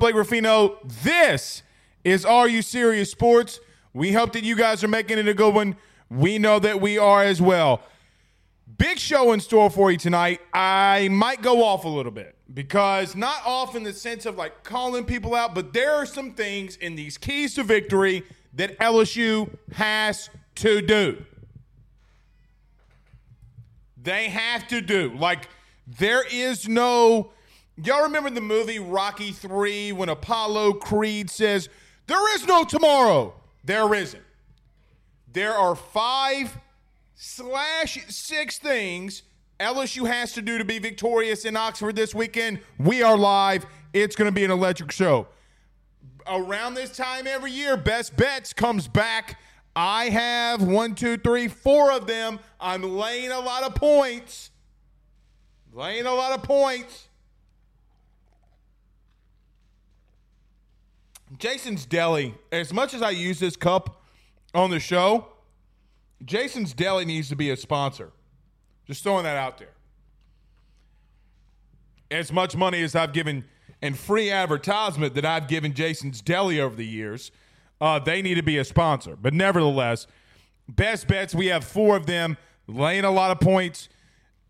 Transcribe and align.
Blake 0.00 0.14
Ruffino. 0.14 0.78
This 1.04 1.62
is 2.04 2.24
Are 2.24 2.48
You 2.48 2.62
Serious 2.62 3.10
Sports? 3.10 3.60
We 3.92 4.12
hope 4.12 4.32
that 4.32 4.44
you 4.44 4.56
guys 4.56 4.82
are 4.82 4.88
making 4.88 5.18
it 5.18 5.28
a 5.28 5.34
good 5.34 5.54
one. 5.54 5.76
We 6.08 6.38
know 6.38 6.58
that 6.58 6.80
we 6.80 6.96
are 6.96 7.22
as 7.22 7.42
well. 7.42 7.82
Big 8.78 8.98
show 8.98 9.32
in 9.32 9.40
store 9.40 9.68
for 9.68 9.90
you 9.90 9.98
tonight. 9.98 10.40
I 10.54 11.08
might 11.10 11.42
go 11.42 11.62
off 11.62 11.84
a 11.84 11.88
little 11.88 12.12
bit 12.12 12.34
because 12.54 13.14
not 13.14 13.44
off 13.44 13.76
in 13.76 13.82
the 13.82 13.92
sense 13.92 14.24
of 14.24 14.38
like 14.38 14.64
calling 14.64 15.04
people 15.04 15.34
out, 15.34 15.54
but 15.54 15.74
there 15.74 15.92
are 15.92 16.06
some 16.06 16.32
things 16.32 16.76
in 16.76 16.94
these 16.94 17.18
keys 17.18 17.54
to 17.56 17.62
victory 17.62 18.24
that 18.54 18.78
LSU 18.78 19.54
has 19.72 20.30
to 20.56 20.80
do. 20.80 21.22
They 24.02 24.30
have 24.30 24.66
to 24.68 24.80
do. 24.80 25.14
Like, 25.14 25.50
there 25.86 26.24
is 26.26 26.66
no. 26.66 27.32
Y'all 27.82 28.02
remember 28.02 28.28
the 28.30 28.40
movie 28.40 28.78
Rocky 28.78 29.32
3 29.32 29.92
when 29.92 30.08
Apollo 30.08 30.74
Creed 30.74 31.30
says, 31.30 31.68
There 32.06 32.34
is 32.34 32.46
no 32.46 32.64
tomorrow? 32.64 33.34
There 33.64 33.94
isn't. 33.94 34.22
There 35.32 35.54
are 35.54 35.74
five 35.74 36.58
slash 37.14 38.04
six 38.08 38.58
things 38.58 39.22
LSU 39.60 40.06
has 40.06 40.32
to 40.32 40.42
do 40.42 40.58
to 40.58 40.64
be 40.64 40.78
victorious 40.78 41.44
in 41.44 41.56
Oxford 41.56 41.94
this 41.94 42.14
weekend. 42.14 42.60
We 42.78 43.02
are 43.02 43.16
live. 43.16 43.66
It's 43.92 44.16
going 44.16 44.28
to 44.28 44.34
be 44.34 44.44
an 44.44 44.50
electric 44.50 44.90
show. 44.90 45.28
Around 46.26 46.74
this 46.74 46.96
time 46.96 47.26
every 47.26 47.52
year, 47.52 47.76
Best 47.76 48.16
Bets 48.16 48.52
comes 48.54 48.88
back. 48.88 49.38
I 49.76 50.06
have 50.06 50.62
one, 50.62 50.94
two, 50.94 51.18
three, 51.18 51.48
four 51.48 51.92
of 51.92 52.06
them. 52.06 52.40
I'm 52.58 52.82
laying 52.82 53.30
a 53.30 53.38
lot 53.38 53.62
of 53.62 53.74
points. 53.74 54.50
Laying 55.72 56.06
a 56.06 56.14
lot 56.14 56.32
of 56.32 56.42
points. 56.42 57.08
Jason's 61.40 61.86
Deli, 61.86 62.34
as 62.52 62.70
much 62.70 62.92
as 62.92 63.00
I 63.00 63.10
use 63.10 63.40
this 63.40 63.56
cup 63.56 64.02
on 64.52 64.68
the 64.68 64.78
show, 64.78 65.26
Jason's 66.22 66.74
Deli 66.74 67.06
needs 67.06 67.30
to 67.30 67.36
be 67.36 67.48
a 67.48 67.56
sponsor. 67.56 68.12
Just 68.86 69.02
throwing 69.02 69.24
that 69.24 69.38
out 69.38 69.56
there. 69.56 69.72
As 72.10 72.30
much 72.30 72.54
money 72.54 72.82
as 72.82 72.94
I've 72.94 73.14
given 73.14 73.44
and 73.80 73.98
free 73.98 74.30
advertisement 74.30 75.14
that 75.14 75.24
I've 75.24 75.48
given 75.48 75.72
Jason's 75.72 76.20
Deli 76.20 76.60
over 76.60 76.76
the 76.76 76.86
years, 76.86 77.30
uh, 77.80 77.98
they 77.98 78.20
need 78.20 78.34
to 78.34 78.42
be 78.42 78.58
a 78.58 78.64
sponsor. 78.64 79.16
But 79.16 79.32
nevertheless, 79.32 80.06
best 80.68 81.08
bets, 81.08 81.34
we 81.34 81.46
have 81.46 81.64
four 81.64 81.96
of 81.96 82.04
them, 82.04 82.36
laying 82.66 83.04
a 83.04 83.10
lot 83.10 83.30
of 83.30 83.40
points. 83.40 83.88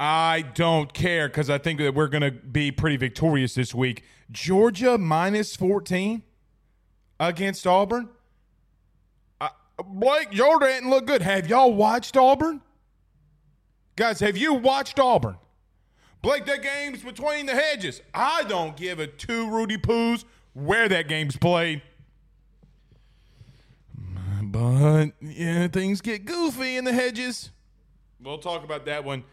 I 0.00 0.44
don't 0.54 0.92
care 0.92 1.28
because 1.28 1.48
I 1.48 1.58
think 1.58 1.78
that 1.78 1.94
we're 1.94 2.08
going 2.08 2.22
to 2.22 2.32
be 2.32 2.72
pretty 2.72 2.96
victorious 2.96 3.54
this 3.54 3.72
week. 3.72 4.02
Georgia 4.32 4.98
minus 4.98 5.54
14 5.54 6.22
against 7.20 7.66
Auburn. 7.66 8.08
Blake, 9.86 10.30
Georgia 10.30 10.66
didn't 10.66 10.90
look 10.90 11.06
good. 11.06 11.22
Have 11.22 11.48
y'all 11.48 11.72
watched 11.72 12.16
Auburn? 12.16 12.60
Guys, 13.96 14.20
have 14.20 14.36
you 14.36 14.54
watched 14.54 14.98
Auburn? 14.98 15.36
Blake, 16.22 16.44
that 16.46 16.62
game's 16.62 17.02
between 17.02 17.46
the 17.46 17.54
hedges. 17.54 18.02
I 18.12 18.42
don't 18.44 18.76
give 18.76 18.98
a 18.98 19.06
two 19.06 19.50
Rudy 19.50 19.78
Poos 19.78 20.24
where 20.52 20.88
that 20.88 21.08
game's 21.08 21.36
played. 21.36 21.80
But 24.42 25.12
yeah, 25.20 25.68
things 25.68 26.00
get 26.00 26.24
goofy 26.24 26.76
in 26.76 26.84
the 26.84 26.92
hedges. 26.92 27.50
We'll 28.22 28.38
talk 28.38 28.64
about 28.64 28.84
that 28.86 29.04
one 29.04 29.24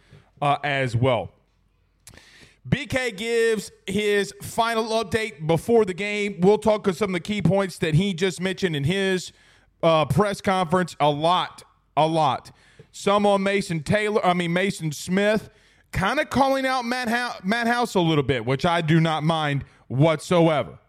uh, 0.41 0.57
as 0.63 0.95
well. 0.95 1.31
BK 2.67 3.15
gives 3.15 3.71
his 3.85 4.33
final 4.41 5.03
update 5.03 5.45
before 5.47 5.85
the 5.85 5.93
game. 5.93 6.41
We'll 6.41 6.57
talk 6.57 6.87
of 6.87 6.97
some 6.97 7.11
of 7.11 7.13
the 7.13 7.19
key 7.19 7.41
points 7.41 7.77
that 7.79 7.93
he 7.93 8.13
just 8.13 8.41
mentioned 8.41 8.75
in 8.75 8.83
his 8.83 9.31
uh, 9.83 10.05
press 10.05 10.41
conference. 10.41 10.95
A 10.99 11.09
lot, 11.09 11.63
a 11.95 12.07
lot. 12.07 12.51
Some 12.91 13.25
on 13.25 13.43
Mason 13.43 13.83
Taylor, 13.83 14.25
I 14.25 14.33
mean 14.33 14.53
Mason 14.53 14.91
Smith, 14.91 15.49
kind 15.91 16.19
of 16.19 16.29
calling 16.29 16.65
out 16.65 16.83
Matt, 16.83 17.07
House, 17.07 17.39
Matt 17.43 17.67
House 17.67 17.95
a 17.95 17.99
little 17.99 18.23
bit, 18.23 18.45
which 18.45 18.65
I 18.65 18.81
do 18.81 18.99
not 18.99 19.23
mind 19.23 19.63
whatsoever. 19.87 20.79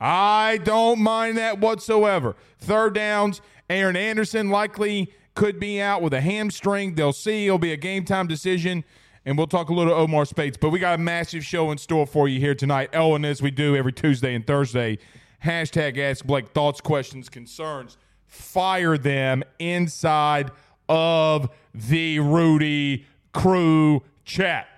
I 0.00 0.58
don't 0.64 1.00
mind 1.00 1.38
that 1.38 1.60
whatsoever. 1.60 2.36
Third 2.58 2.94
downs, 2.94 3.40
Aaron 3.68 3.96
Anderson 3.96 4.48
likely 4.50 5.12
could 5.34 5.58
be 5.58 5.80
out 5.80 6.02
with 6.02 6.14
a 6.14 6.20
hamstring. 6.20 6.94
They'll 6.94 7.12
see. 7.12 7.46
It'll 7.46 7.58
be 7.58 7.72
a 7.72 7.76
game 7.76 8.04
time 8.04 8.26
decision. 8.26 8.84
And 9.26 9.38
we'll 9.38 9.46
talk 9.46 9.70
a 9.70 9.74
little 9.74 9.92
Omar 9.92 10.26
Speights. 10.26 10.56
But 10.56 10.70
we 10.70 10.78
got 10.78 10.98
a 10.98 11.02
massive 11.02 11.44
show 11.44 11.70
in 11.70 11.78
store 11.78 12.06
for 12.06 12.28
you 12.28 12.40
here 12.40 12.54
tonight. 12.54 12.90
And 12.92 13.24
as 13.24 13.40
we 13.40 13.50
do 13.50 13.74
every 13.74 13.92
Tuesday 13.92 14.34
and 14.34 14.46
Thursday, 14.46 14.98
hashtag 15.42 15.98
Ask 15.98 16.24
Blake 16.24 16.48
thoughts, 16.48 16.80
questions, 16.80 17.28
concerns. 17.28 17.96
Fire 18.26 18.98
them 18.98 19.42
inside 19.58 20.50
of 20.88 21.48
the 21.72 22.18
Rudy 22.18 23.06
Crew 23.32 24.02
chat. 24.24 24.68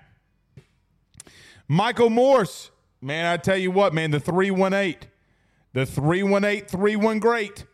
Michael 1.67 2.09
Morse, 2.09 2.71
man, 3.01 3.25
I 3.25 3.37
tell 3.37 3.57
you 3.57 3.71
what, 3.71 3.93
man, 3.93 4.11
the 4.11 4.19
318, 4.19 5.09
the 5.73 5.85
318 5.85 6.65
31 6.65 7.19
great. 7.19 7.65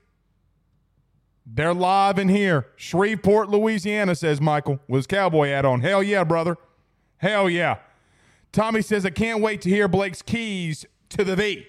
They're 1.45 1.73
live 1.73 2.17
in 2.17 2.29
here. 2.29 2.67
Shreveport, 2.75 3.49
Louisiana, 3.49 4.15
says 4.15 4.39
Michael, 4.39 4.79
his 4.87 5.05
cowboy 5.05 5.49
hat 5.49 5.65
on. 5.65 5.81
Hell 5.81 6.01
yeah, 6.01 6.23
brother. 6.23 6.57
Hell 7.23 7.49
yeah. 7.49 7.77
Tommy 8.51 8.81
says, 8.81 9.05
I 9.05 9.09
can't 9.09 9.39
wait 9.39 9.61
to 9.61 9.69
hear 9.69 9.87
Blake's 9.87 10.21
keys 10.21 10.85
to 11.07 11.23
the 11.23 11.37
V. 11.37 11.65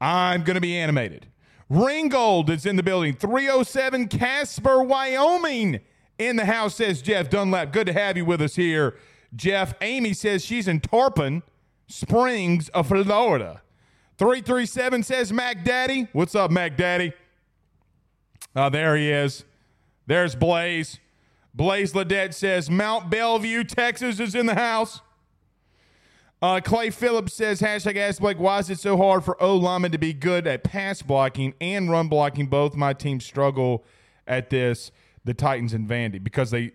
I'm 0.00 0.44
going 0.44 0.54
to 0.54 0.60
be 0.60 0.78
animated. 0.78 1.26
Ringgold 1.68 2.48
is 2.48 2.64
in 2.64 2.76
the 2.76 2.84
building. 2.84 3.16
307 3.16 4.06
Casper, 4.06 4.84
Wyoming 4.84 5.80
in 6.16 6.36
the 6.36 6.44
house, 6.44 6.76
says 6.76 7.02
Jeff 7.02 7.28
Dunlap. 7.28 7.72
Good 7.72 7.88
to 7.88 7.92
have 7.92 8.16
you 8.16 8.24
with 8.24 8.40
us 8.40 8.54
here, 8.54 8.94
Jeff. 9.34 9.74
Amy 9.80 10.12
says 10.12 10.44
she's 10.44 10.68
in 10.68 10.78
Tarpon 10.78 11.42
Springs 11.88 12.68
of 12.68 12.86
Florida. 12.86 13.62
337 14.16 15.02
says 15.02 15.32
Mac 15.32 15.64
Daddy. 15.64 16.06
What's 16.12 16.36
up, 16.36 16.52
Mac 16.52 16.76
Daddy? 16.76 17.14
Uh, 18.54 18.68
there 18.68 18.96
he 18.96 19.10
is. 19.10 19.44
There's 20.06 20.36
Blaze. 20.36 21.00
Blaze 21.58 21.92
Ledette 21.92 22.34
says 22.34 22.70
Mont 22.70 23.10
Belvieu, 23.10 23.66
Texas 23.66 24.20
is 24.20 24.36
in 24.36 24.46
the 24.46 24.54
house. 24.54 25.00
Uh, 26.40 26.60
Clay 26.64 26.90
Phillips 26.90 27.34
says, 27.34 27.60
hashtag 27.60 27.96
ask 27.96 28.20
Blake, 28.20 28.38
why 28.38 28.60
is 28.60 28.70
it 28.70 28.78
so 28.78 28.96
hard 28.96 29.24
for 29.24 29.42
O 29.42 29.56
linemen 29.56 29.90
to 29.90 29.98
be 29.98 30.12
good 30.12 30.46
at 30.46 30.62
pass 30.62 31.02
blocking 31.02 31.54
and 31.60 31.90
run 31.90 32.06
blocking? 32.06 32.46
Both 32.46 32.76
my 32.76 32.92
teams 32.92 33.24
struggle 33.24 33.84
at 34.24 34.50
this, 34.50 34.92
the 35.24 35.34
Titans 35.34 35.74
and 35.74 35.88
Vandy, 35.88 36.22
because 36.22 36.52
they 36.52 36.74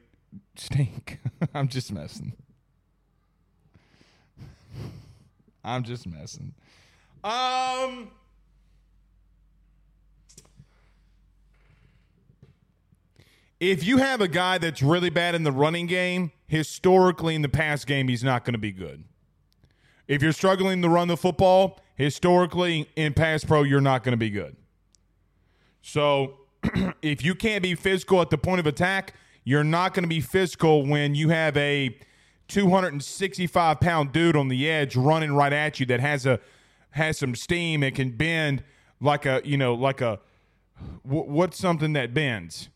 stink. 0.57 1.19
I'm 1.53 1.69
just 1.69 1.89
messing. 1.93 2.33
I'm 5.63 5.83
just 5.83 6.05
messing. 6.05 6.53
Um. 7.23 8.11
If 13.63 13.85
you 13.85 13.95
have 13.95 14.19
a 14.19 14.27
guy 14.27 14.57
that's 14.57 14.83
really 14.83 15.09
bad 15.09 15.35
in 15.35 15.43
the 15.43 15.51
running 15.53 15.87
game, 15.87 16.33
historically 16.47 17.33
in 17.33 17.43
the 17.43 17.47
pass 17.47 17.85
game, 17.85 18.09
he's 18.09 18.21
not 18.21 18.43
going 18.43 18.55
to 18.55 18.59
be 18.59 18.73
good. 18.73 19.05
If 20.05 20.21
you're 20.21 20.33
struggling 20.33 20.81
to 20.81 20.89
run 20.89 21.07
the 21.07 21.15
football, 21.15 21.79
historically 21.95 22.89
in 22.97 23.13
pass 23.13 23.45
pro, 23.45 23.63
you're 23.63 23.79
not 23.79 24.03
going 24.03 24.11
to 24.11 24.17
be 24.17 24.29
good. 24.29 24.57
So 25.81 26.39
if 27.01 27.23
you 27.23 27.35
can't 27.35 27.63
be 27.63 27.73
physical 27.73 28.19
at 28.19 28.31
the 28.31 28.37
point 28.37 28.59
of 28.59 28.67
attack, 28.67 29.13
you're 29.45 29.63
not 29.63 29.93
going 29.93 30.03
to 30.03 30.09
be 30.09 30.19
physical 30.19 30.85
when 30.85 31.15
you 31.15 31.29
have 31.29 31.55
a 31.55 31.97
265 32.49 33.79
pound 33.79 34.11
dude 34.11 34.35
on 34.35 34.49
the 34.49 34.69
edge 34.69 34.97
running 34.97 35.33
right 35.33 35.53
at 35.53 35.79
you 35.79 35.85
that 35.85 36.01
has 36.01 36.25
a 36.25 36.41
has 36.89 37.17
some 37.17 37.33
steam 37.33 37.81
and 37.81 37.95
can 37.95 38.11
bend 38.11 38.61
like 38.99 39.25
a 39.25 39.41
you 39.45 39.55
know 39.55 39.73
like 39.73 40.01
a 40.01 40.19
what's 41.03 41.57
something 41.57 41.93
that 41.93 42.13
bends 42.13 42.67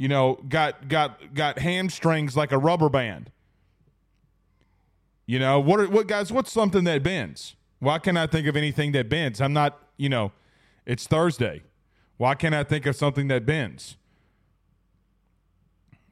you 0.00 0.08
know 0.08 0.40
got 0.48 0.88
got 0.88 1.34
got 1.34 1.58
hamstrings 1.58 2.36
like 2.36 2.50
a 2.50 2.58
rubber 2.58 2.88
band 2.88 3.30
you 5.30 5.38
know, 5.38 5.60
what 5.60 5.78
are, 5.78 5.88
what 5.88 6.08
guys, 6.08 6.32
what's 6.32 6.50
something 6.50 6.82
that 6.82 7.04
bends? 7.04 7.54
Why 7.78 8.00
can't 8.00 8.18
I 8.18 8.26
think 8.26 8.48
of 8.48 8.56
anything 8.56 8.90
that 8.92 9.08
bends? 9.08 9.40
I'm 9.40 9.52
not, 9.52 9.80
you 9.96 10.08
know, 10.08 10.32
it's 10.84 11.06
Thursday. 11.06 11.62
Why 12.16 12.34
can't 12.34 12.52
I 12.52 12.64
think 12.64 12.84
of 12.84 12.96
something 12.96 13.28
that 13.28 13.46
bends? 13.46 13.96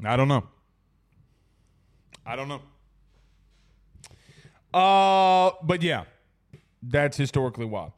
I 0.05 0.15
don't 0.15 0.29
know. 0.29 0.45
I 2.25 2.37
don't 2.37 2.47
know. 2.47 2.63
Uh, 4.73 5.51
but 5.65 5.83
yeah, 5.83 6.05
that's 6.81 7.17
historically 7.17 7.67
why. 7.67 7.91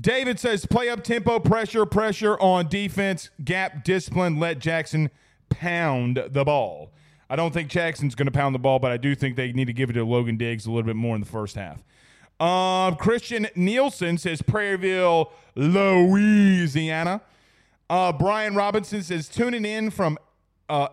David 0.00 0.38
says 0.38 0.64
play 0.64 0.88
up 0.90 1.02
tempo, 1.02 1.40
pressure, 1.40 1.86
pressure 1.86 2.38
on 2.38 2.68
defense, 2.68 3.30
gap, 3.42 3.82
discipline, 3.82 4.38
let 4.38 4.60
Jackson 4.60 5.10
pound 5.48 6.22
the 6.30 6.44
ball. 6.44 6.92
I 7.30 7.36
don't 7.36 7.52
think 7.52 7.68
Jackson's 7.68 8.14
going 8.14 8.26
to 8.26 8.32
pound 8.32 8.54
the 8.54 8.58
ball, 8.58 8.78
but 8.78 8.90
I 8.90 8.96
do 8.96 9.14
think 9.14 9.36
they 9.36 9.52
need 9.52 9.66
to 9.66 9.72
give 9.72 9.90
it 9.90 9.94
to 9.94 10.04
Logan 10.04 10.36
Diggs 10.36 10.66
a 10.66 10.70
little 10.70 10.86
bit 10.86 10.96
more 10.96 11.14
in 11.14 11.20
the 11.20 11.26
first 11.26 11.56
half. 11.56 11.82
Um, 12.40 12.96
Christian 12.96 13.48
Nielsen 13.54 14.16
says 14.16 14.40
Prairieville, 14.40 15.30
Louisiana. 15.54 17.20
Uh, 17.90 18.12
Brian 18.12 18.54
Robinson 18.54 19.02
says 19.02 19.28
tuning 19.28 19.64
in 19.64 19.90
from 19.90 20.18
uh, 20.68 20.88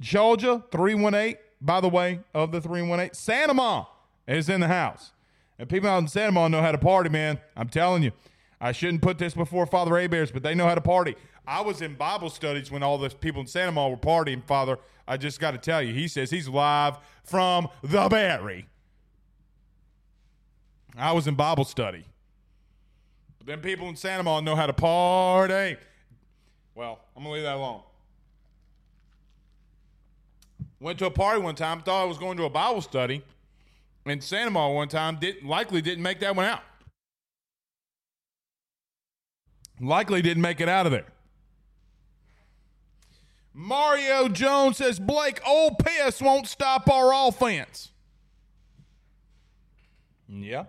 Georgia, 0.00 0.64
318. 0.70 1.36
By 1.58 1.80
the 1.80 1.88
way, 1.88 2.20
of 2.34 2.52
the 2.52 2.60
318, 2.60 3.14
Santa 3.14 3.54
Ma 3.54 3.86
is 4.28 4.48
in 4.50 4.60
the 4.60 4.68
house. 4.68 5.12
And 5.58 5.68
people 5.68 5.88
out 5.88 5.98
in 5.98 6.08
Santa 6.08 6.32
Ma 6.32 6.48
know 6.48 6.60
how 6.60 6.72
to 6.72 6.78
party, 6.78 7.08
man. 7.08 7.40
I'm 7.56 7.68
telling 7.68 8.02
you. 8.02 8.12
I 8.60 8.72
shouldn't 8.72 9.02
put 9.02 9.18
this 9.18 9.34
before 9.34 9.66
Father 9.66 10.08
Bears, 10.08 10.30
but 10.30 10.42
they 10.42 10.54
know 10.54 10.66
how 10.66 10.74
to 10.74 10.80
party. 10.80 11.14
I 11.46 11.60
was 11.60 11.80
in 11.80 11.94
Bible 11.94 12.28
studies 12.28 12.70
when 12.70 12.82
all 12.82 12.98
the 12.98 13.08
people 13.10 13.40
in 13.40 13.46
Santa 13.46 13.70
Ma 13.72 13.88
were 13.88 13.96
partying, 13.96 14.44
Father. 14.44 14.78
I 15.06 15.16
just 15.16 15.38
got 15.38 15.52
to 15.52 15.58
tell 15.58 15.80
you, 15.80 15.94
he 15.94 16.08
says 16.08 16.30
he's 16.30 16.48
live 16.48 16.98
from 17.22 17.68
the 17.82 18.08
Barry. 18.08 18.66
I 20.96 21.12
was 21.12 21.26
in 21.26 21.34
Bible 21.34 21.64
study. 21.64 22.04
But 23.38 23.46
then 23.46 23.60
people 23.60 23.88
in 23.88 23.96
Santa 23.96 24.24
Ma 24.24 24.40
know 24.40 24.56
how 24.56 24.66
to 24.66 24.72
party. 24.72 25.76
Well, 26.74 26.98
I'm 27.16 27.22
going 27.22 27.32
to 27.32 27.34
leave 27.36 27.42
that 27.44 27.56
alone. 27.56 27.82
Went 30.80 30.98
to 30.98 31.06
a 31.06 31.10
party 31.10 31.40
one 31.40 31.54
time, 31.54 31.80
thought 31.80 32.02
I 32.02 32.04
was 32.04 32.18
going 32.18 32.36
to 32.38 32.44
a 32.44 32.50
Bible 32.50 32.82
study. 32.82 33.22
In 34.04 34.20
Santa 34.20 34.50
Ma 34.50 34.68
one 34.68 34.88
time, 34.88 35.16
didn't 35.16 35.46
likely 35.46 35.80
didn't 35.80 36.02
make 36.02 36.20
that 36.20 36.34
one 36.34 36.46
out. 36.46 36.62
Likely 39.80 40.22
didn't 40.22 40.42
make 40.42 40.60
it 40.60 40.68
out 40.68 40.86
of 40.86 40.92
there. 40.92 41.06
Mario 43.58 44.28
Jones 44.28 44.76
says 44.76 44.98
Blake, 44.98 45.40
old 45.46 45.78
piss 45.78 46.20
won't 46.20 46.46
stop 46.46 46.90
our 46.90 47.26
offense. 47.26 47.90
Yeah. 50.28 50.64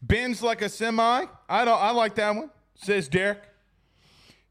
Ben's 0.00 0.42
like 0.42 0.62
a 0.62 0.70
semi. 0.70 1.26
I 1.46 1.64
don't. 1.66 1.78
I 1.78 1.90
like 1.90 2.14
that 2.14 2.34
one. 2.34 2.50
Says 2.74 3.06
Derek. 3.06 3.42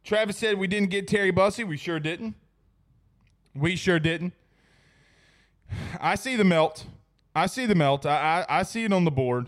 Travis 0.04 0.38
said 0.38 0.60
we 0.60 0.68
didn't 0.68 0.92
get 0.92 1.08
Terry 1.08 1.32
Bussey. 1.32 1.64
We 1.64 1.76
sure 1.76 2.00
didn't. 2.00 2.36
We 3.56 3.76
sure 3.76 4.00
didn't. 4.00 4.34
I 6.00 6.14
see 6.14 6.36
the 6.36 6.44
melt. 6.44 6.86
I 7.36 7.48
see 7.48 7.66
the 7.66 7.74
melt. 7.74 8.06
I, 8.06 8.46
I, 8.48 8.60
I 8.60 8.64
see 8.64 8.84
it 8.84 8.94
on 8.94 9.06
the 9.06 9.12
board. 9.12 9.48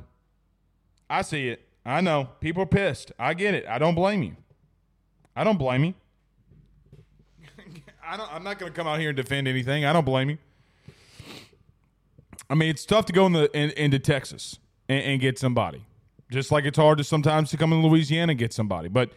I 1.07 1.21
see 1.21 1.49
it. 1.49 1.67
I 1.85 2.01
know. 2.01 2.29
People 2.39 2.63
are 2.63 2.67
pissed. 2.67 3.11
I 3.19 3.35
get 3.35 3.53
it. 3.53 3.67
I 3.67 3.77
don't 3.77 3.95
blame 3.95 4.23
you. 4.23 4.37
I 5.35 5.43
don't 5.43 5.57
blame 5.57 5.83
you. 5.83 5.93
I 8.05 8.17
don't, 8.17 8.33
I'm 8.33 8.43
not 8.43 8.59
going 8.59 8.71
to 8.71 8.75
come 8.75 8.87
out 8.87 8.99
here 8.99 9.09
and 9.09 9.17
defend 9.17 9.47
anything. 9.47 9.85
I 9.85 9.93
don't 9.93 10.05
blame 10.05 10.29
you. 10.29 10.37
I 12.49 12.55
mean, 12.55 12.69
it's 12.69 12.85
tough 12.85 13.05
to 13.05 13.13
go 13.13 13.25
in 13.27 13.33
the 13.33 13.49
in, 13.57 13.69
into 13.71 13.99
Texas 13.99 14.59
and, 14.89 15.01
and, 15.03 15.21
get 15.21 15.39
somebody, 15.39 15.85
just 16.29 16.51
like 16.51 16.65
it's 16.65 16.77
hard 16.77 16.97
to 16.97 17.03
sometimes 17.03 17.49
to 17.51 17.57
come 17.57 17.71
in 17.71 17.81
Louisiana 17.81 18.31
and 18.31 18.39
get 18.39 18.51
somebody. 18.51 18.89
But 18.89 19.11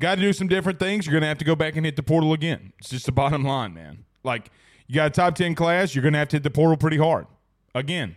got 0.00 0.14
to 0.14 0.22
do 0.22 0.32
some 0.32 0.48
different 0.48 0.78
things. 0.78 1.06
You're 1.06 1.12
going 1.12 1.22
to 1.22 1.28
have 1.28 1.38
to 1.38 1.44
go 1.44 1.54
back 1.54 1.76
and 1.76 1.84
hit 1.84 1.96
the 1.96 2.02
portal 2.02 2.32
again. 2.32 2.72
It's 2.78 2.88
just 2.88 3.04
the 3.04 3.12
bottom 3.12 3.44
line, 3.44 3.74
man. 3.74 4.04
Like 4.24 4.50
you 4.86 4.94
got 4.94 5.08
a 5.08 5.10
top 5.10 5.34
ten 5.34 5.54
class, 5.54 5.94
you're 5.94 6.02
going 6.02 6.14
to 6.14 6.18
have 6.18 6.28
to 6.28 6.36
hit 6.36 6.44
the 6.44 6.50
portal 6.50 6.78
pretty 6.78 6.96
hard 6.96 7.26
again, 7.74 8.16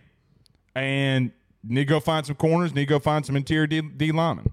and 0.74 1.32
need 1.62 1.80
to 1.80 1.84
go 1.84 2.00
find 2.00 2.24
some 2.24 2.36
corners. 2.36 2.74
Need 2.74 2.82
to 2.82 2.86
go 2.86 2.98
find 2.98 3.26
some 3.26 3.36
interior 3.36 3.66
D, 3.66 3.82
D 3.82 4.10
linemen. 4.10 4.52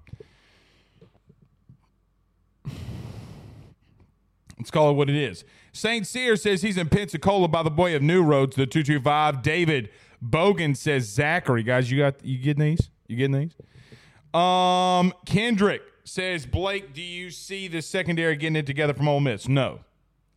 Let's 4.58 4.72
call 4.72 4.92
it 4.92 4.94
what 4.94 5.10
it 5.10 5.16
is. 5.16 5.44
St. 5.72 6.06
Cyr 6.06 6.36
says 6.36 6.62
he's 6.62 6.78
in 6.78 6.90
Pensacola 6.90 7.48
by 7.48 7.64
the 7.64 7.72
boy 7.72 7.96
of 7.96 8.02
New 8.02 8.24
Roads, 8.24 8.56
the 8.56 8.68
225. 8.68 9.42
David 9.42 9.90
Bogan 10.24 10.78
says 10.78 11.06
Zachary. 11.06 11.64
Guys, 11.64 11.90
you 11.90 11.98
got 11.98 12.24
you 12.24 12.38
getting 12.38 12.64
these? 12.64 12.90
You 13.08 13.18
getting 13.18 13.40
these? 13.40 14.40
Um, 14.40 15.14
Kendrick 15.26 15.82
says, 16.04 16.46
Blake, 16.46 16.94
do 16.94 17.02
you 17.02 17.30
see 17.30 17.68
the 17.68 17.82
secondary 17.82 18.36
getting 18.36 18.56
it 18.56 18.66
together 18.66 18.94
from 18.94 19.08
Ole 19.08 19.20
Miss? 19.20 19.48
No, 19.48 19.80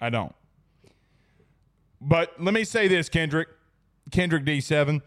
I 0.01 0.11
don't. 0.11 0.35
But 2.01 2.41
let 2.41 2.55
me 2.55 2.65
say 2.65 2.89
this, 2.89 3.09
Kendrick, 3.09 3.49
Kendrick 4.11 4.45
D7 4.45 5.01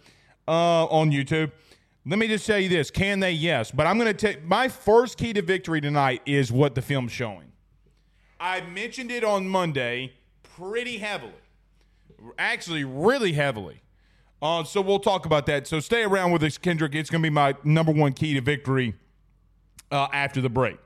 uh, 0.47 0.85
on 0.85 1.11
YouTube. 1.11 1.51
Let 2.05 2.17
me 2.17 2.27
just 2.27 2.45
tell 2.45 2.59
you 2.59 2.69
this: 2.69 2.89
Can 2.89 3.19
they? 3.19 3.31
Yes, 3.31 3.71
but 3.71 3.85
I'm 3.85 3.99
going 3.99 4.11
to 4.11 4.17
take 4.17 4.43
my 4.43 4.67
first 4.67 5.17
key 5.17 5.33
to 5.33 5.41
victory 5.41 5.81
tonight 5.81 6.21
is 6.25 6.51
what 6.51 6.73
the 6.73 6.81
film's 6.81 7.11
showing. 7.11 7.48
I 8.39 8.61
mentioned 8.61 9.11
it 9.11 9.23
on 9.23 9.47
Monday 9.47 10.13
pretty 10.57 10.97
heavily, 10.99 11.33
actually, 12.37 12.83
really 12.83 13.33
heavily. 13.33 13.81
Uh, 14.41 14.63
so 14.63 14.79
we'll 14.79 14.99
talk 14.99 15.25
about 15.25 15.45
that. 15.47 15.67
So 15.67 15.79
stay 15.79 16.03
around 16.03 16.31
with 16.31 16.43
us, 16.43 16.57
Kendrick. 16.57 16.95
It's 16.95 17.09
going 17.09 17.21
to 17.21 17.25
be 17.25 17.33
my 17.33 17.55
number 17.63 17.91
one 17.91 18.13
key 18.13 18.33
to 18.35 18.41
victory 18.41 18.95
uh, 19.91 20.07
after 20.13 20.39
the 20.39 20.49
break. 20.49 20.77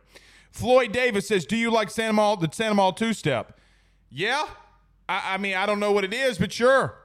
Floyd 0.51 0.91
Davis 0.91 1.27
says, 1.27 1.45
"Do 1.45 1.55
you 1.55 1.71
like 1.71 1.89
Santa 1.89 2.13
Ma, 2.13 2.35
the 2.35 2.49
Santa 2.51 2.75
Ma 2.75 2.91
two 2.91 3.13
step?" 3.13 3.59
Yeah, 4.09 4.45
I, 5.07 5.33
I, 5.33 5.37
mean 5.37 5.55
I 5.55 5.65
don't 5.65 5.79
know 5.79 5.91
what 5.91 6.03
it 6.03 6.13
is, 6.13 6.37
but 6.37 6.51
sure. 6.51 6.95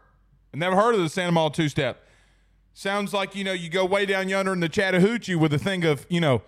I 0.53 0.57
never 0.57 0.77
heard 0.77 0.95
of 0.95 1.01
the 1.01 1.09
Santa 1.09 1.33
Ma 1.33 1.49
two 1.49 1.69
step. 1.69 2.07
Sounds 2.73 3.13
like 3.13 3.35
you 3.35 3.45
know 3.45 3.53
you 3.53 3.69
go 3.69 3.85
way 3.85 4.07
down 4.07 4.29
yonder 4.29 4.53
in 4.53 4.61
the 4.61 4.69
Chattahoochee 4.69 5.35
with 5.35 5.53
a 5.53 5.59
thing 5.59 5.85
of 5.85 6.07
you 6.09 6.21
know 6.21 6.43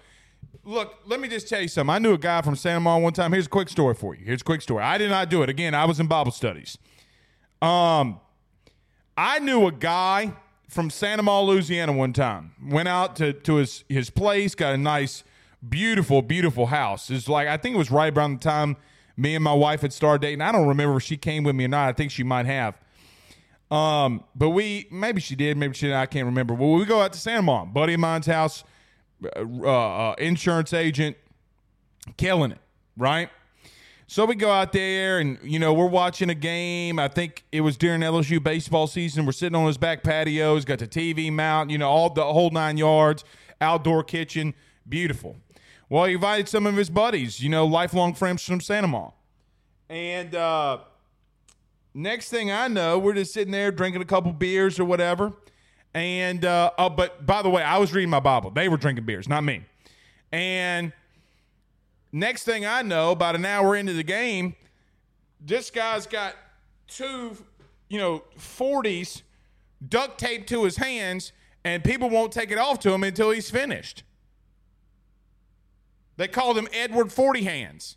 Look, 0.65 0.99
let 1.07 1.21
me 1.21 1.29
just 1.29 1.49
tell 1.49 1.61
you 1.61 1.69
something. 1.69 1.95
I 1.95 1.99
knew 1.99 2.13
a 2.13 2.19
guy 2.19 2.43
from 2.43 2.55
Santa 2.55 2.81
Monica 2.81 3.03
one 3.03 3.13
time. 3.13 3.33
Here's 3.33 3.47
a 3.47 3.51
quick 3.51 3.69
story 3.69 3.95
for 3.95 4.15
you. 4.15 4.25
Here's 4.25 4.43
a 4.43 4.45
quick 4.45 4.63
story. 4.63 4.83
I 4.83 4.99
did 4.99 5.11
not 5.11 5.31
do 5.31 5.43
it. 5.43 5.49
Again, 5.49 5.75
I 5.75 5.85
was 5.85 6.01
in 6.01 6.07
Bible 6.07 6.33
studies. 6.33 6.77
Um, 7.63 8.21
I 9.17 9.39
knew 9.39 9.67
a 9.67 9.73
guy 9.73 10.33
from 10.69 10.91
Santa 10.91 11.23
Monica, 11.23 11.53
Louisiana 11.53 11.93
one 11.93 12.13
time. 12.13 12.53
Went 12.63 12.89
out 12.89 13.17
to, 13.17 13.33
to 13.33 13.57
his, 13.57 13.85
his 13.89 14.11
place, 14.11 14.55
got 14.55 14.75
a 14.75 14.79
nice, 14.79 15.25
beautiful, 15.67 16.23
beautiful 16.23 16.67
house. 16.67 17.11
It's 17.11 17.29
like, 17.29 17.49
I 17.49 17.57
think 17.57 17.75
it 17.75 17.79
was 17.79 17.91
right 17.91 18.17
around 18.17 18.41
the 18.41 18.49
time 18.49 18.77
me 19.17 19.35
and 19.35 19.45
my 19.45 19.55
wife 19.55 19.81
had 19.81 19.93
started 19.93 20.23
dating. 20.23 20.41
I 20.41 20.53
don't 20.53 20.69
remember 20.69 20.97
if 20.97 21.03
she 21.03 21.17
came 21.17 21.43
with 21.43 21.57
me 21.57 21.65
or 21.65 21.69
not. 21.69 21.89
I 21.89 21.93
think 21.93 22.11
she 22.11 22.23
might 22.23 22.47
have. 22.47 22.79
Um, 23.71 24.25
but 24.35 24.51
we, 24.51 24.89
maybe 24.91 25.21
she 25.21 25.37
did, 25.37 25.57
maybe 25.57 25.75
she 25.75 25.87
didn't. 25.87 25.99
I 25.99 26.07
can't 26.07 26.27
remember. 26.27 26.55
Well, 26.55 26.73
we 26.73 26.85
go 26.85 27.01
out 27.01 27.13
to 27.13 27.19
Santa 27.19 27.43
Monica, 27.43 27.73
buddy 27.73 27.95
of 27.95 28.01
mine's 28.01 28.27
house– 28.27 28.63
uh, 29.25 29.67
uh, 29.67 30.15
insurance 30.19 30.73
agent, 30.73 31.17
killing 32.17 32.53
it, 32.53 32.61
right? 32.97 33.31
So 34.07 34.25
we 34.25 34.35
go 34.35 34.51
out 34.51 34.73
there 34.73 35.21
and, 35.21 35.39
you 35.43 35.61
know, 35.61 35.73
we're 35.73 35.87
watching 35.87 36.31
a 36.31 36.35
game. 36.35 36.99
I 36.99 37.07
think 37.07 37.45
it 37.53 37.61
was 37.61 37.77
during 37.77 38.01
LSU 38.01 38.43
baseball 38.43 38.89
season. 38.89 39.25
We're 39.25 39.31
sitting 39.31 39.55
on 39.55 39.67
his 39.69 39.79
back 39.79 40.03
patio. 40.03 40.57
He's 40.57 40.65
got 40.65 40.81
the 40.81 40.89
TV 40.89 41.33
mount, 41.33 41.71
you 41.71 41.79
know, 41.79 41.89
all 41.89 42.11
the 42.11 42.25
whole 42.25 42.51
nine 42.51 42.77
yards, 42.77 43.25
outdoor 43.61 44.03
kitchen. 44.03 44.55
Beautiful. 44.89 45.37
Well, 45.89 46.07
he 46.07 46.15
invited 46.15 46.49
some 46.49 46.67
of 46.67 46.75
his 46.75 46.91
buddies, 46.91 47.41
you 47.41 47.51
know, 47.51 47.65
lifelong 47.67 48.15
friends 48.15 48.45
from 48.45 48.61
Santa 48.61 48.89
Ma. 48.89 49.11
And 49.89 50.35
uh, 50.35 50.79
next 51.95 52.31
thing 52.31 52.51
I 52.51 52.67
know, 52.67 52.99
we're 52.99 53.15
just 53.15 53.33
sitting 53.33 53.53
there 53.53 53.71
drinking 53.71 54.03
a 54.03 54.07
couple 54.07 54.33
beers 54.33 54.81
or 54.81 54.85
whatever. 54.85 55.35
And, 55.93 56.45
uh, 56.45 56.71
oh, 56.79 56.89
but 56.89 57.27
by 57.27 57.43
the 57.43 57.51
way, 57.51 57.63
I 57.63 57.79
was 57.79 57.93
reading 57.93 58.11
my 58.11 58.21
Bible. 58.21 58.51
They 58.51 58.69
were 58.69 58.77
drinking 58.77 59.07
beers, 59.07 59.29
not 59.29 59.43
me. 59.43 59.65
And 60.31 60.93
Next 62.13 62.43
thing 62.43 62.67
I 62.67 62.83
know, 62.83 63.13
about 63.13 63.37
an 63.37 63.45
hour 63.45 63.77
into 63.77 63.93
the 63.93 64.03
game, 64.03 64.57
this 65.41 65.71
guy's 65.71 66.07
got 66.07 66.35
two, 66.89 67.37
you 67.89 67.99
know, 67.99 68.25
40s 68.37 69.23
duct 69.89 70.19
taped 70.19 70.49
to 70.49 70.65
his 70.65 70.77
hands, 70.77 71.33
and 71.65 71.85
people 71.85 72.11
won't 72.11 72.33
take 72.33 72.51
it 72.51 72.59
off 72.59 72.81
to 72.81 72.93
him 72.93 73.05
until 73.05 73.31
he's 73.31 73.49
finished. 73.51 74.03
They 76.17 76.27
called 76.27 76.59
him 76.59 76.69
Edward 76.73 77.13
40 77.13 77.45
Hands. 77.45 77.97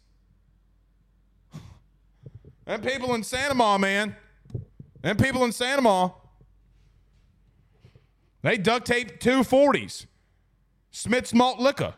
And 2.65 2.81
people 2.81 3.13
in 3.13 3.23
Santa 3.23 3.55
Ma, 3.55 3.77
man. 3.77 4.15
And 5.03 5.19
people 5.19 5.43
in 5.43 5.51
Santa 5.51 5.81
Ma. 5.81 6.11
They 8.43 8.57
duct 8.57 8.85
taped 8.85 9.21
two 9.21 9.39
40s. 9.39 10.05
Smith's 10.91 11.33
malt 11.33 11.59
liquor. 11.59 11.95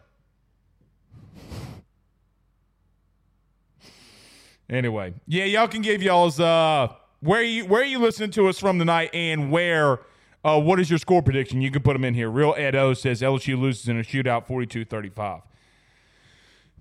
Anyway, 4.69 5.13
yeah, 5.27 5.43
y'all 5.45 5.67
can 5.67 5.81
give 5.81 6.01
y'all's 6.01 6.39
uh 6.39 6.87
where 7.19 7.43
you 7.43 7.65
where 7.65 7.83
you 7.83 7.99
listening 7.99 8.31
to 8.31 8.47
us 8.47 8.59
from 8.59 8.79
tonight 8.79 9.09
and 9.13 9.51
where 9.51 9.99
uh 10.43 10.59
what 10.59 10.79
is 10.79 10.89
your 10.89 10.97
score 10.97 11.21
prediction? 11.21 11.61
You 11.61 11.69
can 11.69 11.83
put 11.83 11.93
them 11.93 12.03
in 12.03 12.13
here. 12.13 12.29
Real 12.29 12.55
Ed 12.57 12.75
O 12.75 12.93
says 12.93 13.21
LSU 13.21 13.59
loses 13.59 13.87
in 13.87 13.99
a 13.99 14.03
shootout 14.03 14.47
42-35. 14.47 15.41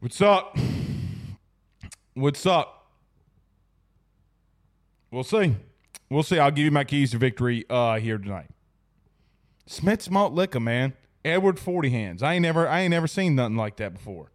What's 0.00 0.20
up? 0.20 0.56
What's 2.14 2.46
up? 2.46 2.86
We'll 5.10 5.24
see. 5.24 5.56
We'll 6.08 6.22
see. 6.22 6.38
I'll 6.38 6.50
give 6.50 6.64
you 6.64 6.70
my 6.70 6.84
keys 6.84 7.10
to 7.10 7.18
victory 7.18 7.64
uh 7.68 7.98
here 7.98 8.16
tonight. 8.16 8.53
Smith's 9.66 10.10
malt 10.10 10.32
liquor, 10.32 10.60
man. 10.60 10.94
Edward 11.24 11.58
Forty 11.58 11.90
Hands. 11.90 12.22
I 12.22 12.34
ain't 12.34 12.42
never 12.42 12.68
I 12.68 12.80
ain't 12.80 12.90
never 12.90 13.06
seen 13.06 13.34
nothing 13.34 13.56
like 13.56 13.76
that 13.76 13.94
before. 13.94 14.30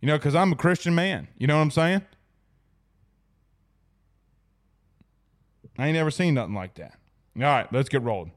You 0.00 0.08
know, 0.08 0.16
because 0.16 0.34
I'm 0.34 0.52
a 0.52 0.56
Christian 0.56 0.94
man. 0.94 1.28
You 1.38 1.46
know 1.46 1.56
what 1.56 1.62
I'm 1.62 1.70
saying? 1.70 2.02
I 5.78 5.86
ain't 5.86 5.94
never 5.94 6.10
seen 6.10 6.34
nothing 6.34 6.54
like 6.54 6.74
that. 6.74 6.94
All 7.36 7.42
right, 7.42 7.72
let's 7.72 7.88
get 7.88 8.02
rolling. 8.02 8.32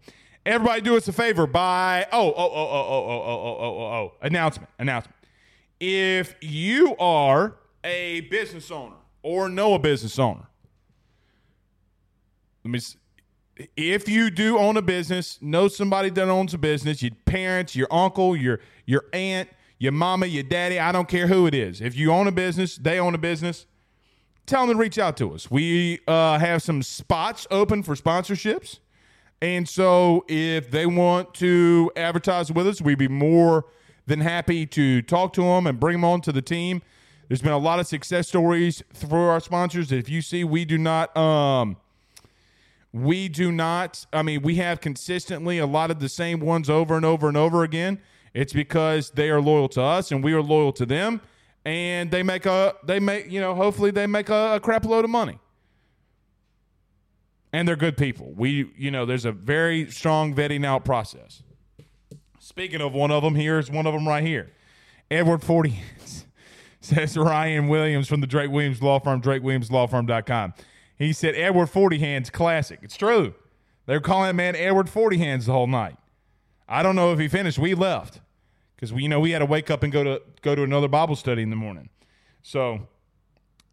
Everybody, 0.46 0.82
do 0.82 0.96
us 0.96 1.08
a 1.08 1.14
favor 1.14 1.48
by 1.48 2.06
oh 2.12 2.28
oh 2.28 2.34
oh 2.36 2.52
oh 2.52 2.52
oh 2.52 3.06
oh 3.10 3.24
oh 3.26 3.58
oh 3.60 3.80
oh 3.80 3.94
oh 3.94 4.14
announcement 4.22 4.70
announcement. 4.78 5.16
If 5.80 6.36
you 6.42 6.96
are 6.98 7.56
a 7.84 8.22
business 8.22 8.70
owner 8.70 8.96
or 9.24 9.50
know 9.50 9.74
a 9.74 9.80
business 9.80 10.20
owner, 10.20 10.48
let 12.64 12.72
me. 12.72 12.80
If 13.78 14.10
you 14.10 14.30
do 14.32 14.58
own 14.58 14.78
a 14.78 14.82
business, 14.82 15.38
know 15.42 15.68
somebody 15.68 16.10
that 16.10 16.28
owns 16.28 16.54
a 16.54 16.58
business, 16.58 17.04
your 17.04 17.12
parents, 17.26 17.76
your 17.76 17.88
uncle, 17.92 18.36
your 18.36 18.60
your 18.86 19.06
aunt, 19.14 19.50
your 19.78 19.92
mama, 19.92 20.26
your 20.26 20.44
daddy, 20.44 20.80
I 20.80 20.92
don't 20.92 21.08
care 21.08 21.28
who 21.28 21.46
it 21.46 21.54
is. 21.54 21.82
If 21.82 21.96
you 21.96 22.12
own 22.12 22.28
a 22.28 22.32
business, 22.32 22.78
they 22.78 23.00
own 23.00 23.14
a 23.16 23.20
business 23.20 23.66
tell 24.46 24.66
them 24.68 24.76
to 24.76 24.80
reach 24.80 24.98
out 24.98 25.18
to 25.18 25.34
us. 25.34 25.50
We 25.50 26.00
uh, 26.08 26.38
have 26.40 26.62
some 26.62 26.82
spots 26.82 27.48
open 27.52 27.84
for 27.84 27.96
sponsorships. 27.96 28.80
And 29.42 29.68
so 29.68 30.26
if 30.28 30.72
they 30.72 30.86
want 30.86 31.34
to 31.36 31.92
advertise 31.96 32.52
with 32.52 32.68
us, 32.68 32.82
we'd 32.82 32.98
be 32.98 33.08
more 33.08 33.66
than 34.06 34.22
happy 34.22 34.66
to 34.68 35.02
talk 35.02 35.34
to 35.34 35.42
them 35.42 35.68
and 35.68 35.80
bring 35.80 35.96
them 35.96 36.06
on 36.06 36.22
to 36.22 36.32
the 36.32 36.42
team. 36.42 36.82
There's 37.28 37.42
been 37.42 37.52
a 37.52 37.58
lot 37.58 37.80
of 37.80 37.88
success 37.88 38.28
stories 38.28 38.84
for 38.94 39.32
our 39.32 39.40
sponsors. 39.40 39.92
If 39.92 40.10
you 40.10 40.22
see, 40.22 40.44
we 40.44 40.66
do 40.66 40.78
not, 40.78 41.16
um, 41.16 41.78
we 42.94 43.28
do 43.28 43.52
not, 43.52 44.06
I 44.14 44.22
mean, 44.22 44.44
we 44.44 44.56
have 44.56 44.80
consistently 44.80 45.58
a 45.58 45.66
lot 45.66 45.90
of 45.90 46.00
the 46.00 46.08
same 46.08 46.40
ones 46.40 46.70
over 46.70 46.96
and 46.96 47.04
over 47.04 47.28
and 47.28 47.36
over 47.36 47.64
again. 47.64 48.00
It's 48.36 48.54
because 48.54 49.10
they 49.12 49.32
are 49.32 49.42
loyal 49.42 49.68
to 49.70 49.82
us 49.82 50.12
and 50.12 50.24
we 50.24 50.34
are 50.34 50.42
loyal 50.42 50.72
to 50.74 50.86
them. 50.86 51.22
And 51.66 52.12
they 52.12 52.24
make 52.24 52.46
a 52.46 52.76
they 52.84 53.00
make 53.00 53.32
you 53.32 53.40
know 53.40 53.56
hopefully 53.56 53.90
they 53.90 54.06
make 54.06 54.30
a, 54.30 54.56
a 54.56 54.60
crap 54.60 54.86
load 54.86 55.06
of 55.06 55.10
money. 55.12 55.40
And 57.54 57.68
they're 57.68 57.78
good 57.78 57.96
people. 57.96 58.34
We 58.36 58.72
you 58.78 58.92
know 58.92 59.06
there's 59.06 59.26
a 59.26 59.32
very 59.32 59.90
strong 59.90 60.36
vetting 60.36 60.66
out 60.66 60.84
process. 60.84 61.42
Speaking 62.40 62.82
of 62.82 62.94
one 62.94 63.12
of 63.12 63.24
them 63.24 63.36
here's 63.36 63.72
one 63.72 63.88
of 63.88 63.94
them 63.94 64.06
right 64.08 64.24
here. 64.24 64.52
Edward 65.10 65.42
40 65.42 65.80
says 66.82 67.18
ryan 67.18 67.70
williams 67.70 68.10
from 68.10 68.20
the 68.20 68.28
drake 68.28 68.52
williams 68.52 68.82
law 68.82 69.00
firm 69.00 69.22
drakewilliamslawfirm.com 69.22 70.54
he 71.04 71.14
said 71.14 71.36
edward 71.36 71.68
40 71.68 72.00
hands 72.00 72.30
classic 72.30 72.80
it's 72.82 72.98
true 72.98 73.34
they're 73.86 74.02
calling 74.02 74.28
that 74.28 74.36
man 74.36 74.56
edward 74.56 74.90
40 74.90 75.18
hands 75.18 75.46
the 75.46 75.52
whole 75.52 75.68
night 75.68 75.98
i 76.68 76.82
don't 76.82 76.96
know 76.96 77.14
if 77.14 77.20
he 77.20 77.28
finished 77.28 77.60
we 77.60 77.74
left 77.74 78.22
because 78.84 78.92
we 78.92 79.04
you 79.04 79.08
know 79.08 79.22
we 79.22 79.32
had 79.32 79.40
to 79.40 79.46
wake 79.46 79.72
up 79.72 79.82
and 79.82 79.94
go 79.94 80.04
to 80.04 80.22
go 80.42 80.56
to 80.56 80.62
another 80.62 80.90
Bible 80.90 81.16
study 81.16 81.42
in 81.42 81.50
the 81.50 81.56
morning. 81.56 81.88
So 82.42 82.86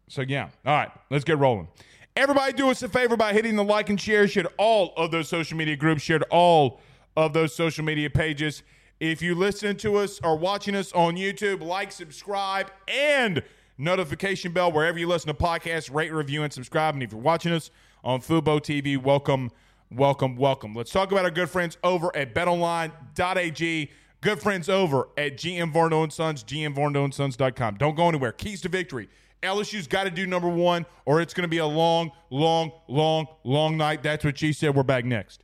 so 0.07 0.21
yeah. 0.21 0.47
All 0.65 0.73
right, 0.73 0.89
let's 1.09 1.25
get 1.25 1.37
rolling. 1.37 1.67
Everybody 2.15 2.53
do 2.53 2.69
us 2.69 2.81
a 2.81 2.87
favor 2.87 3.17
by 3.17 3.33
hitting 3.33 3.57
the 3.57 3.63
like 3.63 3.89
and 3.89 3.99
share. 3.99 4.25
Share 4.25 4.45
all 4.57 4.93
of 4.95 5.11
those 5.11 5.27
social 5.27 5.57
media 5.57 5.75
groups. 5.75 6.01
Share 6.01 6.21
all 6.29 6.79
of 7.17 7.33
those 7.33 7.53
social 7.53 7.83
media 7.83 8.09
pages. 8.09 8.63
If 9.01 9.21
you 9.21 9.35
listen 9.35 9.75
to 9.77 9.97
us 9.97 10.21
or 10.23 10.37
watching 10.37 10.75
us 10.75 10.93
on 10.93 11.17
YouTube, 11.17 11.61
like, 11.61 11.91
subscribe, 11.91 12.71
and 12.87 13.43
notification 13.77 14.51
bell 14.51 14.71
wherever 14.71 14.97
you 14.97 15.07
listen 15.07 15.27
to 15.27 15.33
podcasts. 15.33 15.93
Rate, 15.93 16.11
review, 16.11 16.43
and 16.43 16.51
subscribe. 16.51 16.93
And 16.93 17.03
if 17.03 17.11
you're 17.11 17.21
watching 17.21 17.51
us 17.51 17.71
on 18.03 18.21
Fubo 18.21 18.59
TV, 18.59 19.01
welcome, 19.01 19.51
welcome, 19.91 20.35
welcome. 20.35 20.73
Let's 20.73 20.91
talk 20.91 21.11
about 21.11 21.25
our 21.25 21.31
good 21.31 21.49
friends 21.49 21.77
over 21.83 22.15
at 22.15 22.33
BetOnline.ag. 22.33 23.91
Good 24.21 24.39
friends 24.39 24.69
over 24.69 25.09
at 25.17 25.37
GM 25.37 25.73
Varno 25.73 26.03
and 26.03 26.13
Sons, 26.13 26.43
gmvarnosons.com. 26.43 27.75
Don't 27.75 27.95
go 27.95 28.07
anywhere. 28.07 28.31
Keys 28.31 28.61
to 28.61 28.69
victory. 28.69 29.09
LSU's 29.41 29.87
got 29.87 30.03
to 30.03 30.11
do 30.11 30.27
number 30.27 30.47
one, 30.47 30.85
or 31.05 31.21
it's 31.21 31.33
going 31.33 31.43
to 31.43 31.47
be 31.47 31.57
a 31.57 31.65
long, 31.65 32.11
long, 32.29 32.71
long, 32.87 33.25
long 33.43 33.77
night. 33.77 34.03
That's 34.03 34.23
what 34.23 34.37
she 34.37 34.53
said. 34.53 34.75
We're 34.75 34.83
back 34.83 35.05
next. 35.05 35.43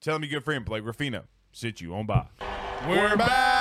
Tell 0.00 0.16
him 0.16 0.24
your 0.24 0.30
good 0.30 0.44
friend 0.44 0.64
Blake 0.64 0.84
Ruffino 0.84 1.24
sit 1.52 1.80
you 1.80 1.94
on 1.94 2.06
by. 2.06 2.26
We're 2.86 3.16
back. 3.16 3.56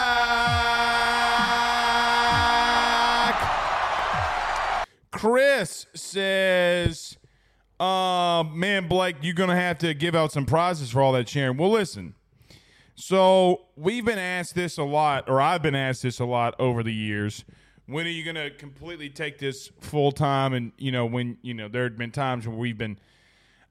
Chris 5.12 5.88
says, 5.96 7.18
uh, 7.80 8.44
man, 8.52 8.90
Blake, 8.90 9.16
you're 9.22 9.34
going 9.34 9.50
to 9.50 9.56
have 9.56 9.78
to 9.80 9.94
give 9.94 10.14
out 10.14 10.34
some 10.34 10.46
prizes 10.46 10.92
for 10.92 11.02
all 11.02 11.14
that 11.14 11.30
sharing. 11.30 11.56
Well, 11.56 11.72
listen. 11.72 12.16
So 12.96 13.68
we've 13.78 14.04
been 14.06 14.20
asked 14.20 14.56
this 14.56 14.78
a 14.78 14.84
lot, 14.84 15.30
or 15.30 15.42
I've 15.42 15.62
been 15.62 15.74
asked 15.74 16.04
this 16.04 16.20
a 16.20 16.26
lot 16.26 16.54
over 16.60 16.84
the 16.84 16.94
years. 16.94 17.46
When 17.88 18.06
are 18.06 18.10
you 18.10 18.24
going 18.24 18.36
to 18.36 18.50
completely 18.52 19.10
take 19.10 19.40
this 19.40 19.72
full 19.80 20.12
time? 20.12 20.54
And 20.54 20.74
you 20.78 20.92
know, 20.92 21.06
when 21.06 21.38
you 21.42 21.54
know 21.54 21.70
there 21.70 21.84
have 21.84 21.98
been 21.98 22.12
times 22.12 22.48
where 22.48 22.58
we've 22.58 22.78
been, 22.78 23.00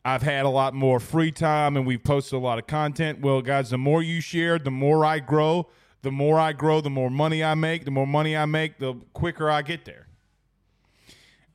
I've 0.04 0.22
had 0.22 0.44
a 0.44 0.50
lot 0.50 0.74
more 0.74 1.00
free 1.00 1.32
time, 1.32 1.76
and 1.76 1.86
we've 1.86 2.02
posted 2.02 2.34
a 2.34 2.38
lot 2.38 2.58
of 2.58 2.66
content. 2.66 3.20
Well, 3.20 3.40
guys, 3.40 3.70
the 3.70 3.78
more 3.78 4.02
you 4.02 4.20
share, 4.20 4.58
the 4.58 4.70
more 4.70 5.04
I 5.04 5.18
grow. 5.18 5.68
The 6.02 6.12
more 6.12 6.38
I 6.38 6.52
grow, 6.52 6.82
the 6.82 6.90
more 6.90 7.08
money 7.08 7.42
I 7.42 7.54
make. 7.54 7.86
The 7.86 7.90
more 7.90 8.06
money 8.06 8.36
I 8.36 8.44
make, 8.44 8.78
the 8.78 8.94
quicker 9.14 9.50
I 9.50 9.62
get 9.62 9.86
there. 9.86 10.08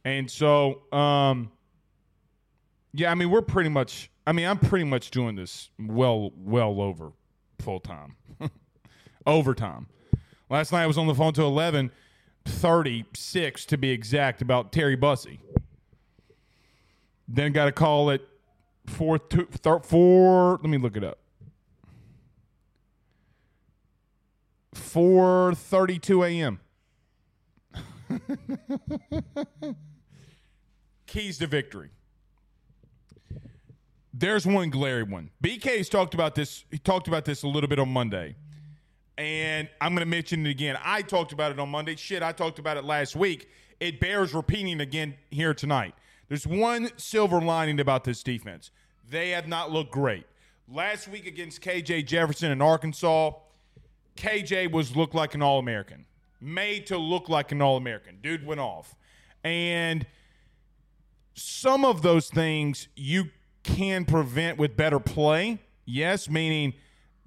And 0.04 0.32
so, 0.32 0.82
um, 0.92 1.52
yeah, 2.94 3.12
I 3.12 3.16
mean, 3.16 3.30
we're 3.30 3.44
pretty 3.44 3.70
much. 3.70 4.10
I 4.26 4.32
mean, 4.32 4.48
I'm 4.48 4.58
pretty 4.58 4.86
much 4.86 5.12
doing 5.12 5.36
this 5.36 5.70
well, 5.80 6.32
well 6.36 6.82
over 6.82 7.12
full 7.60 7.80
time, 7.80 8.16
overtime. 9.28 9.88
Last 10.50 10.72
night 10.72 10.84
I 10.84 10.88
was 10.88 10.98
on 10.98 11.06
the 11.06 11.16
phone 11.16 11.34
to 11.34 11.44
11, 11.44 11.92
36 12.46 13.66
to 13.66 13.78
be 13.78 13.92
exact, 13.92 14.42
about 14.42 14.72
Terry 14.72 14.96
Bussey. 14.96 15.40
Then 17.28 17.52
got 17.52 17.68
a 17.68 17.72
call 17.72 18.10
at 18.10 18.22
4, 18.90 19.20
two, 19.20 19.48
4 19.84 20.52
let 20.62 20.70
me 20.70 20.78
look 20.78 20.98
it 20.98 21.04
up. 21.04 21.20
4:32 24.76 26.28
a.m. 26.28 26.60
Keys 31.06 31.38
to 31.40 31.48
victory 31.48 31.90
there's 34.20 34.46
one 34.46 34.70
glaring 34.70 35.10
one. 35.10 35.30
BK's 35.44 35.90
talked 35.90 36.14
about 36.14 36.36
this. 36.36 36.66
He 36.72 36.78
talked 36.78 37.08
about 37.08 37.26
this 37.26 37.44
a 37.44 37.48
little 37.48 37.70
bit 37.70 37.80
on 37.80 37.90
Monday, 37.90 38.36
and 39.18 39.70
I'm 39.80 39.94
going 39.94 40.06
to 40.06 40.10
mention 40.10 40.46
it 40.46 40.50
again. 40.50 40.78
I 40.84 41.02
talked 41.02 41.32
about 41.32 41.52
it 41.52 41.60
on 41.60 41.70
Monday. 41.70 41.96
Shit, 41.96 42.22
I 42.22 42.32
talked 42.32 42.60
about 42.60 42.78
it 42.78 42.84
last 42.84 43.16
week. 43.16 43.50
It 43.80 44.00
bears 44.00 44.34
repeating 44.34 44.82
again 44.82 45.16
here 45.32 45.54
tonight. 45.54 45.96
There's 46.28 46.46
one 46.46 46.90
silver 46.98 47.42
lining 47.42 47.80
about 47.80 48.04
this 48.04 48.22
defense. 48.22 48.72
They 49.10 49.32
have 49.32 49.48
not 49.48 49.72
looked 49.72 49.92
great. 49.92 50.26
Last 50.68 51.08
week 51.08 51.26
against 51.26 51.62
KJ 51.62 52.06
Jefferson 52.06 52.52
in 52.52 52.62
Arkansas, 52.62 53.32
KJ 54.16 54.72
was 54.72 54.96
looked 54.96 55.16
like 55.16 55.34
an 55.34 55.42
All 55.42 55.58
American, 55.58 56.06
made 56.40 56.86
to 56.88 56.98
look 56.98 57.28
like 57.28 57.52
an 57.52 57.62
All 57.62 57.78
American. 57.78 58.20
Dude 58.22 58.46
went 58.46 58.60
off, 58.60 58.96
and 59.44 60.06
some 61.34 61.86
of 61.86 62.02
those 62.02 62.30
things 62.30 62.88
you 62.96 63.26
can 63.64 64.06
prevent 64.06 64.58
with 64.58 64.76
better 64.76 65.00
play. 65.00 65.60
Yes, 65.86 66.30
meaning 66.30 66.74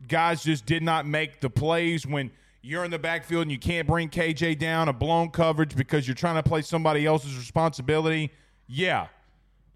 guys 0.07 0.43
just 0.43 0.67
did 0.67 0.83
not 0.83 1.07
make 1.07 1.41
the 1.41 1.51
plays 1.51 2.07
when 2.07 2.31
you're 2.61 2.85
in 2.85 2.91
the 2.91 2.99
backfield 2.99 3.43
and 3.43 3.51
you 3.51 3.59
can't 3.59 3.89
bring 3.89 4.09
KJ 4.09 4.59
down 4.59 4.89
a 4.89 4.93
blown 4.93 5.31
coverage 5.31 5.75
because 5.75 6.07
you're 6.07 6.15
trying 6.15 6.37
to 6.37 6.49
play 6.49 6.63
somebody 6.63 7.07
else's 7.07 7.37
responsibility. 7.37 8.31
Yeah. 8.69 9.09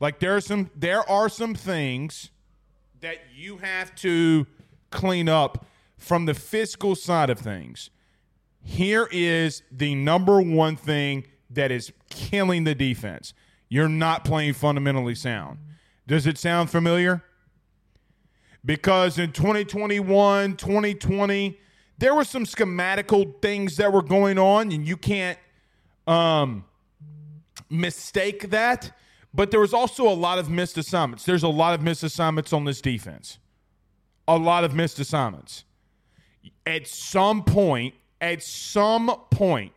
Like 0.00 0.20
there 0.20 0.36
are 0.36 0.40
some 0.40 0.70
there 0.74 1.08
are 1.08 1.28
some 1.28 1.54
things 1.54 2.30
that 3.00 3.18
you 3.34 3.58
have 3.58 3.94
to 3.96 4.46
clean 4.90 5.28
up 5.28 5.66
from 5.96 6.26
the 6.26 6.34
fiscal 6.34 6.94
side 6.94 7.30
of 7.30 7.38
things. 7.38 7.90
Here 8.62 9.08
is 9.12 9.62
the 9.70 9.94
number 9.94 10.40
one 10.40 10.76
thing 10.76 11.26
that 11.50 11.70
is 11.70 11.92
killing 12.10 12.64
the 12.64 12.74
defense. 12.74 13.32
You're 13.68 13.88
not 13.88 14.24
playing 14.24 14.54
fundamentally 14.54 15.14
sound. 15.14 15.58
Does 16.06 16.26
it 16.26 16.38
sound 16.38 16.70
familiar? 16.70 17.22
Because 18.64 19.18
in 19.18 19.32
2021, 19.32 20.56
2020, 20.56 21.58
there 21.98 22.14
were 22.14 22.24
some 22.24 22.44
schematical 22.44 23.40
things 23.40 23.76
that 23.76 23.92
were 23.92 24.02
going 24.02 24.38
on, 24.38 24.72
and 24.72 24.86
you 24.86 24.96
can't 24.96 25.38
um, 26.06 26.64
mistake 27.70 28.50
that. 28.50 28.90
But 29.36 29.50
there 29.52 29.60
was 29.60 29.74
also 29.74 30.08
a 30.08 30.14
lot 30.14 30.38
of 30.38 30.50
missed 30.50 30.78
assignments. 30.78 31.24
There's 31.24 31.44
a 31.44 31.48
lot 31.48 31.74
of 31.74 31.82
missed 31.82 32.02
assignments 32.02 32.52
on 32.52 32.64
this 32.64 32.80
defense. 32.80 33.38
A 34.26 34.36
lot 34.36 34.64
of 34.64 34.74
missed 34.74 34.98
assignments. 34.98 35.64
At 36.66 36.88
some 36.88 37.44
point, 37.44 37.94
at 38.20 38.42
some 38.42 39.14
point, 39.30 39.72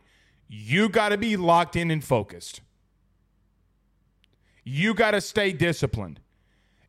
you 0.48 0.88
got 0.88 1.10
to 1.10 1.18
be 1.18 1.36
locked 1.36 1.76
in 1.76 1.90
and 1.90 2.02
focused 2.02 2.62
you 4.64 4.94
got 4.94 5.12
to 5.12 5.20
stay 5.20 5.52
disciplined. 5.52 6.20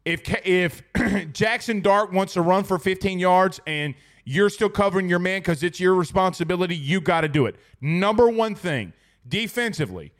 If 0.05 0.21
if 0.45 0.83
Jackson 1.33 1.81
Dart 1.81 2.11
wants 2.11 2.33
to 2.33 2.41
run 2.41 2.63
for 2.63 2.77
15 2.77 3.19
yards 3.19 3.59
and 3.67 3.95
you're 4.23 4.49
still 4.49 4.69
covering 4.69 5.09
your 5.09 5.19
man 5.19 5.41
because 5.41 5.63
it's 5.63 5.79
your 5.79 5.95
responsibility, 5.95 6.75
you 6.75 7.01
got 7.01 7.21
to 7.21 7.27
do 7.27 7.45
it. 7.45 7.55
Number 7.81 8.29
one 8.29 8.55
thing 8.55 8.93
defensively, 9.27 10.11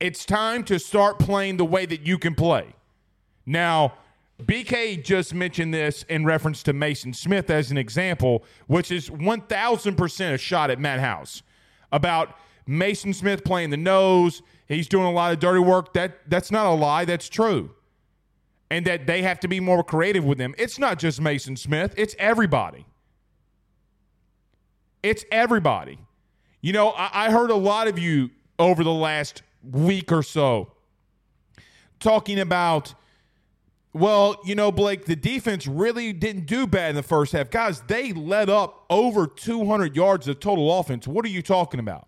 it's 0.00 0.24
time 0.24 0.64
to 0.64 0.78
start 0.78 1.18
playing 1.18 1.56
the 1.58 1.64
way 1.64 1.86
that 1.86 2.06
you 2.06 2.18
can 2.18 2.34
play. 2.34 2.74
Now, 3.46 3.94
BK 4.42 5.04
just 5.04 5.34
mentioned 5.34 5.74
this 5.74 6.04
in 6.08 6.24
reference 6.24 6.62
to 6.64 6.72
Mason 6.72 7.12
Smith 7.12 7.50
as 7.50 7.70
an 7.70 7.78
example, 7.78 8.44
which 8.66 8.90
is 8.90 9.10
1000% 9.10 10.34
a 10.34 10.38
shot 10.38 10.70
at 10.70 10.78
Matt 10.78 11.00
House 11.00 11.42
about 11.92 12.36
Mason 12.66 13.12
Smith 13.12 13.44
playing 13.44 13.70
the 13.70 13.76
nose 13.76 14.42
he's 14.74 14.88
doing 14.88 15.06
a 15.06 15.12
lot 15.12 15.32
of 15.32 15.38
dirty 15.38 15.60
work. 15.60 15.92
That 15.92 16.30
that's 16.30 16.50
not 16.50 16.66
a 16.66 16.70
lie. 16.70 17.04
That's 17.04 17.28
true. 17.28 17.70
And 18.70 18.86
that 18.86 19.06
they 19.06 19.22
have 19.22 19.40
to 19.40 19.48
be 19.48 19.58
more 19.60 19.82
creative 19.82 20.24
with 20.24 20.38
him. 20.38 20.54
It's 20.56 20.78
not 20.78 20.98
just 20.98 21.20
Mason 21.20 21.56
Smith. 21.56 21.92
It's 21.96 22.14
everybody. 22.18 22.86
It's 25.02 25.24
everybody. 25.32 25.98
You 26.60 26.72
know, 26.72 26.90
I, 26.90 27.26
I 27.26 27.30
heard 27.30 27.50
a 27.50 27.56
lot 27.56 27.88
of 27.88 27.98
you 27.98 28.30
over 28.58 28.84
the 28.84 28.92
last 28.92 29.42
week 29.62 30.10
or 30.10 30.22
so 30.22 30.72
talking 31.98 32.40
about 32.40 32.94
well, 33.92 34.40
you 34.44 34.54
know, 34.54 34.70
Blake, 34.70 35.06
the 35.06 35.16
defense 35.16 35.66
really 35.66 36.12
didn't 36.12 36.46
do 36.46 36.66
bad 36.66 36.90
in 36.90 36.96
the 36.96 37.02
first 37.02 37.32
half. 37.32 37.50
Guys, 37.50 37.80
they 37.88 38.12
led 38.12 38.48
up 38.48 38.86
over 38.88 39.26
200 39.26 39.96
yards 39.96 40.28
of 40.28 40.38
total 40.38 40.78
offense. 40.78 41.08
What 41.08 41.24
are 41.24 41.28
you 41.28 41.42
talking 41.42 41.80
about? 41.80 42.06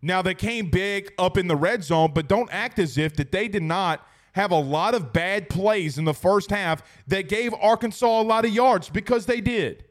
Now 0.00 0.22
they 0.22 0.34
came 0.34 0.70
big 0.70 1.12
up 1.18 1.36
in 1.36 1.46
the 1.46 1.56
red 1.56 1.84
zone, 1.84 2.12
but 2.14 2.26
don't 2.26 2.48
act 2.50 2.78
as 2.78 2.96
if 2.96 3.16
that 3.16 3.32
they 3.32 3.48
did 3.48 3.64
not 3.64 4.06
have 4.32 4.50
a 4.50 4.58
lot 4.58 4.94
of 4.94 5.12
bad 5.12 5.50
plays 5.50 5.98
in 5.98 6.04
the 6.04 6.14
first 6.14 6.50
half 6.50 6.82
that 7.06 7.28
gave 7.28 7.52
Arkansas 7.54 8.20
a 8.20 8.22
lot 8.22 8.46
of 8.46 8.52
yards 8.52 8.88
because 8.88 9.26
they 9.26 9.42
did. 9.42 9.84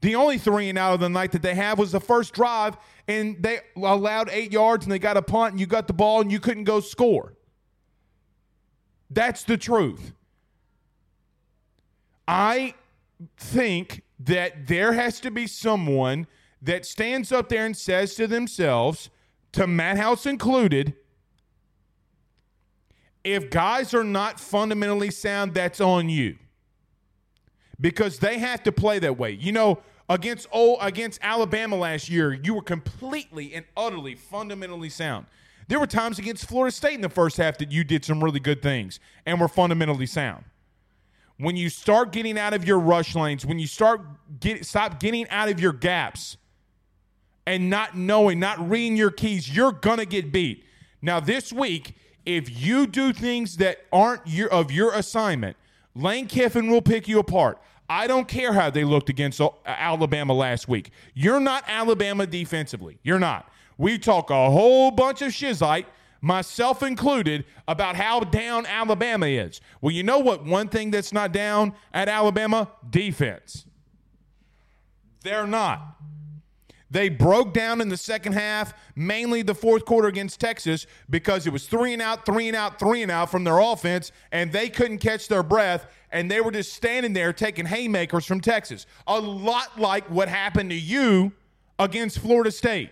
The 0.00 0.14
only 0.14 0.38
three 0.38 0.68
and 0.68 0.78
out 0.78 0.94
of 0.94 1.00
the 1.00 1.08
night 1.08 1.32
that 1.32 1.42
they 1.42 1.54
have 1.54 1.78
was 1.78 1.92
the 1.92 2.00
first 2.00 2.34
drive, 2.34 2.76
and 3.08 3.42
they 3.42 3.60
allowed 3.76 4.28
eight 4.30 4.52
yards 4.52 4.84
and 4.84 4.92
they 4.92 4.98
got 4.98 5.16
a 5.16 5.22
punt, 5.22 5.52
and 5.52 5.60
you 5.60 5.66
got 5.66 5.86
the 5.86 5.94
ball 5.94 6.20
and 6.20 6.30
you 6.30 6.40
couldn't 6.40 6.64
go 6.64 6.80
score. 6.80 7.34
That's 9.10 9.44
the 9.44 9.56
truth. 9.56 10.12
I 12.28 12.74
think 13.38 14.02
that 14.20 14.66
there 14.66 14.92
has 14.92 15.20
to 15.20 15.30
be 15.30 15.46
someone 15.46 16.26
that 16.60 16.84
stands 16.84 17.32
up 17.32 17.48
there 17.48 17.64
and 17.64 17.76
says 17.76 18.14
to 18.16 18.26
themselves, 18.26 19.10
to 19.52 19.66
Matt 19.66 19.96
House 19.96 20.26
included, 20.26 20.94
if 23.24 23.48
guys 23.50 23.94
are 23.94 24.04
not 24.04 24.38
fundamentally 24.38 25.10
sound, 25.10 25.54
that's 25.54 25.80
on 25.80 26.08
you. 26.08 26.36
Because 27.80 28.18
they 28.18 28.38
have 28.38 28.62
to 28.64 28.72
play 28.72 28.98
that 29.00 29.18
way. 29.18 29.32
You 29.32 29.52
know, 29.52 29.80
against 30.08 30.46
oh, 30.52 30.76
against 30.76 31.20
Alabama 31.22 31.76
last 31.76 32.08
year, 32.08 32.32
you 32.32 32.54
were 32.54 32.62
completely 32.62 33.54
and 33.54 33.64
utterly 33.76 34.14
fundamentally 34.14 34.88
sound. 34.88 35.26
There 35.68 35.80
were 35.80 35.86
times 35.86 36.18
against 36.18 36.48
Florida 36.48 36.74
State 36.74 36.94
in 36.94 37.00
the 37.00 37.08
first 37.08 37.36
half 37.36 37.58
that 37.58 37.72
you 37.72 37.84
did 37.84 38.04
some 38.04 38.22
really 38.22 38.40
good 38.40 38.62
things 38.62 39.00
and 39.26 39.40
were 39.40 39.48
fundamentally 39.48 40.06
sound. 40.06 40.44
When 41.38 41.56
you 41.56 41.68
start 41.68 42.12
getting 42.12 42.38
out 42.38 42.54
of 42.54 42.66
your 42.66 42.78
rush 42.78 43.14
lanes, 43.14 43.44
when 43.44 43.58
you 43.58 43.66
start 43.66 44.00
get 44.40 44.64
stop 44.64 45.00
getting 45.00 45.28
out 45.28 45.48
of 45.48 45.60
your 45.60 45.72
gaps, 45.72 46.38
and 47.46 47.70
not 47.70 47.96
knowing, 47.96 48.40
not 48.40 48.68
reading 48.68 48.96
your 48.96 49.10
keys, 49.10 49.54
you're 49.54 49.72
going 49.72 49.98
to 49.98 50.06
get 50.06 50.32
beat. 50.32 50.64
Now, 51.00 51.20
this 51.20 51.52
week, 51.52 51.94
if 52.24 52.60
you 52.60 52.86
do 52.86 53.12
things 53.12 53.58
that 53.58 53.78
aren't 53.92 54.26
your, 54.26 54.48
of 54.48 54.72
your 54.72 54.92
assignment, 54.92 55.56
Lane 55.96 56.26
Kiffin 56.26 56.70
will 56.70 56.82
pick 56.82 57.08
you 57.08 57.18
apart. 57.18 57.58
I 57.88 58.06
don't 58.06 58.28
care 58.28 58.52
how 58.52 58.68
they 58.68 58.84
looked 58.84 59.08
against 59.08 59.40
Alabama 59.64 60.34
last 60.34 60.68
week. 60.68 60.90
You're 61.14 61.40
not 61.40 61.64
Alabama 61.66 62.26
defensively. 62.26 62.98
You're 63.02 63.18
not. 63.18 63.50
We 63.78 63.98
talk 63.98 64.30
a 64.30 64.50
whole 64.50 64.90
bunch 64.90 65.22
of 65.22 65.32
shizite, 65.32 65.86
myself 66.20 66.82
included, 66.82 67.44
about 67.68 67.96
how 67.96 68.20
down 68.20 68.66
Alabama 68.66 69.26
is. 69.26 69.60
Well, 69.80 69.92
you 69.92 70.02
know 70.02 70.18
what? 70.18 70.44
One 70.44 70.68
thing 70.68 70.90
that's 70.90 71.12
not 71.12 71.32
down 71.32 71.74
at 71.94 72.08
Alabama? 72.08 72.70
Defense. 72.90 73.64
They're 75.22 75.46
not. 75.46 75.96
They 76.90 77.08
broke 77.08 77.52
down 77.52 77.80
in 77.80 77.88
the 77.88 77.96
second 77.96 78.34
half, 78.34 78.72
mainly 78.94 79.42
the 79.42 79.54
fourth 79.54 79.84
quarter 79.84 80.06
against 80.06 80.38
Texas, 80.38 80.86
because 81.10 81.46
it 81.46 81.52
was 81.52 81.66
three 81.66 81.92
and 81.92 82.00
out, 82.00 82.24
three 82.24 82.46
and 82.46 82.56
out, 82.56 82.78
three 82.78 83.02
and 83.02 83.10
out 83.10 83.30
from 83.30 83.42
their 83.42 83.58
offense, 83.58 84.12
and 84.30 84.52
they 84.52 84.68
couldn't 84.68 84.98
catch 84.98 85.26
their 85.26 85.42
breath, 85.42 85.86
and 86.12 86.30
they 86.30 86.40
were 86.40 86.52
just 86.52 86.72
standing 86.74 87.12
there 87.12 87.32
taking 87.32 87.66
haymakers 87.66 88.24
from 88.24 88.40
Texas. 88.40 88.86
A 89.08 89.18
lot 89.18 89.80
like 89.80 90.08
what 90.08 90.28
happened 90.28 90.70
to 90.70 90.76
you 90.76 91.32
against 91.78 92.20
Florida 92.20 92.52
State. 92.52 92.90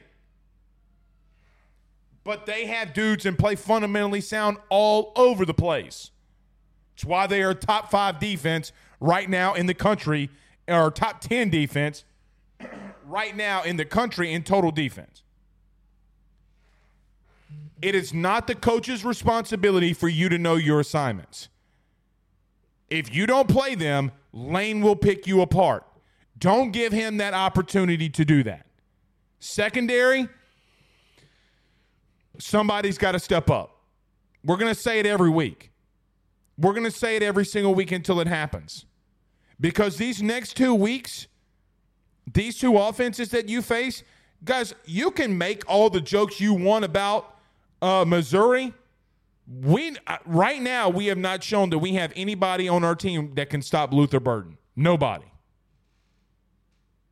But 2.24 2.46
they 2.46 2.66
have 2.66 2.94
dudes 2.94 3.26
and 3.26 3.38
play 3.38 3.54
fundamentally 3.54 4.22
sound 4.22 4.56
all 4.70 5.12
over 5.14 5.44
the 5.44 5.54
place. 5.54 6.10
It's 6.94 7.04
why 7.04 7.26
they 7.28 7.42
are 7.42 7.54
top 7.54 7.90
five 7.90 8.18
defense 8.18 8.72
right 8.98 9.28
now 9.28 9.54
in 9.54 9.66
the 9.66 9.74
country, 9.74 10.30
or 10.66 10.90
top 10.90 11.20
10 11.20 11.50
defense 11.50 12.04
right 13.06 13.36
now 13.36 13.62
in 13.62 13.76
the 13.76 13.84
country 13.84 14.32
in 14.32 14.42
total 14.42 14.70
defense. 14.70 15.22
It 17.82 17.94
is 17.94 18.14
not 18.14 18.46
the 18.46 18.54
coach's 18.54 19.04
responsibility 19.04 19.92
for 19.92 20.08
you 20.08 20.28
to 20.28 20.38
know 20.38 20.54
your 20.54 20.80
assignments. 20.80 21.48
If 22.88 23.14
you 23.14 23.26
don't 23.26 23.48
play 23.48 23.74
them, 23.74 24.12
Lane 24.32 24.80
will 24.80 24.96
pick 24.96 25.26
you 25.26 25.42
apart. 25.42 25.86
Don't 26.38 26.70
give 26.70 26.92
him 26.92 27.18
that 27.18 27.34
opportunity 27.34 28.08
to 28.10 28.24
do 28.24 28.42
that. 28.44 28.66
Secondary, 29.38 30.28
somebody's 32.38 32.98
got 32.98 33.12
to 33.12 33.18
step 33.18 33.50
up. 33.50 33.82
We're 34.44 34.56
going 34.56 34.72
to 34.72 34.80
say 34.80 34.98
it 34.98 35.06
every 35.06 35.30
week. 35.30 35.70
We're 36.58 36.72
going 36.72 36.84
to 36.84 36.90
say 36.90 37.16
it 37.16 37.22
every 37.22 37.44
single 37.44 37.74
week 37.74 37.92
until 37.92 38.20
it 38.20 38.26
happens. 38.26 38.86
Because 39.60 39.96
these 39.96 40.22
next 40.22 40.56
two 40.56 40.74
weeks, 40.74 41.26
these 42.32 42.58
two 42.58 42.76
offenses 42.76 43.30
that 43.30 43.48
you 43.48 43.62
face, 43.62 44.02
guys, 44.44 44.74
you 44.84 45.10
can 45.10 45.36
make 45.36 45.62
all 45.68 45.90
the 45.90 46.00
jokes 46.00 46.40
you 46.40 46.54
want 46.54 46.84
about 46.84 47.38
uh, 47.82 48.04
Missouri. 48.06 48.72
We 49.46 49.96
uh, 50.06 50.18
right 50.24 50.60
now 50.60 50.88
we 50.88 51.06
have 51.06 51.18
not 51.18 51.44
shown 51.44 51.70
that 51.70 51.78
we 51.78 51.94
have 51.94 52.12
anybody 52.16 52.68
on 52.68 52.82
our 52.82 52.94
team 52.94 53.34
that 53.34 53.50
can 53.50 53.60
stop 53.60 53.92
Luther 53.92 54.20
Burden. 54.20 54.56
Nobody. 54.74 55.26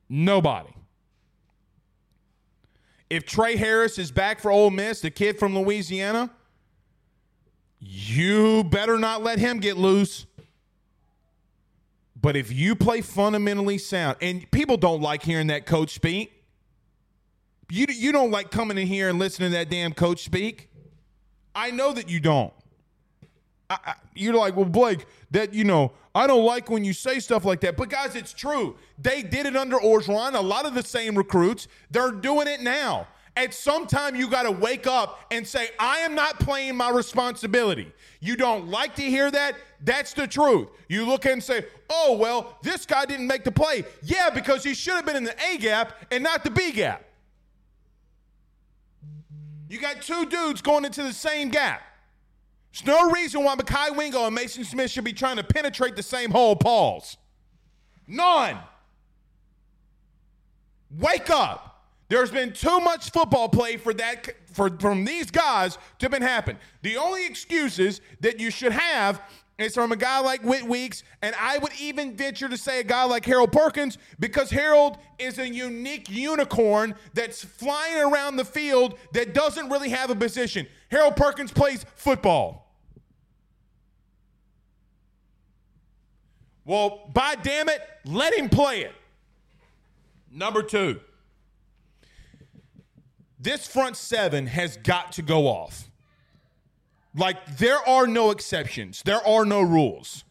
Nobody. 0.08 0.70
If 3.10 3.26
Tre 3.26 3.56
Harris 3.56 3.98
is 3.98 4.10
back 4.10 4.40
for 4.40 4.50
Ole 4.50 4.70
Miss, 4.70 5.02
the 5.02 5.10
kid 5.10 5.38
from 5.38 5.54
Louisiana, 5.54 6.30
you 7.78 8.64
better 8.64 8.96
not 8.96 9.22
let 9.22 9.38
him 9.38 9.58
get 9.58 9.76
loose. 9.76 10.24
But 12.22 12.36
if 12.36 12.52
you 12.52 12.76
play 12.76 13.00
fundamentally 13.00 13.78
sound, 13.78 14.16
and 14.22 14.48
people 14.52 14.76
don't 14.76 15.02
like 15.02 15.24
hearing 15.24 15.48
that 15.48 15.66
coach 15.66 15.92
speak, 15.92 16.32
you, 17.68 17.86
you 17.88 18.12
don't 18.12 18.30
like 18.30 18.50
coming 18.50 18.78
in 18.78 18.86
here 18.86 19.08
and 19.08 19.18
listening 19.18 19.50
to 19.50 19.56
that 19.58 19.68
damn 19.68 19.92
coach 19.92 20.22
speak. 20.22 20.68
I 21.54 21.70
know 21.70 21.92
that 21.92 22.08
you 22.08 22.20
don't. 22.20 22.52
I, 23.68 23.94
you're 24.14 24.34
like, 24.34 24.54
well, 24.54 24.66
Blake, 24.66 25.06
that, 25.30 25.54
you 25.54 25.64
know, 25.64 25.92
I 26.14 26.26
don't 26.26 26.44
like 26.44 26.68
when 26.70 26.84
you 26.84 26.92
say 26.92 27.18
stuff 27.18 27.44
like 27.44 27.60
that. 27.62 27.76
But 27.76 27.88
guys, 27.88 28.14
it's 28.14 28.32
true. 28.32 28.76
They 28.98 29.22
did 29.22 29.46
it 29.46 29.56
under 29.56 29.78
Orgeron. 29.78 30.34
A 30.34 30.40
lot 30.40 30.66
of 30.66 30.74
the 30.74 30.82
same 30.82 31.16
recruits, 31.16 31.68
they're 31.90 32.12
doing 32.12 32.46
it 32.46 32.60
now. 32.60 33.08
At 33.34 33.54
some 33.54 33.86
time, 33.86 34.14
you 34.14 34.28
got 34.28 34.42
to 34.42 34.50
wake 34.50 34.86
up 34.86 35.20
and 35.30 35.46
say, 35.46 35.70
I 35.78 36.00
am 36.00 36.14
not 36.14 36.38
playing 36.38 36.76
my 36.76 36.90
responsibility. 36.90 37.90
You 38.20 38.36
don't 38.36 38.68
like 38.68 38.94
to 38.96 39.02
hear 39.02 39.30
that? 39.30 39.56
That's 39.80 40.12
the 40.12 40.26
truth. 40.26 40.68
You 40.88 41.06
look 41.06 41.24
and 41.24 41.42
say, 41.42 41.64
oh, 41.88 42.16
well, 42.18 42.58
this 42.62 42.84
guy 42.84 43.06
didn't 43.06 43.26
make 43.26 43.44
the 43.44 43.50
play. 43.50 43.84
Yeah, 44.02 44.28
because 44.28 44.62
he 44.62 44.74
should 44.74 44.94
have 44.94 45.06
been 45.06 45.16
in 45.16 45.24
the 45.24 45.34
A 45.50 45.56
gap 45.56 45.94
and 46.10 46.22
not 46.22 46.44
the 46.44 46.50
B 46.50 46.72
gap. 46.72 47.04
You 49.70 49.80
got 49.80 50.02
two 50.02 50.26
dudes 50.26 50.60
going 50.60 50.84
into 50.84 51.02
the 51.02 51.14
same 51.14 51.48
gap. 51.48 51.80
There's 52.72 52.86
no 52.86 53.10
reason 53.10 53.44
why 53.44 53.56
Mekhi 53.56 53.96
Wingo 53.96 54.26
and 54.26 54.34
Mason 54.34 54.64
Smith 54.64 54.90
should 54.90 55.04
be 55.04 55.14
trying 55.14 55.36
to 55.36 55.44
penetrate 55.44 55.96
the 55.96 56.02
same 56.02 56.30
hole, 56.30 56.54
Pauls. 56.54 57.16
None. 58.06 58.58
Wake 60.98 61.30
up. 61.30 61.71
There's 62.12 62.30
been 62.30 62.52
too 62.52 62.78
much 62.78 63.10
football 63.10 63.48
play 63.48 63.78
for 63.78 63.94
that 63.94 64.28
for 64.52 64.68
from 64.68 65.06
these 65.06 65.30
guys 65.30 65.78
to 65.98 66.10
been 66.10 66.20
happen. 66.20 66.58
The 66.82 66.98
only 66.98 67.24
excuses 67.24 68.02
that 68.20 68.38
you 68.38 68.50
should 68.50 68.72
have 68.72 69.22
is 69.56 69.72
from 69.72 69.92
a 69.92 69.96
guy 69.96 70.20
like 70.20 70.42
Whit 70.42 70.62
Weeks, 70.62 71.04
and 71.22 71.34
I 71.40 71.56
would 71.56 71.72
even 71.80 72.14
venture 72.14 72.50
to 72.50 72.56
say 72.58 72.80
a 72.80 72.84
guy 72.84 73.04
like 73.04 73.24
Harold 73.24 73.50
Perkins, 73.50 73.96
because 74.20 74.50
Harold 74.50 74.98
is 75.18 75.38
a 75.38 75.48
unique 75.48 76.10
unicorn 76.10 76.96
that's 77.14 77.42
flying 77.42 78.02
around 78.02 78.36
the 78.36 78.44
field 78.44 78.98
that 79.14 79.32
doesn't 79.32 79.70
really 79.70 79.88
have 79.88 80.10
a 80.10 80.14
position. 80.14 80.66
Harold 80.90 81.16
Perkins 81.16 81.50
plays 81.50 81.86
football. 81.94 82.74
Well, 86.66 87.08
by 87.14 87.36
damn 87.36 87.70
it, 87.70 87.80
let 88.04 88.34
him 88.34 88.50
play 88.50 88.82
it. 88.82 88.92
Number 90.30 90.62
two. 90.62 91.00
This 93.42 93.66
front 93.66 93.96
seven 93.96 94.46
has 94.46 94.76
got 94.76 95.10
to 95.12 95.22
go 95.22 95.48
off. 95.48 95.90
Like, 97.14 97.58
there 97.58 97.78
are 97.88 98.06
no 98.06 98.30
exceptions, 98.30 99.02
there 99.02 99.26
are 99.26 99.44
no 99.44 99.60
rules. 99.60 100.24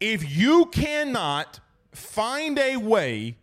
If 0.00 0.36
you 0.36 0.66
cannot 0.66 1.60
find 1.92 2.58
a 2.58 2.76
way 2.76 3.36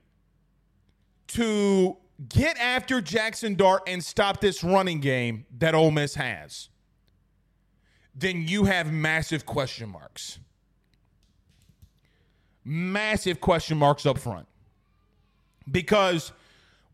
to 1.28 1.98
get 2.30 2.58
after 2.60 3.00
Jackson 3.02 3.56
Dart 3.56 3.84
and 3.88 4.04
stop 4.04 4.42
this 4.42 4.64
running 4.64 5.00
game 5.00 5.46
that 5.58 5.74
Ole 5.74 5.92
Miss 5.92 6.16
has, 6.16 6.70
then 8.14 8.46
you 8.48 8.66
have 8.66 8.92
massive 8.92 9.46
question 9.46 9.90
marks. 9.90 10.40
Massive 12.64 13.40
question 13.40 13.78
marks 13.78 14.06
up 14.06 14.18
front. 14.18 14.48
Because– 15.72 16.34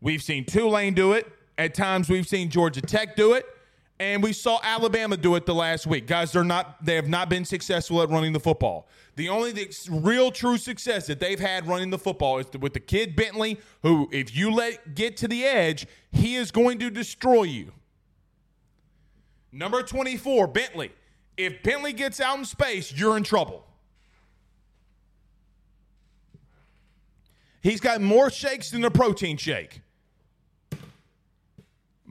We've 0.02 0.22
seen 0.22 0.44
Tulane 0.44 0.94
do 0.94 1.12
it. 1.12 1.32
At 1.56 1.74
times, 1.74 2.10
we've 2.10 2.26
seen 2.26 2.50
Georgia 2.50 2.82
Tech 2.82 3.16
do 3.16 3.34
it. 3.34 3.46
And 4.00 4.20
we 4.20 4.32
saw 4.32 4.58
Alabama 4.64 5.16
do 5.16 5.36
it 5.36 5.46
the 5.46 5.54
last 5.54 5.86
week. 5.86 6.08
Guys, 6.08 6.32
they're 6.32 6.42
not 6.42 6.84
they 6.84 6.96
have 6.96 7.08
not 7.08 7.28
been 7.28 7.44
successful 7.44 8.02
at 8.02 8.10
running 8.10 8.32
the 8.32 8.40
football. 8.40 8.88
The 9.14 9.28
only 9.28 9.52
the 9.52 9.72
real 9.88 10.32
true 10.32 10.58
success 10.58 11.06
that 11.06 11.20
they've 11.20 11.38
had 11.38 11.68
running 11.68 11.90
the 11.90 11.98
football 11.98 12.38
is 12.38 12.46
with 12.58 12.72
the 12.72 12.80
kid 12.80 13.14
Bentley, 13.14 13.60
who 13.82 14.08
if 14.10 14.34
you 14.34 14.50
let 14.50 14.96
get 14.96 15.16
to 15.18 15.28
the 15.28 15.44
edge, 15.44 15.86
he 16.10 16.34
is 16.34 16.50
going 16.50 16.80
to 16.80 16.90
destroy 16.90 17.44
you. 17.44 17.70
Number 19.52 19.82
24, 19.82 20.48
Bentley. 20.48 20.90
If 21.36 21.62
Bentley 21.62 21.92
gets 21.92 22.20
out 22.20 22.38
in 22.38 22.44
space, 22.44 22.92
you're 22.92 23.16
in 23.16 23.22
trouble. 23.22 23.64
He's 27.60 27.80
got 27.80 28.00
more 28.00 28.30
shakes 28.30 28.70
than 28.70 28.84
a 28.84 28.90
protein 28.90 29.36
shake. 29.36 29.81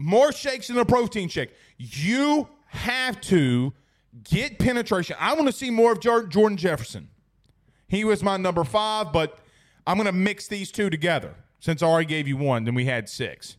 More 0.02 0.32
shakes 0.32 0.68
than 0.68 0.78
a 0.78 0.86
protein 0.86 1.30
shake. 1.30 1.52
You 1.78 2.48
have 2.68 3.22
to 3.22 3.74
get 4.24 4.60
penetration. 4.60 5.16
I 5.20 5.34
want 5.34 5.48
to 5.48 5.54
see 5.54 5.70
more 5.70 5.92
of 5.92 6.00
Jordan 6.00 6.58
Jefferson. 6.58 7.10
He 7.88 8.04
was 8.04 8.24
my 8.24 8.38
number 8.38 8.64
five, 8.64 9.14
but 9.14 9.40
I'm 9.86 9.98
going 9.98 10.08
to 10.08 10.12
mix 10.12 10.48
these 10.48 10.72
two 10.72 10.90
together 10.90 11.36
since 11.60 11.84
I 11.84 11.86
already 11.86 12.08
gave 12.08 12.28
you 12.28 12.38
one, 12.38 12.64
then 12.64 12.74
we 12.74 12.86
had 12.86 13.08
six. 13.08 13.58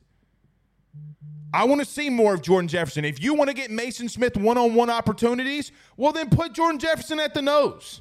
I 1.55 1.65
want 1.65 1.81
to 1.81 1.85
see 1.85 2.11
more 2.11 2.35
of 2.35 2.43
Jordan 2.43 2.67
Jefferson. 2.67 3.05
If 3.05 3.23
you 3.23 3.35
want 3.35 3.49
to 3.49 3.55
get 3.55 3.71
Mason 3.71 4.09
Smith 4.09 4.37
one 4.37 4.59
on 4.59 4.75
one 4.75 4.91
opportunities, 4.91 5.71
well, 5.97 6.13
then 6.13 6.29
put 6.29 6.53
Jordan 6.53 6.81
Jefferson 6.81 7.21
at 7.21 7.35
the 7.35 7.43
nose. 7.43 8.01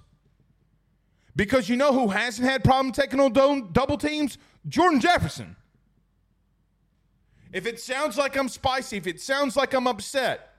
Because 1.36 1.69
you 1.69 1.75
know 1.75 1.93
who 1.93 2.08
hasn't 2.08 2.49
had 2.49 2.63
problem 2.63 2.91
taking 2.91 3.19
on 3.19 3.32
double 3.73 3.97
teams? 3.97 4.38
Jordan 4.67 4.99
Jefferson. 4.99 5.56
If 7.54 7.66
it 7.66 7.80
sounds 7.80 8.18
like 8.18 8.38
I'm 8.38 8.50
spicy, 8.50 8.98
if 8.98 9.08
it 9.08 9.20
sounds 9.20 9.56
like 9.56 9.74
I'm 9.74 9.88
upset, 9.88 10.56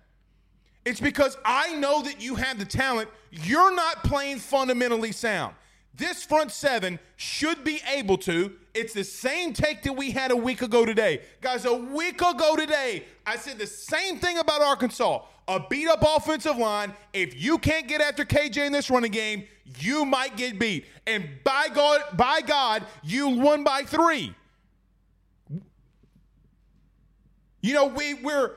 it's 0.85 1.01
because 1.01 1.37
I 1.45 1.75
know 1.77 2.03
that 2.03 2.21
you 2.21 2.35
have 2.35 2.59
the 2.59 2.65
talent. 2.65 3.09
You're 3.31 3.75
not 3.75 4.03
playing 4.05 4.39
fundamentally 4.39 5.13
sound. 5.13 5.55
This 5.95 6.25
front 6.25 6.51
seven 6.51 6.99
should 7.17 7.65
be 7.65 7.81
able 7.95 8.19
to, 8.19 8.53
It's 8.75 8.95
the 8.95 9.05
same 9.05 9.53
take 9.53 9.83
that 9.83 9.93
we 9.93 10.11
had 10.11 10.31
a 10.31 10.37
week 10.37 10.63
ago 10.63 10.87
today. 10.87 11.21
Guys, 11.43 11.67
a 11.67 11.75
week 11.75 12.23
ago 12.23 12.57
today, 12.57 13.05
I 13.27 13.37
said 13.37 13.59
the 13.59 13.67
same 13.67 14.19
thing 14.19 14.39
about 14.39 14.63
Arkansas. 14.63 15.25
A 15.49 15.61
beat 15.69 15.89
up 15.89 16.03
offensive 16.03 16.57
line. 16.57 16.95
If 17.13 17.41
you 17.41 17.59
can't 17.59 17.87
get 17.87 18.01
after 18.01 18.25
KJ 18.25 18.67
in 18.67 18.73
this 18.73 18.89
running 18.89 19.11
game, 19.13 19.45
you 19.79 20.07
might 20.07 20.37
get 20.37 20.59
beat. 20.59 20.87
And 21.07 21.29
by 21.45 21.69
God, 21.75 22.01
by 22.15 22.41
God, 22.41 22.87
you 23.03 23.29
won 23.29 23.63
by 23.63 23.83
three. 23.83 24.35
You 27.63 27.75
know, 27.75 27.87
we, 27.87 28.15
we're 28.15 28.51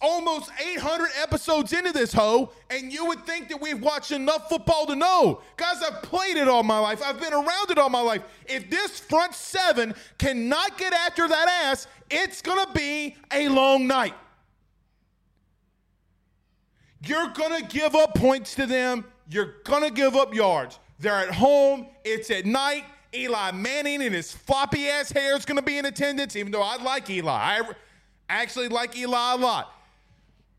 almost 0.00 0.50
800 0.58 1.10
episodes 1.22 1.72
into 1.74 1.92
this 1.92 2.12
hoe, 2.12 2.50
and 2.70 2.90
you 2.90 3.04
would 3.06 3.24
think 3.26 3.48
that 3.50 3.60
we've 3.60 3.80
watched 3.80 4.10
enough 4.10 4.48
football 4.48 4.86
to 4.86 4.96
know. 4.96 5.42
Guys, 5.56 5.82
I've 5.82 6.02
played 6.02 6.36
it 6.36 6.48
all 6.48 6.62
my 6.62 6.78
life. 6.78 7.02
I've 7.04 7.20
been 7.20 7.34
around 7.34 7.70
it 7.70 7.78
all 7.78 7.90
my 7.90 8.00
life. 8.00 8.22
If 8.46 8.70
this 8.70 8.98
front 8.98 9.34
seven 9.34 9.94
cannot 10.18 10.78
get 10.78 10.94
after 10.94 11.28
that 11.28 11.64
ass, 11.64 11.86
it's 12.10 12.40
going 12.40 12.64
to 12.64 12.72
be 12.72 13.16
a 13.32 13.48
long 13.48 13.86
night. 13.86 14.14
You're 17.04 17.28
going 17.28 17.62
to 17.62 17.68
give 17.68 17.94
up 17.94 18.14
points 18.14 18.54
to 18.54 18.66
them. 18.66 19.04
You're 19.28 19.56
going 19.64 19.82
to 19.82 19.90
give 19.90 20.16
up 20.16 20.34
yards. 20.34 20.78
They're 20.98 21.12
at 21.12 21.34
home. 21.34 21.88
It's 22.04 22.30
at 22.30 22.46
night. 22.46 22.84
Eli 23.14 23.52
Manning 23.52 24.02
and 24.02 24.14
his 24.14 24.32
floppy 24.32 24.88
ass 24.88 25.10
hair 25.10 25.36
is 25.36 25.44
going 25.44 25.56
to 25.56 25.62
be 25.62 25.78
in 25.78 25.86
attendance, 25.86 26.36
even 26.36 26.52
though 26.52 26.62
I 26.62 26.76
like 26.82 27.08
Eli. 27.08 27.32
I, 27.32 27.62
actually 28.28 28.68
like 28.68 28.96
Eli 28.96 29.34
a 29.34 29.36
lot. 29.36 29.72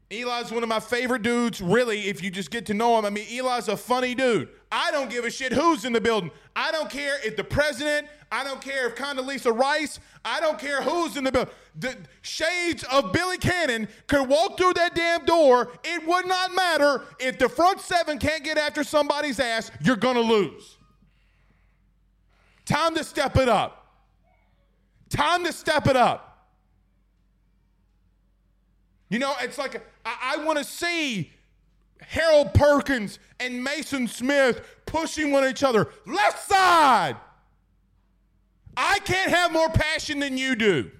Eli's 0.10 0.51
one 0.51 0.63
of 0.63 0.69
my 0.69 0.80
favorite 0.80 1.21
dudes, 1.21 1.60
really, 1.60 2.08
if 2.08 2.23
you 2.23 2.32
just 2.32 2.49
get 2.49 2.65
to 2.67 2.73
know 2.73 2.97
him. 2.97 3.03
I 3.03 3.10
mean, 3.10 3.25
Eli's 3.30 3.67
a 3.67 3.75
funny 3.75 4.15
dude. 4.15 4.47
I 4.71 4.89
don't 4.91 5.10
give 5.10 5.25
a 5.25 5.30
shit 5.30 5.51
who's 5.51 5.84
in 5.84 5.91
the 5.91 5.99
building. 5.99 6.32
I 6.56 6.71
don't 6.71 6.89
care 6.89 7.17
if 7.25 7.36
the 7.36 7.43
president, 7.43 8.08
I 8.32 8.45
don't 8.45 8.62
care 8.62 8.88
if 8.88 8.95
Condoleezza 8.95 9.53
Rice, 9.58 9.99
I 10.23 10.39
don't 10.39 10.58
care 10.58 10.82
who's 10.82 11.17
in 11.17 11.25
the 11.25 11.32
building. 11.32 11.53
The 11.77 11.97
shades 12.21 12.86
of 12.86 13.12
Billy 13.12 13.38
Cannon 13.38 13.89
could 14.08 14.30
walk 14.30 14.58
through 14.58 14.73
that 14.75 14.95
damn 14.95 15.25
door. 15.25 15.73
It 15.84 16.08
would 16.08 16.25
not 16.25 16.56
matter 16.56 17.03
if 17.19 17.38
the 17.38 17.49
front 17.49 17.82
seven 17.82 18.17
can't 18.17 18.45
get 18.45 18.58
after 18.58 18.86
somebody's 18.86 19.41
ass, 19.41 19.71
you're 19.82 19.97
going 19.97 20.15
to 20.15 20.21
lose. 20.21 20.77
Time 22.65 22.95
to 22.95 23.03
step 23.03 23.36
it 23.36 23.49
up. 23.49 23.93
Time 25.10 25.43
to 25.43 25.51
step 25.51 25.88
it 25.88 25.97
up. 25.97 26.27
You 29.10 29.20
know, 29.20 29.34
it's 29.41 29.58
like 29.58 29.82
I, 30.06 30.36
I 30.36 30.46
want 30.46 30.58
to 30.58 30.63
see 30.63 31.32
Harold 32.02 32.54
Perkins 32.54 33.20
and 33.39 33.63
Mason 33.63 34.08
Smith 34.08 34.62
pushing 34.86 35.32
one 35.32 35.46
each 35.46 35.63
other. 35.63 35.89
Left 36.06 36.48
side. 36.48 37.15
I 38.76 39.00
can't 39.00 39.32
have 39.32 39.52
more 39.52 39.70
passion 39.70 40.20
than 40.20 40.38
you 40.38 40.56
do. 40.56 40.91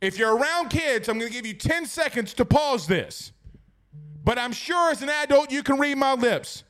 If 0.00 0.18
you're 0.18 0.36
around 0.36 0.68
kids, 0.68 1.08
I'm 1.08 1.18
going 1.18 1.30
to 1.30 1.34
give 1.34 1.46
you 1.46 1.54
10 1.54 1.86
seconds 1.86 2.34
to 2.34 2.44
pause 2.44 2.86
this. 2.86 3.32
But 4.24 4.38
I'm 4.38 4.52
sure 4.52 4.90
as 4.90 5.02
an 5.02 5.08
adult, 5.08 5.50
you 5.50 5.62
can 5.62 5.78
read 5.78 5.96
my 5.96 6.12
lips. 6.14 6.64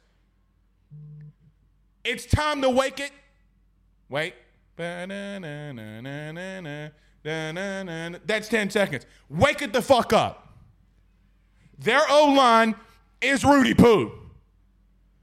It's 2.04 2.26
time 2.26 2.62
to 2.62 2.70
wake 2.70 3.00
it. 3.00 3.12
Wait. 4.08 4.34
That's 7.22 8.48
10 8.48 8.70
seconds. 8.70 9.06
Wake 9.28 9.62
it 9.62 9.72
the 9.72 9.82
fuck 9.82 10.12
up. 10.12 10.54
Their 11.78 12.02
O 12.08 12.32
line 12.32 12.74
is 13.20 13.44
Rudy 13.44 13.74
Poo. 13.74 14.12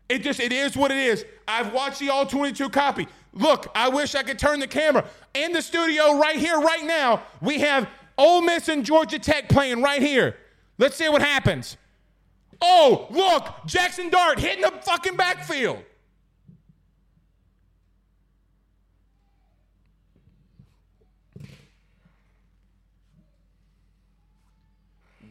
It 0.10 0.20
just, 0.20 0.40
it 0.40 0.54
is 0.54 0.78
what 0.78 0.92
it 0.92 0.98
is. 0.98 1.26
I've 1.48 1.74
watched 1.74 2.00
the 2.00 2.10
all 2.10 2.26
22 2.26 2.70
copy. 2.70 3.08
Look, 3.34 3.68
I 3.76 3.90
wish 3.90 4.16
I 4.16 4.24
could 4.24 4.40
turn 4.40 4.60
the 4.60 4.68
camera. 4.68 5.06
In 5.34 5.52
the 5.52 5.62
studio 5.62 6.18
right 6.18 6.38
here, 6.38 6.60
right 6.60 6.84
now, 6.84 7.24
we 7.42 7.60
have 7.60 7.88
Ole 8.18 8.42
Miss 8.42 8.68
and 8.70 8.86
Georgia 8.86 9.20
Tech 9.20 9.50
playing 9.50 9.82
right 9.82 10.02
here. 10.02 10.38
Let's 10.78 10.96
see 10.96 11.10
what 11.10 11.22
happens. 11.22 11.78
Oh, 12.62 13.08
look, 13.12 13.54
Jackson 13.66 14.10
Dart 14.10 14.40
hitting 14.40 14.62
the 14.62 14.72
fucking 14.82 15.16
backfield. 15.16 15.84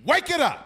Wake 0.07 0.31
it 0.31 0.41
up. 0.41 0.63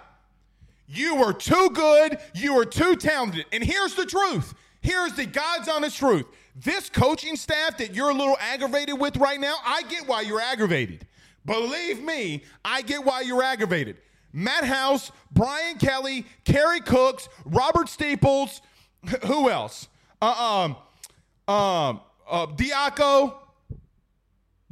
You 0.87 1.17
are 1.25 1.33
too 1.33 1.71
good. 1.73 2.19
You 2.35 2.59
are 2.59 2.65
too 2.65 2.95
talented. 2.95 3.47
And 3.53 3.65
here's 3.65 3.95
the 3.95 4.07
truth. 4.07 4.55
Here's 4.83 5.15
the 5.15 5.27
God's 5.27 5.69
honest 5.69 5.97
truth. 5.97 6.27
This 6.55 6.91
coaching 6.91 7.37
staff 7.37 7.79
that 7.79 7.95
you're 7.95 8.11
a 8.11 8.15
little 8.15 8.37
aggravated 8.39 8.99
with 8.99 9.17
right 9.17 9.41
now, 9.41 9.57
I 9.65 9.83
get 9.85 10.07
why 10.07 10.23
you're 10.23 10.41
aggravated. 10.41 11.07
Believe 11.47 12.03
me, 12.03 12.45
I 12.65 12.83
get 12.83 13.05
why 13.05 13.23
you're 13.23 13.43
aggravated. 13.43 13.97
Matt 14.33 14.65
House, 14.65 15.11
Brian 15.33 15.79
Kelly, 15.79 16.27
Kerry 16.45 16.81
Cooks, 16.81 17.29
Robert 17.45 17.89
Steeples, 17.89 18.61
who 19.27 19.49
else? 19.49 19.89
Uh, 20.21 20.75
um, 21.49 21.55
um, 21.55 22.01
uh, 22.29 22.47
Diaco, 22.47 23.35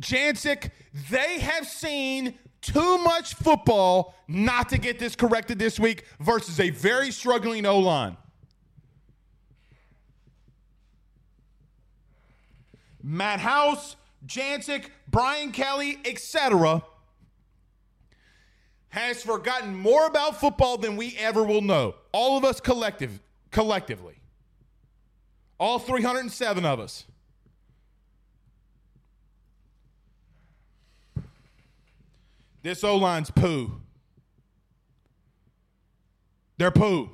Jancic, 0.01 0.71
they 1.11 1.39
have 1.39 1.67
seen 1.67 2.35
too 2.73 2.99
much 2.99 3.35
football 3.35 4.15
not 4.29 4.69
to 4.71 4.79
get 4.79 4.99
this 4.99 5.17
corrected 5.17 5.59
this 5.59 5.79
week 5.79 6.05
versus 6.21 6.61
a 6.61 6.71
very 6.71 7.11
struggling 7.11 7.67
O 7.67 7.79
line. 7.79 8.17
Matt 13.03 13.41
House, 13.41 13.97
Jancic, 14.27 14.91
Brian 15.09 15.53
Kelly, 15.53 15.99
etc., 16.05 16.83
has 18.91 19.23
forgotten 19.23 19.75
more 19.75 20.07
about 20.07 20.41
football 20.41 20.77
than 20.77 20.97
we 20.97 21.17
ever 21.19 21.43
will 21.43 21.63
know. 21.63 21.95
All 22.13 22.37
of 22.37 22.45
us 22.45 22.61
collective, 22.61 23.21
collectively. 23.51 24.17
All 25.59 25.79
307 25.79 26.65
of 26.65 26.81
us. 26.81 27.05
This 32.63 32.83
O 32.85 32.97
line's 32.97 33.31
poo. 33.31 33.81
They're 36.59 36.71
poo. 36.71 37.11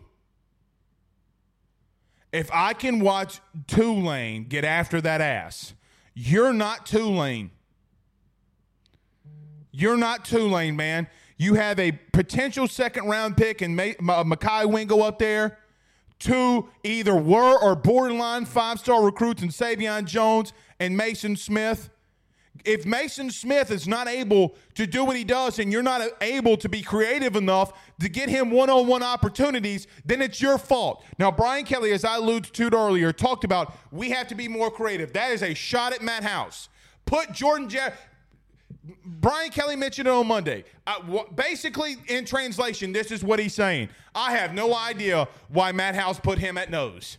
If 2.32 2.50
I 2.52 2.72
can 2.72 3.00
watch 3.00 3.40
Tulane 3.66 4.44
get 4.44 4.64
after 4.64 5.00
that 5.00 5.20
ass, 5.20 5.74
you're 6.14 6.52
not 6.52 6.86
Tulane. 6.86 7.50
You're 9.70 9.96
not 9.96 10.24
Tulane, 10.24 10.76
man. 10.76 11.08
You 11.36 11.54
have 11.54 11.78
a 11.78 11.92
potential 12.12 12.66
second 12.66 13.06
round 13.06 13.36
pick 13.36 13.60
and 13.60 13.78
Mekhi 13.78 14.66
Wingo 14.70 15.00
up 15.00 15.18
there. 15.18 15.58
Two 16.18 16.70
either 16.82 17.14
were 17.14 17.58
or 17.58 17.74
borderline 17.74 18.46
five 18.46 18.78
star 18.78 19.04
recruits 19.04 19.42
in 19.42 19.48
Sai'vion 19.50 20.04
Jones 20.04 20.52
and 20.80 20.96
Mason 20.96 21.36
Smith 21.36 21.90
if 22.64 22.86
Mason 22.86 23.30
Smith 23.30 23.70
is 23.70 23.86
not 23.86 24.08
able 24.08 24.56
to 24.74 24.86
do 24.86 25.04
what 25.04 25.16
he 25.16 25.24
does 25.24 25.58
and 25.58 25.70
you're 25.70 25.82
not 25.82 26.02
able 26.20 26.56
to 26.56 26.68
be 26.68 26.82
creative 26.82 27.36
enough 27.36 27.72
to 28.00 28.08
get 28.08 28.28
him 28.28 28.50
one 28.50 28.70
on 28.70 28.86
one 28.86 29.02
opportunities, 29.02 29.86
then 30.04 30.22
it's 30.22 30.40
your 30.40 30.56
fault. 30.56 31.04
Now, 31.18 31.30
Brian 31.30 31.64
Kelly, 31.64 31.92
as 31.92 32.04
I 32.04 32.16
alluded 32.16 32.52
to 32.54 32.70
earlier, 32.74 33.12
talked 33.12 33.44
about 33.44 33.74
we 33.90 34.10
have 34.10 34.28
to 34.28 34.34
be 34.34 34.48
more 34.48 34.70
creative. 34.70 35.12
That 35.12 35.32
is 35.32 35.42
a 35.42 35.54
shot 35.54 35.92
at 35.92 36.02
Matt 36.02 36.24
House. 36.24 36.68
Put 37.04 37.32
Jordan 37.32 37.68
Jeff. 37.68 38.00
Brian 39.04 39.50
Kelly 39.50 39.76
mentioned 39.76 40.08
it 40.08 40.10
on 40.10 40.26
Monday. 40.26 40.64
Uh, 40.86 41.22
basically, 41.34 41.96
in 42.08 42.24
translation, 42.24 42.92
this 42.92 43.10
is 43.10 43.22
what 43.22 43.38
he's 43.38 43.54
saying. 43.54 43.88
I 44.14 44.32
have 44.32 44.54
no 44.54 44.74
idea 44.74 45.28
why 45.48 45.72
Matt 45.72 45.94
House 45.94 46.18
put 46.18 46.38
him 46.38 46.56
at 46.56 46.70
nose. 46.70 47.18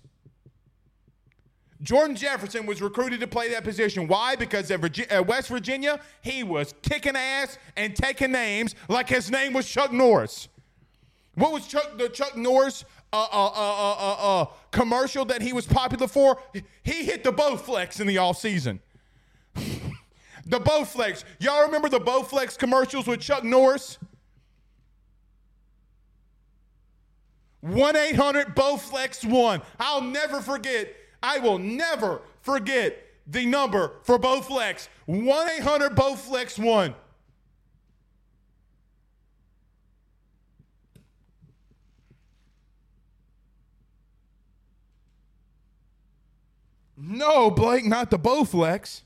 Jordan 1.81 2.15
Jefferson 2.15 2.65
was 2.65 2.81
recruited 2.81 3.19
to 3.19 3.27
play 3.27 3.49
that 3.49 3.63
position. 3.63 4.07
Why? 4.07 4.35
Because 4.35 4.71
at, 4.71 4.79
Virginia, 4.79 5.11
at 5.11 5.27
West 5.27 5.49
Virginia, 5.49 5.99
he 6.21 6.43
was 6.43 6.73
kicking 6.81 7.15
ass 7.15 7.57
and 7.75 7.95
taking 7.95 8.31
names 8.31 8.75
like 8.87 9.09
his 9.09 9.29
name 9.29 9.53
was 9.53 9.67
Chuck 9.67 9.91
Norris. 9.91 10.47
What 11.35 11.51
was 11.51 11.67
Chuck 11.67 11.97
the 11.97 12.07
Chuck 12.07 12.37
Norris 12.37 12.85
uh, 13.11 13.27
uh, 13.29 13.51
uh, 13.53 14.41
uh, 14.41 14.45
commercial 14.71 15.25
that 15.25 15.41
he 15.41 15.51
was 15.51 15.65
popular 15.65 16.07
for? 16.07 16.39
He 16.83 17.03
hit 17.03 17.23
the 17.25 17.33
Bowflex 17.33 17.99
in 17.99 18.07
the 18.07 18.19
off 18.19 18.37
season. 18.39 18.79
the 19.53 20.59
Bowflex. 20.59 21.25
Y'all 21.39 21.63
remember 21.65 21.89
the 21.89 21.99
Bowflex 21.99 22.57
commercials 22.57 23.05
with 23.05 23.19
Chuck 23.19 23.43
Norris? 23.43 23.97
1 27.59 27.95
800 27.95 28.55
Bowflex 28.55 29.25
1. 29.29 29.61
I'll 29.79 30.01
never 30.01 30.39
forget 30.39 30.93
I 31.25 31.39
will 31.39 31.57
never 31.57 32.21
forget 32.41 33.03
the 33.25 33.47
number 33.47 33.93
for 34.03 34.19
Bowflex 34.19 34.87
1 35.07 35.49
800 35.57 35.95
Bowflex 35.95 36.59
1. 36.63 36.93
No, 46.95 47.49
Blake, 47.49 47.85
not 47.85 48.11
the 48.11 48.19
Bowflex. 48.19 49.01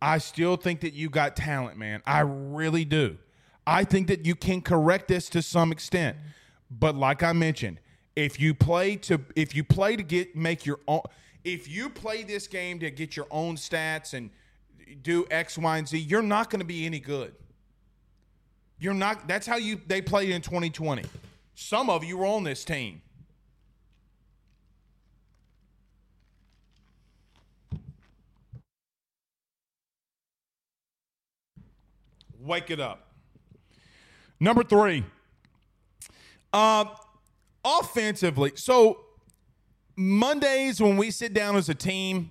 I 0.00 0.18
still 0.18 0.56
think 0.56 0.80
that 0.80 0.94
you 0.94 1.10
got 1.10 1.36
talent, 1.36 1.76
man. 1.76 2.02
I 2.06 2.20
really 2.20 2.84
do. 2.84 3.18
I 3.66 3.84
think 3.84 4.08
that 4.08 4.24
you 4.24 4.34
can 4.34 4.62
correct 4.62 5.08
this 5.08 5.28
to 5.30 5.42
some 5.42 5.72
extent. 5.72 6.16
But 6.70 6.94
like 6.94 7.22
I 7.22 7.32
mentioned, 7.32 7.80
if 8.16 8.40
you 8.40 8.54
play 8.54 8.96
to 8.96 9.20
if 9.36 9.54
you 9.54 9.64
play 9.64 9.96
to 9.96 10.02
get 10.02 10.34
make 10.34 10.66
your 10.66 10.80
own 10.88 11.02
if 11.44 11.68
you 11.68 11.88
play 11.88 12.22
this 12.22 12.46
game 12.46 12.78
to 12.80 12.90
get 12.90 13.16
your 13.16 13.26
own 13.30 13.56
stats 13.56 14.12
and 14.14 14.30
do 15.02 15.26
X, 15.30 15.58
Y, 15.58 15.78
and 15.78 15.88
Z, 15.88 15.98
you're 15.98 16.22
not 16.22 16.50
going 16.50 16.60
to 16.60 16.66
be 16.66 16.86
any 16.86 17.00
good. 17.00 17.34
You're 18.78 18.94
not 18.94 19.28
that's 19.28 19.46
how 19.46 19.56
you 19.56 19.80
they 19.86 20.00
played 20.00 20.30
in 20.30 20.42
2020. 20.42 21.04
Some 21.54 21.90
of 21.90 22.04
you 22.04 22.18
were 22.18 22.26
on 22.26 22.44
this 22.44 22.64
team. 22.64 23.02
Wake 32.48 32.70
it 32.70 32.80
up. 32.80 33.12
Number 34.40 34.64
three, 34.64 35.04
uh, 36.54 36.86
offensively. 37.62 38.52
So 38.54 39.04
Mondays 39.96 40.80
when 40.80 40.96
we 40.96 41.10
sit 41.10 41.34
down 41.34 41.56
as 41.56 41.68
a 41.68 41.74
team 41.74 42.30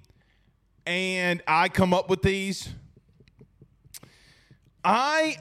and 0.87 1.43
I 1.47 1.69
come 1.69 1.93
up 1.93 2.09
with 2.09 2.23
these, 2.23 2.69
I 4.83 5.37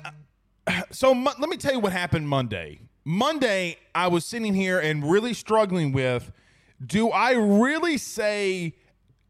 so 0.90 1.12
let 1.12 1.48
me 1.48 1.56
tell 1.56 1.72
you 1.72 1.80
what 1.80 1.92
happened 1.92 2.28
Monday. 2.28 2.80
Monday, 3.02 3.78
I 3.94 4.08
was 4.08 4.26
sitting 4.26 4.52
here 4.52 4.78
and 4.78 5.10
really 5.10 5.32
struggling 5.32 5.92
with 5.92 6.30
do 6.84 7.08
I 7.08 7.32
really 7.32 7.96
say 7.96 8.74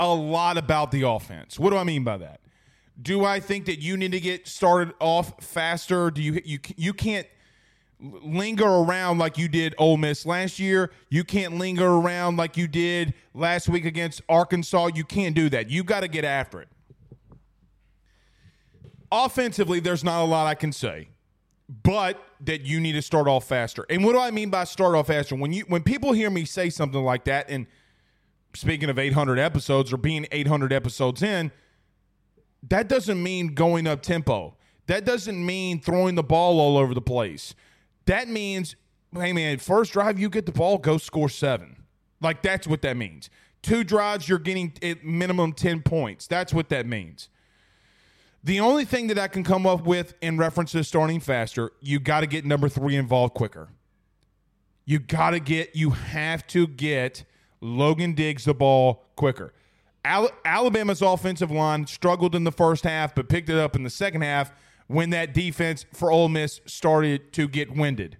a 0.00 0.12
lot 0.12 0.58
about 0.58 0.90
the 0.90 1.02
offense? 1.02 1.56
What 1.56 1.70
do 1.70 1.76
I 1.76 1.84
mean 1.84 2.02
by 2.02 2.16
that? 2.16 2.40
Do 3.00 3.24
I 3.24 3.40
think 3.40 3.66
that 3.66 3.80
you 3.80 3.96
need 3.96 4.12
to 4.12 4.20
get 4.20 4.48
started 4.48 4.94
off 5.00 5.42
faster? 5.44 6.10
Do 6.10 6.22
you 6.22 6.40
you 6.44 6.58
you 6.76 6.94
can't 6.94 7.26
linger 8.00 8.66
around 8.66 9.18
like 9.18 9.38
you 9.38 9.48
did 9.48 9.74
Ole 9.78 9.96
Miss 9.96 10.26
last 10.26 10.58
year? 10.58 10.90
You 11.08 11.24
can't 11.24 11.58
linger 11.58 11.86
around 11.86 12.36
like 12.36 12.56
you 12.56 12.68
did 12.68 13.14
last 13.34 13.68
week 13.68 13.84
against 13.84 14.22
Arkansas. 14.28 14.90
You 14.94 15.04
can't 15.04 15.34
do 15.34 15.48
that. 15.50 15.70
You 15.70 15.84
got 15.84 16.00
to 16.00 16.08
get 16.08 16.24
after 16.24 16.60
it. 16.60 16.68
Offensively, 19.12 19.80
there's 19.80 20.04
not 20.04 20.22
a 20.22 20.26
lot 20.26 20.46
I 20.46 20.54
can 20.54 20.72
say, 20.72 21.08
but 21.68 22.22
that 22.40 22.62
you 22.62 22.80
need 22.80 22.92
to 22.92 23.02
start 23.02 23.28
off 23.28 23.46
faster. 23.46 23.86
And 23.88 24.04
what 24.04 24.12
do 24.12 24.18
I 24.18 24.30
mean 24.30 24.50
by 24.50 24.64
start 24.64 24.94
off 24.94 25.06
faster? 25.08 25.36
When 25.36 25.52
you 25.52 25.64
when 25.68 25.82
people 25.82 26.12
hear 26.12 26.30
me 26.30 26.44
say 26.44 26.70
something 26.70 27.02
like 27.02 27.24
that, 27.24 27.48
and 27.48 27.66
speaking 28.54 28.90
of 28.90 28.98
800 28.98 29.38
episodes 29.38 29.92
or 29.92 29.96
being 29.96 30.26
800 30.32 30.72
episodes 30.72 31.22
in 31.22 31.52
that 32.68 32.88
doesn't 32.88 33.22
mean 33.22 33.54
going 33.54 33.86
up 33.86 34.02
tempo. 34.02 34.56
That 34.86 35.04
doesn't 35.04 35.44
mean 35.44 35.80
throwing 35.80 36.14
the 36.14 36.22
ball 36.22 36.60
all 36.60 36.78
over 36.78 36.94
the 36.94 37.00
place. 37.00 37.54
That 38.06 38.28
means, 38.28 38.76
hey 39.12 39.32
man, 39.32 39.58
first 39.58 39.92
drive 39.92 40.18
you 40.18 40.28
get 40.28 40.46
the 40.46 40.52
ball, 40.52 40.78
go 40.78 40.98
score 40.98 41.28
seven. 41.28 41.76
Like 42.20 42.42
that's 42.42 42.66
what 42.66 42.82
that 42.82 42.96
means. 42.96 43.30
Two 43.62 43.82
drives, 43.82 44.28
you're 44.28 44.38
getting 44.38 44.72
at 44.82 45.04
minimum 45.04 45.52
10 45.52 45.82
points. 45.82 46.26
That's 46.26 46.54
what 46.54 46.68
that 46.68 46.86
means. 46.86 47.28
The 48.44 48.60
only 48.60 48.84
thing 48.84 49.08
that 49.08 49.18
I 49.18 49.26
can 49.26 49.42
come 49.42 49.66
up 49.66 49.84
with 49.84 50.14
in 50.22 50.38
reference 50.38 50.70
to 50.72 50.84
starting 50.84 51.18
faster, 51.18 51.72
you 51.80 51.98
got 51.98 52.20
to 52.20 52.28
get 52.28 52.44
number 52.44 52.68
three 52.68 52.94
involved 52.94 53.34
quicker. 53.34 53.70
You 54.84 55.00
got 55.00 55.30
to 55.30 55.40
get, 55.40 55.74
you 55.74 55.90
have 55.90 56.46
to 56.48 56.68
get 56.68 57.24
Logan 57.60 58.12
Diggs 58.12 58.44
the 58.44 58.54
ball 58.54 59.02
quicker. 59.16 59.52
Alabama's 60.44 61.02
offensive 61.02 61.50
line 61.50 61.86
struggled 61.86 62.34
in 62.34 62.44
the 62.44 62.52
first 62.52 62.84
half, 62.84 63.14
but 63.14 63.28
picked 63.28 63.48
it 63.48 63.58
up 63.58 63.74
in 63.74 63.82
the 63.82 63.90
second 63.90 64.22
half 64.22 64.52
when 64.86 65.10
that 65.10 65.34
defense 65.34 65.84
for 65.92 66.10
Ole 66.10 66.28
Miss 66.28 66.60
started 66.64 67.32
to 67.32 67.48
get 67.48 67.74
winded. 67.74 68.18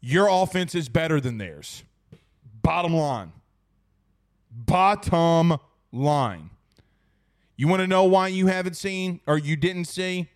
Your 0.00 0.28
offense 0.28 0.74
is 0.74 0.88
better 0.88 1.20
than 1.20 1.38
theirs. 1.38 1.84
Bottom 2.62 2.94
line. 2.94 3.32
Bottom 4.50 5.58
line. 5.92 6.50
You 7.56 7.68
want 7.68 7.80
to 7.80 7.86
know 7.86 8.04
why 8.04 8.28
you 8.28 8.46
haven't 8.46 8.76
seen 8.76 9.20
or 9.26 9.36
you 9.36 9.54
didn't 9.56 9.84
see 9.84 10.30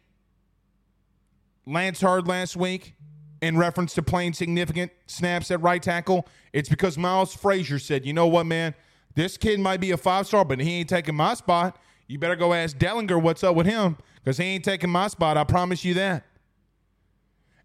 Lance 1.67 2.03
Heard 2.03 2.29
last 2.29 2.55
week 2.55 2.97
in 3.41 3.57
reference 3.57 3.95
to 3.95 4.03
playing 4.03 4.35
significant 4.35 4.93
snaps 5.07 5.51
at 5.51 5.63
right 5.63 5.83
tackle? 5.83 6.29
It's 6.53 6.69
because 6.69 6.99
Miles 6.99 7.35
Frazier 7.35 7.79
said, 7.79 8.05
you 8.05 8.13
know 8.13 8.27
what, 8.27 8.45
man? 8.45 8.75
This 9.15 9.37
kid 9.37 9.61
might 9.61 9.81
be 9.81 9.93
a 9.93 9.97
five 9.97 10.27
star, 10.27 10.45
but 10.45 10.61
he 10.61 10.75
ain't 10.75 10.89
taking 10.89 11.15
my 11.15 11.35
spot. 11.35 11.79
You 12.07 12.19
better 12.19 12.37
go 12.37 12.53
ask 12.53 12.77
Dellinger 12.77 13.21
what's 13.21 13.45
up 13.45 13.55
with 13.55 13.67
him 13.67 13.97
because 14.23 14.39
he 14.39 14.45
ain't 14.45 14.65
taking 14.65 14.91
my 14.91 15.09
spot. 15.09 15.37
I 15.37 15.45
promise 15.45 15.85
you 15.85 15.95
that. 15.95 16.25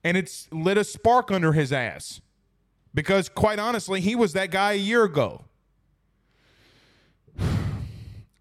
And 0.04 0.16
it's 0.16 0.48
lit 0.52 0.78
a 0.78 0.84
spark 0.84 1.32
under 1.32 1.52
his 1.52 1.74
ass 1.74 2.22
because, 2.94 3.28
quite 3.28 3.60
honestly, 3.60 4.00
he 4.00 4.16
was 4.16 4.34
that 4.34 4.50
guy 4.50 4.74
a 4.74 4.78
year 4.78 5.04
ago. 5.04 5.44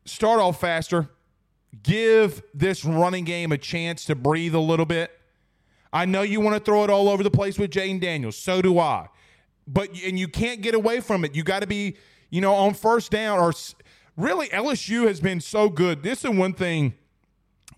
Start 0.05 0.41
off 0.41 0.61
faster. 0.61 1.09
Give 1.83 2.43
this 2.55 2.85
running 2.85 3.25
game 3.25 3.51
a 3.53 3.59
chance 3.59 4.05
to 4.07 4.15
breathe 4.15 4.55
a 4.55 4.61
little 4.61 4.87
bit. 4.87 5.11
I 5.93 6.05
know 6.05 6.23
you 6.23 6.41
want 6.41 6.57
to 6.57 6.61
throw 6.61 6.85
it 6.85 6.91
all 6.91 7.09
over 7.09 7.23
the 7.23 7.31
place 7.31 7.59
with 7.59 7.71
Jayden 7.71 8.01
Daniels. 8.01 8.37
So 8.37 8.63
do 8.63 8.79
I. 8.79 9.09
But 9.67 9.91
and 10.05 10.19
you 10.19 10.29
can't 10.29 10.61
get 10.61 10.75
away 10.75 11.01
from 11.01 11.25
it. 11.25 11.35
You 11.35 11.43
got 11.43 11.61
to 11.61 11.67
be 11.67 11.97
you 12.31 12.41
know, 12.41 12.55
on 12.55 12.75
first 12.75 13.11
down, 13.11 13.39
or 13.39 13.53
really 14.17 14.49
LSU 14.49 15.07
has 15.07 15.21
been 15.21 15.41
so 15.41 15.69
good. 15.69 16.03
This 16.03 16.25
is 16.25 16.31
one 16.31 16.53
thing 16.53 16.95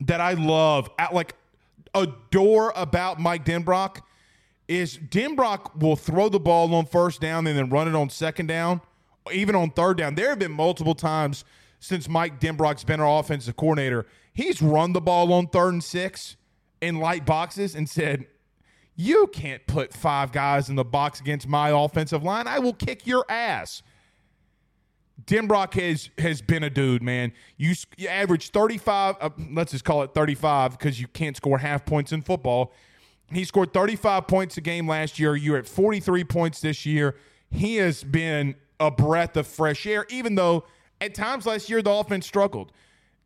that 0.01 0.21
I 0.21 0.33
love, 0.33 0.91
at 0.99 1.15
like 1.15 1.35
adore 1.95 2.73
about 2.77 3.21
Mike 3.21 3.45
Denbrock 3.45 4.01
is 4.69 4.99
Denbrock 4.99 5.81
will 5.81 5.97
throw 5.97 6.29
the 6.29 6.39
ball 6.39 6.73
on 6.75 6.87
first 6.87 7.21
down 7.21 7.47
and 7.49 7.59
then 7.59 7.69
run 7.71 7.89
it 7.89 7.95
on 7.95 8.09
second 8.09 8.47
down, 8.47 8.81
even 9.33 9.57
on 9.57 9.71
third 9.71 9.99
down. 9.99 10.15
There 10.15 10.29
have 10.29 10.39
been 10.39 10.53
multiple 10.53 10.95
times 10.95 11.45
since 11.81 12.09
Mike 12.09 12.39
Denbrock's 12.39 12.85
been 12.85 13.01
our 13.01 13.19
offensive 13.19 13.57
coordinator. 13.57 14.07
He's 14.33 14.63
run 14.63 14.93
the 14.93 15.01
ball 15.01 15.33
on 15.33 15.49
third 15.49 15.73
and 15.73 15.83
six 15.83 16.37
in 16.81 16.99
light 17.01 17.27
boxes 17.27 17.75
and 17.75 17.89
said, 17.89 18.27
You 18.95 19.27
can't 19.33 19.67
put 19.67 19.93
five 19.93 20.31
guys 20.31 20.69
in 20.69 20.77
the 20.77 20.85
box 20.85 21.21
against 21.21 21.49
my 21.49 21.71
offensive 21.71 22.23
line. 22.23 22.47
I 22.47 22.61
will 22.61 22.73
kick 22.73 23.07
your 23.09 23.25
ass. 23.29 23.83
Denbrock 25.27 25.75
has 25.75 26.11
has 26.19 26.41
been 26.41 26.63
a 26.63 26.71
dude, 26.71 27.03
man. 27.03 27.33
You, 27.57 27.75
you 27.97 28.09
average 28.09 28.51
35, 28.51 29.17
uh, 29.21 29.31
let's 29.53 29.73
just 29.73 29.85
call 29.85 30.03
it 30.03 30.15
35 30.15 30.79
because 30.79 31.01
you 31.01 31.09
can't 31.09 31.37
score 31.37 31.59
half 31.59 31.85
points 31.85 32.13
in 32.13 32.23
football. 32.23 32.73
He 33.33 33.45
scored 33.45 33.73
35 33.73 34.27
points 34.27 34.57
a 34.57 34.61
game 34.61 34.89
last 34.89 35.19
year. 35.19 35.37
You're 35.37 35.59
at 35.59 35.67
43 35.67 36.25
points 36.25 36.61
this 36.61 36.85
year. 36.85 37.17
He 37.51 37.77
has 37.77 38.03
been 38.03 38.57
a 38.79 38.91
breath 38.91 39.37
of 39.37 39.47
fresh 39.47 39.87
air, 39.87 40.07
even 40.09 40.35
though 40.35 40.65
at 41.01 41.15
times 41.15 41.47
last 41.47 41.69
year 41.71 41.83
the 41.83 41.91
offense 41.91 42.27
struggled. 42.27 42.73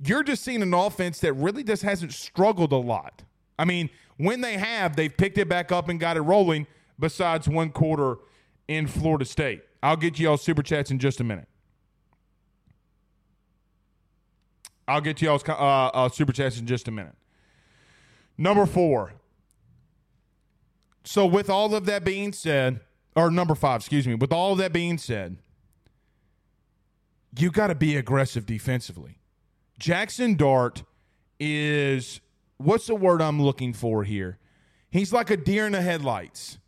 You're 0.04 0.22
just 0.22 0.42
seeing 0.42 0.62
an 0.62 0.74
offense 0.74 1.20
that 1.20 1.33
really 1.35 1.64
just 1.64 1.83
hasn't 1.83 2.12
struggled 2.12 2.72
a 2.72 2.76
lot. 2.76 3.22
I 3.59 3.64
mean, 3.64 3.88
when 4.16 4.40
they 4.40 4.59
have, 4.59 4.96
they've 4.96 5.14
picked 5.14 5.38
it 5.38 5.48
back 5.48 5.72
up 5.72 5.88
and 5.88 5.98
got 5.98 6.16
it 6.16 6.22
rolling, 6.22 6.66
besides 6.98 7.48
one 7.48 7.70
quarter 7.70 8.16
in 8.68 8.87
Florida 8.87 9.24
State. 9.24 9.62
I'll 9.83 9.96
get 9.96 10.18
you 10.18 10.30
all 10.30 10.37
super 10.37 10.62
chats 10.62 10.90
in 10.90 10.98
just 10.98 11.20
a 11.20 11.24
minute. 11.24 11.48
I'll 14.87 15.01
get 15.01 15.16
to 15.18 15.25
y'all's 15.25 15.49
uh, 15.49 15.53
uh, 15.53 16.09
super 16.09 16.33
chats 16.33 16.59
in 16.59 16.66
just 16.66 16.88
a 16.88 16.90
minute. 16.90 17.14
Number 18.37 18.66
four. 18.66 19.14
So, 21.05 21.27
with 21.27 21.51
all 21.51 21.75
of 21.75 21.87
that 21.87 22.05
being 22.05 22.33
said, 22.33 22.81
or 23.14 23.31
number 23.31 23.55
five, 23.55 23.81
excuse 23.81 24.07
me, 24.07 24.14
with 24.14 24.33
all 24.33 24.53
of 24.53 24.59
that 24.59 24.73
being 24.73 24.99
said, 24.99 25.37
you 27.38 27.51
got 27.51 27.66
to 27.68 27.75
be 27.75 27.97
aggressive 27.97 28.47
defensively. 28.47 29.18
Jackson 29.79 30.37
Dart 30.37 30.83
is 31.38 32.20
what's 32.59 32.87
the 32.87 32.94
word 32.94 33.20
I'm 33.20 33.42
looking 33.42 33.73
for 33.73 34.05
here? 34.05 34.39
He's 34.91 35.12
like 35.12 35.30
a 35.30 35.37
deer 35.37 35.66
in 35.66 35.72
the 35.72 35.82
headlights. 35.82 36.59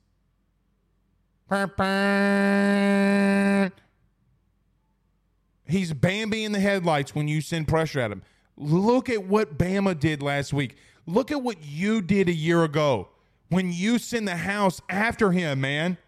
He's 5.69 5.93
Bambi 5.93 6.45
in 6.45 6.53
the 6.53 6.61
headlights 6.61 7.15
when 7.15 7.29
you 7.29 7.41
send 7.41 7.69
pressure 7.69 8.01
at 8.01 8.13
him. 8.13 8.23
Look 8.57 9.09
at 9.11 9.27
what 9.27 9.59
Bama 9.59 9.99
did 9.99 10.23
last 10.23 10.53
week. 10.53 10.77
Look 11.07 11.31
at 11.31 11.43
what 11.43 11.65
you 11.65 12.01
did 12.01 12.29
a 12.29 12.35
year 12.35 12.65
ago 12.65 13.09
when 13.49 13.73
you 13.73 13.99
send 13.99 14.27
the 14.27 14.37
house 14.37 14.81
after 14.89 15.33
him, 15.33 15.61
man. 15.61 15.99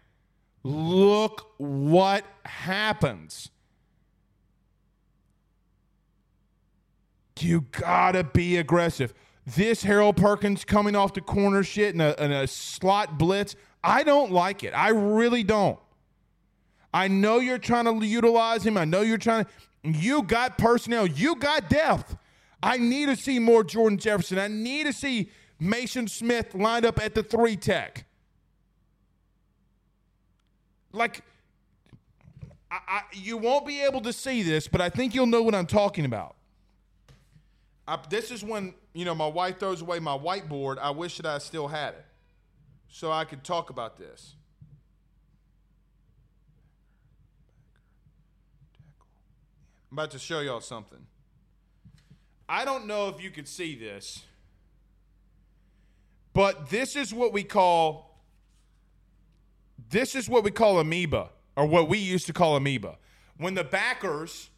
Look 0.63 1.51
what 1.57 2.25
happens. 2.45 3.49
You 7.39 7.61
gotta 7.71 8.23
be 8.25 8.57
aggressive. 8.57 9.13
this 9.45 9.83
Harold 9.83 10.17
Perkins 10.17 10.65
coming 10.65 10.95
off 10.95 11.13
the 11.13 11.21
corner 11.21 11.63
shit 11.63 11.93
and 11.95 12.01
a, 12.01 12.21
and 12.21 12.33
a 12.33 12.45
slot 12.47 13.17
blitz. 13.17 13.55
I 13.83 14.03
don't 14.03 14.31
like 14.31 14.63
it. 14.63 14.73
I 14.73 14.89
really 14.89 15.43
don't. 15.43 15.79
I 16.93 17.07
know 17.07 17.39
you're 17.39 17.57
trying 17.57 17.85
to 17.85 18.05
utilize 18.05 18.65
him. 18.65 18.77
I 18.77 18.85
know 18.85 19.01
you're 19.01 19.17
trying 19.17 19.45
to. 19.45 19.51
You 19.83 20.23
got 20.23 20.57
personnel. 20.57 21.07
You 21.07 21.35
got 21.35 21.69
depth. 21.69 22.17
I 22.61 22.77
need 22.77 23.05
to 23.07 23.15
see 23.15 23.39
more 23.39 23.63
Jordan 23.63 23.97
Jefferson. 23.97 24.37
I 24.37 24.47
need 24.47 24.85
to 24.85 24.93
see 24.93 25.29
Maason 25.61 26.09
Smith 26.09 26.53
lined 26.53 26.85
up 26.85 26.99
at 27.01 27.15
the 27.15 27.23
three 27.23 27.55
tech. 27.55 28.05
Like, 30.91 31.23
I, 32.71 32.79
I, 32.87 33.01
you 33.13 33.37
won't 33.37 33.65
be 33.65 33.81
able 33.81 34.01
to 34.01 34.11
see 34.11 34.43
this, 34.43 34.67
but 34.67 34.81
I 34.81 34.89
think 34.89 35.13
you'll 35.13 35.27
know 35.27 35.43
what 35.43 35.55
I'm 35.55 35.67
talking 35.67 36.05
about. 36.05 36.35
I, 37.87 37.99
this 38.09 38.31
is 38.31 38.43
when 38.43 38.73
you 38.93 39.05
know 39.05 39.15
my 39.15 39.27
wife 39.27 39.59
throws 39.59 39.81
away 39.81 39.99
my 39.99 40.17
whiteboard. 40.17 40.77
I 40.79 40.91
wish 40.91 41.17
that 41.17 41.25
I 41.25 41.37
still 41.37 41.67
had 41.67 41.93
it, 41.93 42.05
so 42.89 43.11
I 43.11 43.23
could 43.25 43.43
talk 43.43 43.69
about 43.69 43.97
this. 43.97 44.35
I'm 49.91 49.97
about 49.97 50.11
to 50.11 50.19
show 50.19 50.39
y'all 50.39 50.61
something. 50.61 50.99
I 52.47 52.65
don't 52.65 52.85
know 52.85 53.09
if 53.09 53.21
you 53.21 53.31
could 53.31 53.47
see 53.47 53.75
this, 53.75 54.23
but 56.33 56.69
this 56.69 56.95
is 56.95 57.13
what 57.13 57.33
we 57.33 57.43
call 57.43 58.09
this 59.89 60.15
is 60.15 60.29
what 60.29 60.43
we 60.43 60.51
call 60.51 60.79
amoeba, 60.79 61.29
or 61.55 61.65
what 61.65 61.89
we 61.89 61.97
used 61.97 62.27
to 62.27 62.33
call 62.33 62.55
amoeba. 62.55 62.97
When 63.37 63.55
the 63.55 63.63
backers 63.63 64.49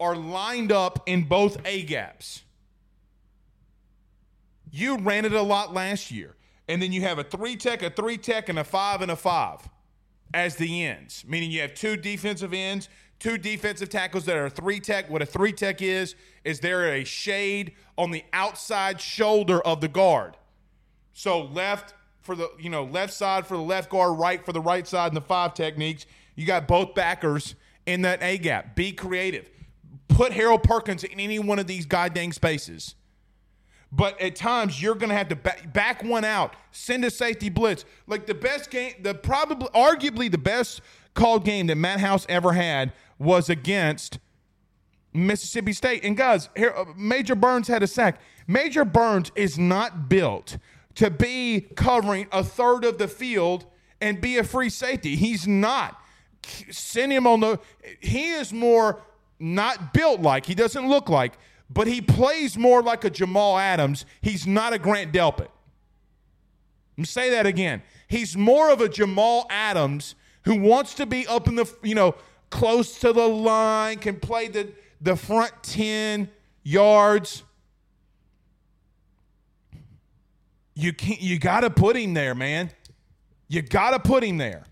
are 0.00 0.16
lined 0.16 0.72
up 0.72 1.02
in 1.06 1.24
both 1.24 1.58
A 1.66 1.82
gaps. 1.82 2.42
You 4.72 4.96
ran 4.96 5.26
it 5.26 5.32
a 5.32 5.42
lot 5.42 5.74
last 5.74 6.10
year. 6.10 6.36
And 6.66 6.80
then 6.80 6.92
you 6.92 7.02
have 7.02 7.18
a 7.18 7.24
three 7.24 7.56
tech, 7.56 7.82
a 7.82 7.90
three 7.90 8.16
tech, 8.16 8.48
and 8.48 8.58
a 8.58 8.64
five 8.64 9.02
and 9.02 9.10
a 9.10 9.16
five 9.16 9.68
as 10.32 10.56
the 10.56 10.84
ends, 10.84 11.24
meaning 11.26 11.50
you 11.50 11.60
have 11.60 11.74
two 11.74 11.96
defensive 11.96 12.54
ends, 12.54 12.88
two 13.20 13.38
defensive 13.38 13.88
tackles 13.88 14.24
that 14.24 14.36
are 14.36 14.48
three 14.48 14.80
tech. 14.80 15.08
What 15.08 15.22
a 15.22 15.26
three 15.26 15.52
tech 15.52 15.80
is, 15.80 16.16
is 16.42 16.58
there 16.60 16.92
a 16.92 17.04
shade 17.04 17.74
on 17.96 18.10
the 18.10 18.24
outside 18.32 19.00
shoulder 19.00 19.60
of 19.60 19.80
the 19.80 19.88
guard. 19.88 20.36
So 21.12 21.42
left 21.42 21.94
for 22.22 22.34
the, 22.34 22.50
you 22.58 22.70
know, 22.70 22.84
left 22.84 23.12
side 23.12 23.46
for 23.46 23.56
the 23.56 23.62
left 23.62 23.90
guard, 23.90 24.18
right 24.18 24.44
for 24.44 24.52
the 24.52 24.60
right 24.60 24.86
side 24.86 25.08
in 25.08 25.14
the 25.14 25.20
five 25.20 25.54
techniques. 25.54 26.06
You 26.34 26.46
got 26.46 26.66
both 26.66 26.94
backers 26.94 27.54
in 27.86 28.02
that 28.02 28.22
A 28.22 28.38
gap. 28.38 28.74
Be 28.74 28.92
creative. 28.92 29.50
Put 30.08 30.32
Harold 30.32 30.62
Perkins 30.62 31.04
in 31.04 31.20
any 31.20 31.38
one 31.38 31.58
of 31.58 31.66
these 31.66 31.86
goddamn 31.86 32.32
spaces. 32.32 32.94
But 33.92 34.20
at 34.20 34.36
times 34.36 34.80
you're 34.80 34.94
going 34.94 35.08
to 35.10 35.16
have 35.16 35.28
to 35.28 35.36
back, 35.36 35.72
back 35.72 36.04
one 36.04 36.24
out, 36.24 36.54
send 36.70 37.04
a 37.04 37.10
safety 37.10 37.48
blitz. 37.48 37.84
Like 38.06 38.26
the 38.26 38.34
best 38.34 38.70
game, 38.70 38.94
the 39.02 39.14
probably, 39.14 39.68
arguably 39.68 40.30
the 40.30 40.38
best 40.38 40.80
called 41.14 41.44
game 41.44 41.66
that 41.66 41.76
Matt 41.76 42.00
House 42.00 42.24
ever 42.28 42.52
had 42.52 42.92
was 43.20 43.48
against 43.48 44.18
Mississippi 45.12 45.72
State. 45.72 46.04
And 46.04 46.16
guys, 46.16 46.48
here, 46.56 46.74
uh, 46.76 46.86
Major 46.96 47.36
Burns 47.36 47.68
had 47.68 47.84
a 47.84 47.86
sack. 47.86 48.20
Major 48.48 48.84
Burns 48.84 49.30
is 49.36 49.56
not 49.56 50.08
built 50.08 50.58
to 50.96 51.08
be 51.08 51.68
covering 51.76 52.26
a 52.32 52.42
third 52.42 52.84
of 52.84 52.98
the 52.98 53.06
field 53.06 53.66
and 54.00 54.20
be 54.20 54.38
a 54.38 54.42
free 54.42 54.70
safety. 54.70 55.14
He's 55.14 55.46
not. 55.46 55.96
Send 56.70 57.12
him 57.12 57.28
on 57.28 57.38
the. 57.38 57.60
He 58.00 58.30
is 58.30 58.52
more 58.52 59.02
not 59.38 59.94
built 59.94 60.20
like. 60.20 60.46
He 60.46 60.56
doesn't 60.56 60.88
look 60.88 61.08
like 61.08 61.34
but 61.72 61.86
he 61.86 62.00
plays 62.00 62.58
more 62.58 62.82
like 62.82 63.04
a 63.04 63.10
Jamal 63.10 63.56
Adams. 63.56 64.04
He's 64.20 64.46
not 64.46 64.72
a 64.72 64.78
Grant 64.78 65.12
Delpit. 65.12 65.48
Me 66.96 67.04
say 67.04 67.30
that 67.30 67.46
again. 67.46 67.82
He's 68.08 68.36
more 68.36 68.70
of 68.70 68.80
a 68.80 68.88
Jamal 68.88 69.46
Adams 69.48 70.16
who 70.44 70.60
wants 70.60 70.94
to 70.94 71.06
be 71.06 71.26
up 71.28 71.46
in 71.46 71.54
the, 71.54 71.72
you 71.82 71.94
know, 71.94 72.16
close 72.50 72.98
to 72.98 73.12
the 73.12 73.26
line, 73.26 73.98
can 73.98 74.18
play 74.18 74.48
the, 74.48 74.72
the 75.00 75.16
front 75.16 75.52
10 75.62 76.28
yards. 76.62 77.42
You 80.74 80.92
can't 80.92 81.20
you 81.20 81.38
gotta 81.38 81.70
put 81.70 81.96
him 81.96 82.14
there, 82.14 82.34
man. 82.34 82.70
You 83.48 83.62
gotta 83.62 83.98
put 83.98 84.24
him 84.24 84.38
there. 84.38 84.64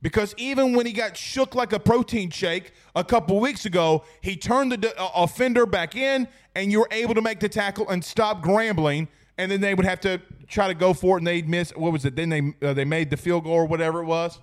Because 0.00 0.34
even 0.36 0.74
when 0.74 0.86
he 0.86 0.92
got 0.92 1.16
shook 1.16 1.54
like 1.54 1.72
a 1.72 1.80
protein 1.80 2.30
shake 2.30 2.72
a 2.94 3.02
couple 3.02 3.40
weeks 3.40 3.64
ago, 3.64 4.04
he 4.20 4.36
turned 4.36 4.72
the 4.72 5.00
uh, 5.00 5.08
offender 5.14 5.66
back 5.66 5.96
in, 5.96 6.28
and 6.54 6.70
you 6.70 6.80
were 6.80 6.88
able 6.92 7.14
to 7.14 7.22
make 7.22 7.40
the 7.40 7.48
tackle 7.48 7.88
and 7.88 8.04
stop 8.04 8.42
grambling. 8.42 9.08
And 9.38 9.50
then 9.50 9.60
they 9.60 9.74
would 9.74 9.86
have 9.86 10.00
to 10.00 10.20
try 10.46 10.68
to 10.68 10.74
go 10.74 10.92
for 10.92 11.16
it, 11.16 11.20
and 11.20 11.26
they'd 11.26 11.48
miss. 11.48 11.70
What 11.70 11.92
was 11.92 12.04
it? 12.04 12.14
Then 12.14 12.28
they 12.28 12.52
uh, 12.62 12.74
they 12.74 12.84
made 12.84 13.10
the 13.10 13.16
field 13.16 13.44
goal 13.44 13.54
or 13.54 13.66
whatever 13.66 14.00
it 14.02 14.06
was. 14.06 14.38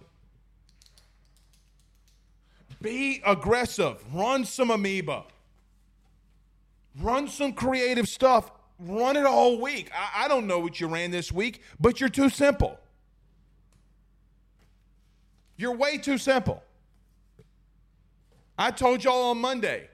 Be 2.86 3.19
aggressive. 3.25 3.97
Run 4.13 4.45
some 4.45 4.69
amoeba. 4.69 5.23
Run 7.01 7.27
some 7.27 7.53
creative 7.53 8.07
stuff. 8.07 8.51
Run 8.77 9.17
it 9.17 9.25
all 9.25 9.59
week. 9.59 9.89
I, 9.91 10.25
I 10.25 10.27
don't 10.27 10.45
know 10.45 10.59
what 10.59 10.79
you 10.79 10.86
ran 10.86 11.09
this 11.09 11.31
week, 11.31 11.63
but 11.79 11.99
you're 11.99 12.09
too 12.09 12.29
simple. 12.29 12.79
You're 15.57 15.75
way 15.75 15.97
too 15.97 16.19
simple. 16.19 16.61
I 18.55 18.69
told 18.69 19.03
y'all 19.03 19.31
on 19.31 19.39
Monday, 19.39 19.89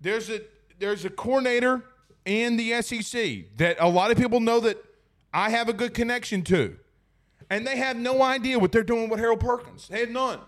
there's 0.00 0.28
a 0.28 0.40
there's 0.80 1.04
a 1.04 1.10
coordinator 1.10 1.84
in 2.24 2.56
the 2.56 2.82
SEC 2.82 3.56
that 3.58 3.76
a 3.78 3.88
lot 3.88 4.10
of 4.10 4.18
people 4.18 4.40
know 4.40 4.58
that 4.58 4.84
I 5.32 5.50
have 5.50 5.68
a 5.68 5.72
good 5.72 5.94
connection 5.94 6.42
to. 6.44 6.78
And 7.48 7.64
they 7.64 7.76
have 7.76 7.96
no 7.96 8.22
idea 8.22 8.58
what 8.58 8.72
they're 8.72 8.82
doing 8.82 9.08
with 9.08 9.20
Harold 9.20 9.38
Perkins. 9.38 9.86
They 9.86 10.00
have 10.00 10.10
none. 10.10 10.40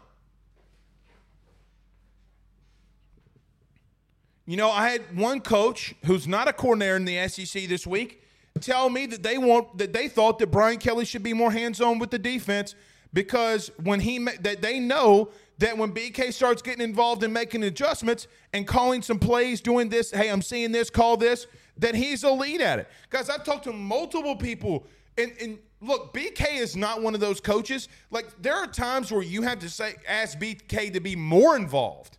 You 4.47 4.57
know, 4.57 4.71
I 4.71 4.89
had 4.89 5.17
one 5.17 5.41
coach 5.41 5.95
who's 6.07 6.27
not 6.27 6.49
a 6.49 6.53
coordinator 6.53 6.97
in 6.97 7.05
the 7.05 7.29
SEC 7.29 7.69
this 7.69 7.87
week 7.87 8.23
tell 8.61 8.91
me 8.91 9.07
that 9.07 9.23
they 9.23 9.39
want 9.39 9.79
that 9.79 9.93
they 9.93 10.09
thought 10.09 10.39
that 10.39 10.49
Brian 10.49 10.79
Kelly 10.79 11.05
should 11.05 11.23
be 11.23 11.33
more 11.33 11.53
hands-on 11.53 11.99
with 11.99 12.11
the 12.11 12.19
defense 12.19 12.75
because 13.13 13.71
when 13.83 14.01
he 14.01 14.19
that 14.41 14.63
they 14.63 14.81
know 14.81 15.31
that 15.59 15.77
when 15.77 15.93
BK 15.93 16.33
starts 16.33 16.63
getting 16.63 16.83
involved 16.83 17.23
in 17.23 17.33
making 17.33 17.63
adjustments 17.65 18.27
and 18.53 18.67
calling 18.67 19.03
some 19.03 19.19
plays, 19.19 19.61
doing 19.61 19.91
this, 19.91 20.11
hey, 20.11 20.31
I'm 20.31 20.41
seeing 20.41 20.73
this, 20.73 20.89
call 20.89 21.19
this, 21.19 21.47
that 21.77 21.95
he's 21.95 22.25
a 22.25 22.31
lead 22.31 22.63
at 22.63 22.79
it. 22.79 22.89
Guys, 23.11 23.29
I've 23.29 23.45
talked 23.45 23.65
to 23.65 23.73
multiple 23.73 24.37
people, 24.37 24.87
and, 25.19 25.33
and 25.39 25.59
look, 25.83 26.15
BK 26.15 26.57
is 26.59 26.77
not 26.77 27.03
one 27.03 27.15
of 27.15 27.21
those 27.21 27.41
coaches. 27.41 27.89
Like 28.11 28.27
there 28.41 28.55
are 28.55 28.67
times 28.67 29.13
where 29.13 29.23
you 29.23 29.43
have 29.43 29.59
to 29.61 29.69
say 29.69 29.97
ask 30.09 30.39
BK 30.39 30.93
to 30.95 31.01
be 31.01 31.15
more 31.15 31.57
involved. 31.57 32.17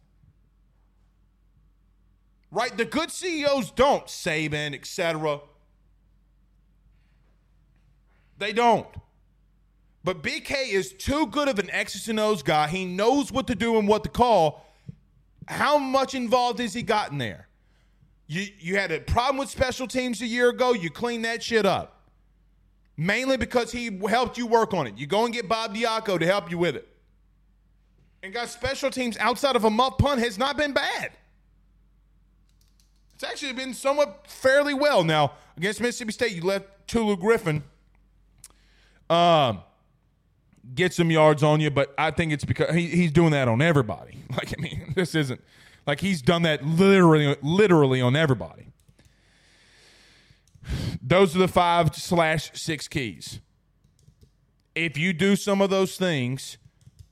Right? 2.52 2.76
The 2.76 2.86
good 2.86 3.12
CEOs 3.12 3.72
don't, 3.72 4.06
Saban, 4.08 4.76
etc. 4.76 5.39
They 8.38 8.52
don't. 8.52 8.88
But 10.04 10.22
BK 10.24 10.70
is 10.70 10.93
too 10.93 11.28
good 11.28 11.47
of 11.47 11.60
an 11.60 11.70
X's 11.70 12.08
and 12.08 12.20
O's 12.20 12.43
guy. 12.43 12.68
He 12.68 12.86
knows 12.86 13.32
what 13.32 13.47
to 13.47 13.56
do 13.56 13.78
and 13.78 13.88
what 13.88 14.04
to 14.04 14.10
call. 14.10 14.66
How 15.47 15.78
much 15.78 16.14
involved 16.14 16.60
has 16.60 16.74
he 16.74 16.82
gotten 16.82 17.18
there? 17.18 17.47
You 18.28 18.47
you 18.60 18.78
had 18.78 18.91
a 18.91 18.99
problem 18.99 19.38
with 19.38 19.49
special 19.49 19.88
teams 19.88 20.22
a 20.22 20.26
year 20.26 20.49
ago. 20.49 20.74
You 20.74 20.89
cleaned 20.89 21.26
that 21.26 21.43
shit 21.43 21.66
up. 21.66 22.10
Mainly 22.97 23.38
because 23.38 23.72
he 23.72 23.99
helped 24.08 24.38
you 24.38 24.47
work 24.47 24.74
on 24.74 24.88
it. 24.88 24.97
You 24.97 25.08
go 25.08 25.26
and 25.26 25.34
get 25.34 25.47
Bob 25.47 25.76
Diaco 25.76 26.20
to 26.20 26.26
help 26.26 26.49
you 26.52 26.58
with 26.58 26.76
it. 26.76 26.88
And 28.24 28.34
got 28.34 28.49
special 28.49 28.91
teams 28.91 29.18
outside 29.18 29.56
of 29.56 29.66
a 29.66 29.70
muff 29.70 29.97
punt 29.97 30.20
has 30.22 30.38
not 30.38 30.58
been 30.58 30.74
bad. 30.74 31.12
It's 33.22 33.30
actually 33.30 33.54
been 33.54 33.76
somewhat 33.76 34.26
fairly 34.26 34.74
well. 34.74 35.04
Now, 35.04 35.34
against 35.56 35.80
Mississippi 35.80 36.12
State, 36.12 36.32
you 36.32 36.42
left 36.42 36.66
Tulu 36.88 37.18
Griffin. 37.18 37.62
Um, 39.12 39.60
get 40.74 40.92
some 40.92 41.12
yards 41.12 41.44
on 41.44 41.62
you, 41.62 41.70
but 41.70 41.94
I 42.00 42.10
think 42.10 42.34
it's 42.34 42.46
because 42.46 42.74
he, 42.74 42.88
he's 42.88 43.12
doing 43.12 43.30
that 43.32 43.48
on 43.48 43.62
everybody. 43.62 44.18
Like, 44.32 44.58
I 44.58 44.62
mean, 44.62 44.94
this 44.96 45.14
isn't 45.14 45.42
like 45.86 46.00
he's 46.00 46.22
done 46.22 46.44
that 46.44 46.66
literally, 46.66 47.36
literally 47.44 48.02
on 48.02 48.16
everybody. 48.16 48.72
Those 51.02 51.36
are 51.36 51.40
the 51.40 51.50
five 51.50 51.94
slash 51.96 52.50
six 52.54 52.88
keys. 52.88 53.42
If 54.74 54.98
you 54.98 55.12
do 55.12 55.36
some 55.36 55.62
of 55.62 55.70
those 55.70 55.98
things, 55.98 56.58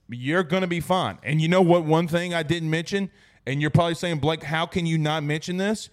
you're 0.08 0.44
going 0.44 0.62
to 0.62 0.68
be 0.68 0.80
fine. 0.80 1.20
And 1.24 1.42
you 1.42 1.50
know 1.50 1.62
what? 1.62 1.84
One 1.84 2.08
thing 2.08 2.34
I 2.34 2.42
didn't 2.42 2.70
mention, 2.70 3.12
and 3.46 3.62
you're 3.62 3.70
probably 3.70 3.96
saying, 3.96 4.20
Blake, 4.20 4.44
how 4.44 4.66
can 4.66 4.86
you 4.86 4.98
not 4.98 5.24
mention 5.24 5.58
this? 5.58 5.90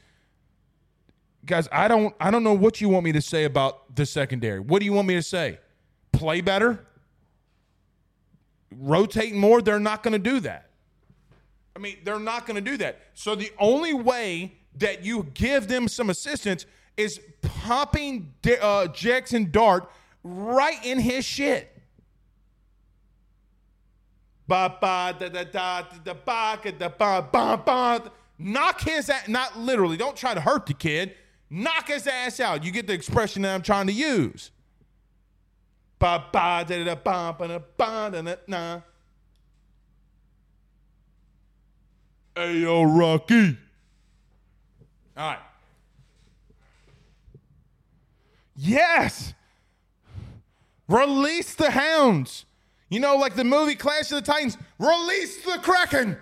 Guys, 1.46 1.68
I 1.72 1.88
don't 1.88 2.14
I 2.20 2.30
don't 2.30 2.42
know 2.42 2.54
what 2.54 2.80
you 2.80 2.88
want 2.88 3.04
me 3.04 3.12
to 3.12 3.22
say 3.22 3.44
about 3.44 3.94
the 3.94 4.04
secondary. 4.04 4.60
What 4.60 4.80
do 4.80 4.84
you 4.84 4.92
want 4.92 5.08
me 5.08 5.14
to 5.14 5.22
say? 5.22 5.58
Play 6.12 6.40
better? 6.40 6.86
rotate 8.78 9.34
more, 9.34 9.62
they're 9.62 9.80
not 9.80 10.02
going 10.02 10.12
to 10.12 10.18
do 10.18 10.40
that. 10.40 10.70
I 11.74 11.78
mean, 11.78 11.98
they're 12.04 12.18
not 12.18 12.46
going 12.46 12.56
to 12.62 12.70
do 12.70 12.76
that. 12.78 13.00
So 13.14 13.34
the 13.34 13.50
only 13.58 13.94
way 13.94 14.54
that 14.78 15.04
you 15.04 15.24
give 15.34 15.68
them 15.68 15.88
some 15.88 16.10
assistance 16.10 16.66
is 16.96 17.20
pumping 17.42 18.32
uh, 18.60 18.88
Jackson 18.88 19.50
Dart 19.50 19.90
right 20.22 20.84
in 20.84 20.98
his 20.98 21.24
shit. 21.24 21.72
Ba 24.48 24.76
ba 24.80 25.14
da 25.18 25.28
da 25.28 25.44
da 25.44 25.82
da 26.04 26.14
ba 26.14 26.72
da 26.78 26.88
ba 26.88 27.28
ba 27.32 27.62
ba. 27.64 28.12
Knock 28.38 28.80
his 28.80 29.10
ass. 29.10 29.26
Not 29.26 29.58
literally. 29.58 29.96
Don't 29.96 30.16
try 30.16 30.34
to 30.34 30.40
hurt 30.40 30.66
the 30.66 30.74
kid. 30.74 31.14
Knock 31.48 31.88
his 31.88 32.06
ass 32.06 32.40
out. 32.40 32.64
You 32.64 32.72
get 32.72 32.86
the 32.86 32.92
expression 32.92 33.42
that 33.42 33.54
I'm 33.54 33.62
trying 33.62 33.86
to 33.86 33.92
use. 33.92 34.50
Ba 35.98 36.24
ba 36.32 36.64
da 36.66 36.84
da 36.84 36.94
ba 36.94 37.34
ba 37.38 37.48
da 37.48 37.58
ba 37.58 38.10
da 38.12 38.22
da 38.22 38.34
na. 38.46 38.80
Hey 42.34 42.58
yo, 42.58 42.82
Rocky. 42.82 43.56
All 45.16 45.28
right. 45.30 45.38
Yes. 48.56 49.32
Release 50.88 51.54
the 51.54 51.70
hounds. 51.70 52.44
You 52.90 53.00
know, 53.00 53.16
like 53.16 53.34
the 53.34 53.44
movie 53.44 53.74
Clash 53.74 54.12
of 54.12 54.22
the 54.24 54.32
Titans. 54.32 54.58
Release 54.78 55.42
the 55.44 55.58
Kraken. 55.62 56.16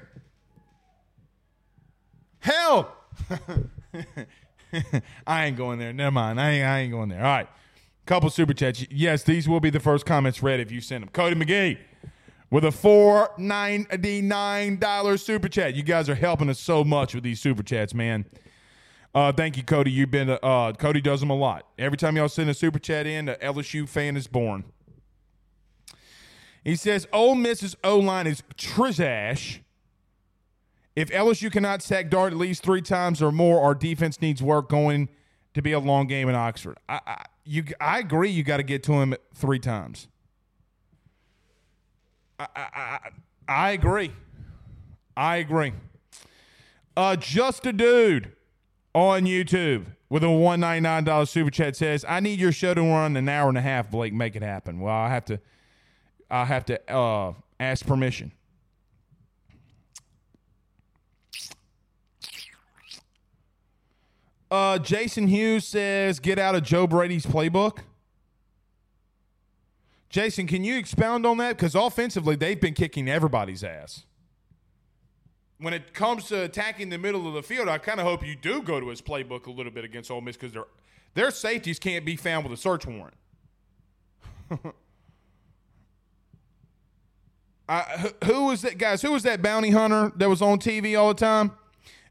Hell. 2.38 2.94
I 5.26 5.46
ain't 5.46 5.56
going 5.56 5.78
there. 5.78 5.92
Never 5.92 6.10
mind. 6.10 6.40
I 6.40 6.50
ain't, 6.50 6.66
I 6.66 6.78
ain't 6.80 6.92
going 6.92 7.08
there. 7.08 7.18
All 7.18 7.24
right. 7.24 7.48
Couple 8.06 8.28
super 8.28 8.52
chats. 8.52 8.86
Yes, 8.90 9.22
these 9.22 9.48
will 9.48 9.60
be 9.60 9.70
the 9.70 9.80
first 9.80 10.04
comments 10.04 10.42
read 10.42 10.60
if 10.60 10.70
you 10.70 10.80
send 10.80 11.02
them. 11.02 11.10
Cody 11.10 11.34
McGee 11.34 11.78
with 12.50 12.64
a 12.64 12.70
four 12.70 13.30
ninety 13.38 14.20
nine 14.20 14.76
dollar 14.76 15.16
super 15.16 15.48
chat. 15.48 15.74
You 15.74 15.82
guys 15.82 16.10
are 16.10 16.14
helping 16.14 16.50
us 16.50 16.60
so 16.60 16.84
much 16.84 17.14
with 17.14 17.24
these 17.24 17.40
super 17.40 17.62
chats, 17.62 17.94
man. 17.94 18.26
Uh, 19.14 19.32
thank 19.32 19.56
you, 19.56 19.62
Cody. 19.62 19.90
You've 19.90 20.10
been 20.10 20.28
uh, 20.42 20.72
Cody 20.72 21.00
does 21.00 21.20
them 21.20 21.30
a 21.30 21.34
lot. 21.34 21.66
Every 21.78 21.96
time 21.96 22.16
y'all 22.16 22.28
send 22.28 22.50
a 22.50 22.54
super 22.54 22.78
chat 22.78 23.06
in, 23.06 23.26
the 23.26 23.36
LSU 23.36 23.88
fan 23.88 24.16
is 24.16 24.26
born. 24.26 24.64
He 26.64 26.76
says, 26.76 27.06
Ole 27.12 27.34
Miss's 27.34 27.76
O 27.84 27.98
line 27.98 28.26
is 28.26 28.42
trizash. 28.56 29.60
If 30.96 31.10
LSU 31.10 31.50
cannot 31.50 31.82
sack 31.82 32.08
Dart 32.08 32.32
at 32.32 32.38
least 32.38 32.62
three 32.62 32.82
times 32.82 33.20
or 33.20 33.32
more, 33.32 33.60
our 33.62 33.74
defense 33.74 34.20
needs 34.20 34.42
work 34.42 34.68
going 34.68 35.08
to 35.54 35.62
be 35.62 35.72
a 35.72 35.78
long 35.80 36.06
game 36.06 36.28
in 36.28 36.34
Oxford. 36.34 36.78
I, 36.88 37.00
I 37.06 37.24
you, 37.44 37.64
I 37.80 37.98
agree. 37.98 38.30
You 38.30 38.42
got 38.42 38.58
to 38.58 38.62
get 38.62 38.82
to 38.84 38.92
him 38.94 39.14
three 39.34 39.58
times. 39.58 40.08
I, 42.38 42.46
I, 42.56 42.98
I 43.48 43.70
agree. 43.72 44.12
I 45.16 45.36
agree. 45.36 45.72
Uh, 46.96 47.16
just 47.16 47.66
a 47.66 47.72
dude 47.72 48.32
on 48.94 49.22
YouTube 49.22 49.86
with 50.08 50.22
a 50.22 50.30
one 50.30 50.60
ninety 50.60 50.80
nine 50.80 51.04
dollar 51.04 51.26
super 51.26 51.50
chat 51.50 51.76
says, 51.76 52.04
"I 52.08 52.20
need 52.20 52.38
your 52.38 52.52
show 52.52 52.74
to 52.74 52.80
run 52.80 53.16
an 53.16 53.28
hour 53.28 53.48
and 53.48 53.58
a 53.58 53.60
half, 53.60 53.90
Blake. 53.90 54.12
Make 54.12 54.36
it 54.36 54.42
happen." 54.42 54.80
Well, 54.80 54.94
I 54.94 55.08
have 55.08 55.24
to, 55.26 55.40
I 56.30 56.44
have 56.44 56.64
to 56.66 56.92
uh, 56.92 57.34
ask 57.60 57.84
permission. 57.86 58.32
Uh, 64.54 64.78
Jason 64.78 65.28
Hughes 65.28 65.66
says, 65.66 66.20
"Get 66.20 66.38
out 66.38 66.54
of 66.54 66.62
Joe 66.62 66.86
Brady's 66.86 67.26
playbook." 67.26 67.78
Jason, 70.08 70.46
can 70.46 70.62
you 70.62 70.78
expound 70.78 71.26
on 71.26 71.38
that? 71.38 71.56
Because 71.56 71.74
offensively, 71.74 72.36
they've 72.36 72.60
been 72.60 72.74
kicking 72.74 73.08
everybody's 73.08 73.64
ass 73.64 74.04
when 75.58 75.72
it 75.72 75.94
comes 75.94 76.26
to 76.26 76.42
attacking 76.42 76.90
the 76.90 76.98
middle 76.98 77.26
of 77.26 77.32
the 77.34 77.42
field, 77.42 77.68
I 77.68 77.78
kind 77.78 77.98
of 78.00 78.06
hope 78.06 78.26
you 78.26 78.36
do 78.36 78.60
go 78.62 78.80
to 78.80 78.88
his 78.88 79.00
playbook 79.00 79.46
a 79.46 79.50
little 79.50 79.72
bit 79.72 79.84
against 79.84 80.10
Ole 80.10 80.20
Miss 80.20 80.36
because 80.36 80.52
their 80.52 80.64
their 81.14 81.30
safeties 81.30 81.78
can't 81.78 82.04
be 82.04 82.16
found 82.16 82.44
with 82.44 82.52
a 82.52 82.60
search 82.60 82.86
warrant. 82.86 83.14
I, 87.66 88.12
who 88.24 88.46
was 88.46 88.60
that, 88.62 88.76
guys? 88.76 89.00
Who 89.00 89.12
was 89.12 89.22
that 89.22 89.40
bounty 89.40 89.70
hunter 89.70 90.12
that 90.16 90.28
was 90.28 90.42
on 90.42 90.58
TV 90.58 90.98
all 90.98 91.08
the 91.08 91.14
time? 91.14 91.52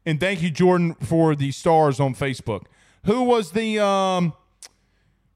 And 0.06 0.20
thank 0.20 0.42
you, 0.42 0.50
Jordan, 0.50 0.94
for 0.94 1.34
the 1.34 1.50
stars 1.50 1.98
on 1.98 2.14
Facebook. 2.14 2.64
Who 3.04 3.22
was 3.22 3.52
the 3.52 3.82
um, 3.84 4.34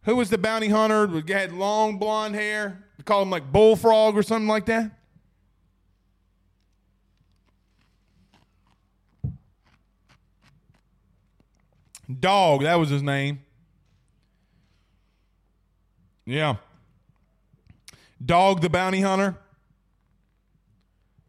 who 0.03 0.16
was 0.16 0.31
the 0.31 0.39
bounty 0.39 0.69
hunter? 0.69 1.07
Had 1.29 1.53
long 1.53 1.99
blonde 1.99 2.35
hair. 2.35 2.85
They 2.97 3.03
call 3.03 3.23
him 3.23 3.31
like 3.31 3.51
bullfrog 3.51 4.16
or 4.16 4.23
something 4.23 4.49
like 4.49 4.66
that. 4.66 4.93
Dog, 12.21 12.62
that 12.62 12.77
was 12.77 12.89
his 12.89 13.03
name. 13.03 13.41
Yeah. 16.25 16.57
Dog 18.25 18.62
the 18.62 18.71
bounty 18.71 19.03
hunter. 19.03 19.37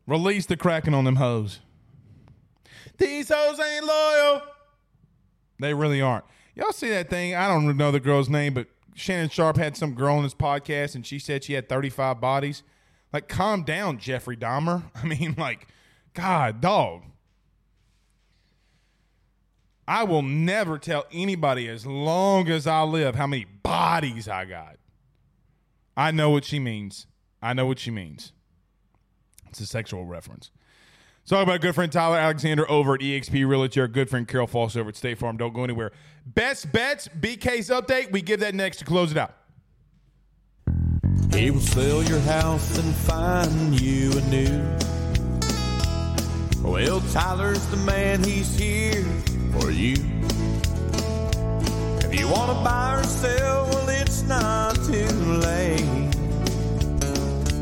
Release 0.08 0.46
the 0.46 0.58
Kraken 0.58 0.94
on 0.94 1.04
them 1.04 1.18
hoes. 1.18 1.60
These 3.00 3.30
hoes 3.30 3.60
ain't 3.60 3.86
loyal. 3.86 4.42
They 5.60 5.74
really 5.74 6.02
aren't. 6.02 6.26
Y'all 6.56 6.72
see 6.72 6.90
that 6.90 7.10
thing? 7.10 7.34
I 7.36 7.48
don't 7.48 7.78
know 7.78 7.92
the 7.92 8.00
girl's 8.00 8.30
name, 8.30 8.54
but 8.54 8.68
Shannon 8.94 9.30
Sharpe 9.30 9.58
had 9.58 9.78
some 9.78 9.96
girl 9.96 10.18
on 10.18 10.24
his 10.24 10.34
podcast 10.34 10.96
and 10.96 11.06
she 11.06 11.20
said 11.20 11.44
she 11.44 11.54
had 11.54 11.70
35 11.70 12.20
bodies. 12.20 12.64
Like, 13.12 13.28
calm 13.28 13.64
down, 13.64 13.98
Jeffrey 13.98 14.38
Dahmer. 14.38 14.84
I 14.96 15.06
mean, 15.06 15.36
like, 15.38 15.68
God, 16.14 16.62
dog. 16.62 17.04
I 19.88 20.04
will 20.04 20.22
never 20.22 20.78
tell 20.78 21.06
anybody 21.12 21.68
as 21.68 21.86
long 21.86 22.48
as 22.50 22.68
I 22.68 22.84
live 22.84 23.16
how 23.16 23.26
many 23.26 23.46
bodies 23.46 24.28
I 24.28 24.46
got. 24.46 24.76
I 25.98 26.12
know 26.12 26.30
what 26.30 26.46
she 26.46 26.60
means. 26.60 27.08
I 27.42 27.54
know 27.54 27.66
what 27.66 27.80
she 27.80 27.90
means. 27.90 28.34
It's 29.50 29.60
a 29.62 29.66
sexual 29.66 30.06
reference. 30.06 30.52
Talk 31.30 31.44
about 31.44 31.62
good 31.62 31.76
friend 31.76 31.92
Tyler 31.92 32.18
Alexander 32.18 32.68
over 32.72 32.96
at 32.96 33.02
EXP 33.02 33.48
Realty, 33.48 33.80
our 33.80 33.88
good 33.88 34.10
friend 34.10 34.28
Carol 34.28 34.48
Foss 34.48 34.76
over 34.76 34.90
at 34.90 34.96
State 34.96 35.20
Farm. 35.20 35.38
Don't 35.38 35.54
go 35.54 35.64
anywhere. 35.64 35.92
Best 36.26 36.72
bets, 36.72 37.08
BK's 37.08 37.70
update. 37.70 38.12
We 38.12 38.24
give 38.24 38.40
that 38.40 38.56
next 38.56 38.78
to 38.78 38.86
close 38.86 39.12
it 39.12 39.18
out. 39.20 39.36
He 41.32 41.52
will 41.52 41.60
sell 41.60 42.02
your 42.02 42.20
house 42.22 42.80
and 42.80 42.96
find 42.96 43.80
you 43.80 44.12
a 44.18 44.22
new. 44.22 44.78
Well, 46.68 47.00
Tyler's 47.12 47.64
the 47.68 47.78
man. 47.78 48.24
He's 48.24 48.58
here 48.58 49.04
for 49.52 49.70
you. 49.70 49.98
If 52.04 52.20
you 52.20 52.28
want 52.28 52.58
to 52.58 52.64
buy 52.64 52.96
or 53.00 53.04
sell, 53.04 53.70
well, 53.70 53.90
it's 53.90 54.24
not 54.24 54.74
too 54.78 55.06
late. 55.14 55.99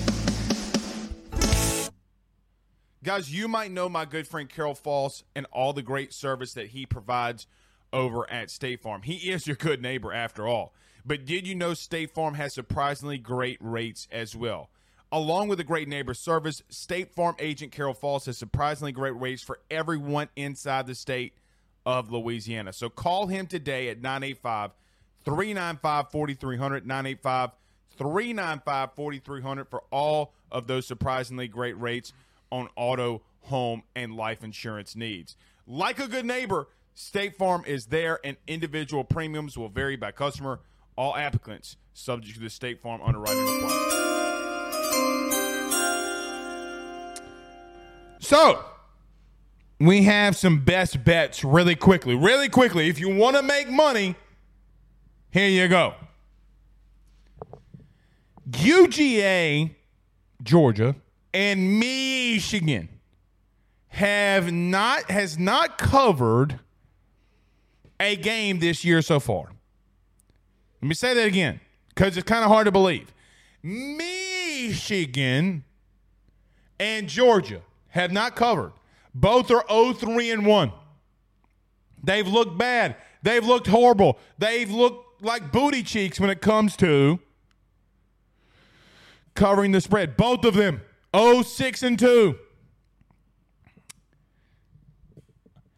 Guys, 3.04 3.34
you 3.34 3.48
might 3.48 3.72
know 3.72 3.88
my 3.88 4.04
good 4.04 4.28
friend 4.28 4.50
Carol 4.50 4.76
Falls 4.76 5.24
and 5.34 5.46
all 5.54 5.72
the 5.72 5.82
great 5.82 6.12
service 6.12 6.52
that 6.56 6.68
he 6.68 6.86
provides 6.86 7.48
over 7.94 8.30
at 8.30 8.50
State 8.50 8.82
Farm. 8.82 9.04
He 9.04 9.32
is 9.32 9.48
your 9.48 9.56
good 9.56 9.82
neighbor 9.82 10.12
after 10.12 10.46
all. 10.46 10.74
But 11.06 11.26
did 11.26 11.48
you 11.48 11.54
know 11.54 11.74
State 11.74 12.12
Farm 12.12 12.34
has 12.34 12.54
surprisingly 12.54 13.18
great 13.18 13.58
rates 13.62 14.08
as 14.12 14.36
well? 14.36 14.70
Along 15.12 15.48
with 15.48 15.60
the 15.60 15.64
great 15.64 15.88
neighbor 15.88 16.16
service, 16.16 16.64
State 16.70 17.14
Farm 17.14 17.36
agent 17.40 17.72
Carol 17.72 17.94
Falls 17.94 18.26
has 18.26 18.38
surprisingly 18.38 18.92
great 18.92 19.18
rates 19.20 19.44
for 19.44 19.60
everyone 19.70 20.30
inside 20.36 20.88
the 20.88 20.96
state 20.96 21.34
of 21.86 22.12
Louisiana. 22.12 22.74
So 22.74 22.90
call 22.90 23.28
him 23.28 23.46
today 23.46 23.90
at 23.90 24.02
985 24.02 24.72
395 25.24 26.12
4300, 26.12 26.88
985 26.88 27.52
395 27.98 28.96
4300 28.96 29.70
for 29.70 29.84
all 29.92 30.34
of 30.52 30.66
those 30.66 30.88
surprisingly 30.88 31.48
great 31.48 31.80
rates 31.80 32.14
on 32.52 32.68
auto, 32.76 33.22
home, 33.42 33.84
and 33.96 34.16
life 34.16 34.44
insurance 34.44 34.96
needs. 34.96 35.38
Like 35.68 36.00
a 36.00 36.08
good 36.08 36.26
neighbor, 36.26 36.68
State 36.96 37.38
Farm 37.38 37.64
is 37.68 37.88
there, 37.88 38.20
and 38.24 38.38
individual 38.48 39.04
premiums 39.04 39.58
will 39.58 39.70
vary 39.70 39.96
by 39.96 40.12
customer. 40.12 40.62
All 40.98 41.16
applicants 41.16 41.78
subject 41.94 42.36
to 42.36 42.42
the 42.42 42.50
State 42.50 42.82
Farm 42.82 43.02
underwriting 43.04 43.44
requirements. 43.44 43.96
So, 48.20 48.64
we 49.80 50.04
have 50.04 50.36
some 50.36 50.64
best 50.64 51.04
bets 51.04 51.44
really 51.44 51.76
quickly. 51.76 52.16
Really 52.16 52.50
quickly. 52.50 52.88
If 52.88 53.00
you 53.00 53.14
want 53.14 53.36
to 53.36 53.44
make 53.44 53.70
money, 53.70 54.16
here 55.32 55.50
you 55.50 55.68
go. 55.68 55.94
UGA, 58.50 59.76
Georgia, 60.42 60.96
and 61.34 61.80
Michigan 61.80 62.90
have 63.88 64.52
not 64.52 65.10
has 65.10 65.38
not 65.38 65.78
covered 65.78 66.60
a 68.00 68.16
game 68.16 68.60
this 68.60 68.86
year 68.86 69.02
so 69.02 69.20
far. 69.20 69.55
Let 70.86 70.90
me 70.90 70.94
say 70.94 71.16
that 71.16 71.26
again 71.26 71.62
because 71.90 72.16
it's 72.16 72.28
kind 72.28 72.46
of 72.46 72.52
hard 72.52 72.66
to 72.66 72.72
believe. 72.72 73.12
Michigan 73.64 75.64
and 76.80 77.10
Georgia 77.10 77.64
have 77.88 78.12
not 78.12 78.36
covered. 78.36 78.72
Both 79.12 79.50
are 79.50 79.66
0 79.68 79.94
3 79.94 80.30
and 80.30 80.46
1. 80.46 80.72
They've 82.04 82.28
looked 82.28 82.60
bad. 82.60 82.98
They've 83.24 83.44
looked 83.44 83.66
horrible. 83.66 84.20
They've 84.38 84.70
looked 84.70 85.24
like 85.24 85.52
booty 85.52 85.82
cheeks 85.82 86.20
when 86.20 86.30
it 86.30 86.40
comes 86.40 86.78
to 86.78 87.20
covering 89.34 89.72
the 89.72 89.82
spread. 89.82 90.16
Both 90.16 90.46
of 90.46 90.54
them 90.54 90.82
0 91.16 91.42
6 91.42 91.82
and 91.82 91.98
2. 91.98 92.36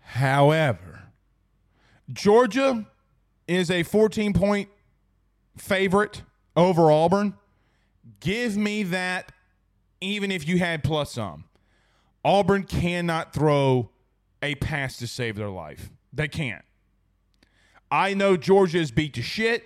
However, 0.01 1.03
Georgia 2.11 2.85
is 3.47 3.71
a 3.71 3.83
14 3.83 4.33
point 4.33 4.67
favorite 5.57 6.23
over 6.55 6.91
Auburn. 6.91 7.35
Give 8.19 8.57
me 8.57 8.83
that 8.83 9.31
even 10.01 10.31
if 10.31 10.47
you 10.47 10.59
had 10.59 10.83
plus 10.83 11.11
some. 11.11 11.45
Auburn 12.23 12.63
cannot 12.63 13.33
throw 13.33 13.89
a 14.41 14.55
pass 14.55 14.97
to 14.97 15.07
save 15.07 15.35
their 15.35 15.49
life. 15.49 15.89
They 16.13 16.27
can't. 16.27 16.63
I 17.89 18.13
know 18.13 18.37
Georgia 18.37 18.79
is 18.79 18.91
beat 18.91 19.13
to 19.13 19.21
shit. 19.21 19.63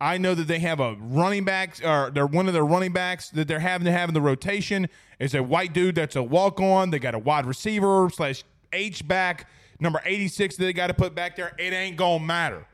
I 0.00 0.18
know 0.18 0.34
that 0.34 0.48
they 0.48 0.58
have 0.58 0.80
a 0.80 0.96
running 0.98 1.44
back, 1.44 1.76
or 1.84 2.10
they're 2.12 2.26
one 2.26 2.48
of 2.48 2.54
their 2.54 2.64
running 2.64 2.92
backs 2.92 3.30
that 3.30 3.46
they're 3.46 3.60
having 3.60 3.84
to 3.84 3.92
have 3.92 4.08
in 4.10 4.14
the 4.14 4.20
rotation 4.20 4.88
is 5.20 5.32
a 5.32 5.42
white 5.44 5.72
dude 5.72 5.94
that's 5.94 6.16
a 6.16 6.22
walk 6.22 6.60
on. 6.60 6.90
They 6.90 6.98
got 6.98 7.14
a 7.14 7.20
wide 7.20 7.46
receiver 7.46 8.10
slash 8.12 8.42
H 8.72 9.06
back 9.06 9.48
number 9.78 10.00
86 10.04 10.56
that 10.56 10.64
they 10.64 10.72
got 10.72 10.88
to 10.88 10.94
put 10.94 11.14
back 11.14 11.36
there. 11.36 11.52
It 11.58 11.72
ain't 11.72 11.96
gonna 11.96 12.24
matter. 12.24 12.66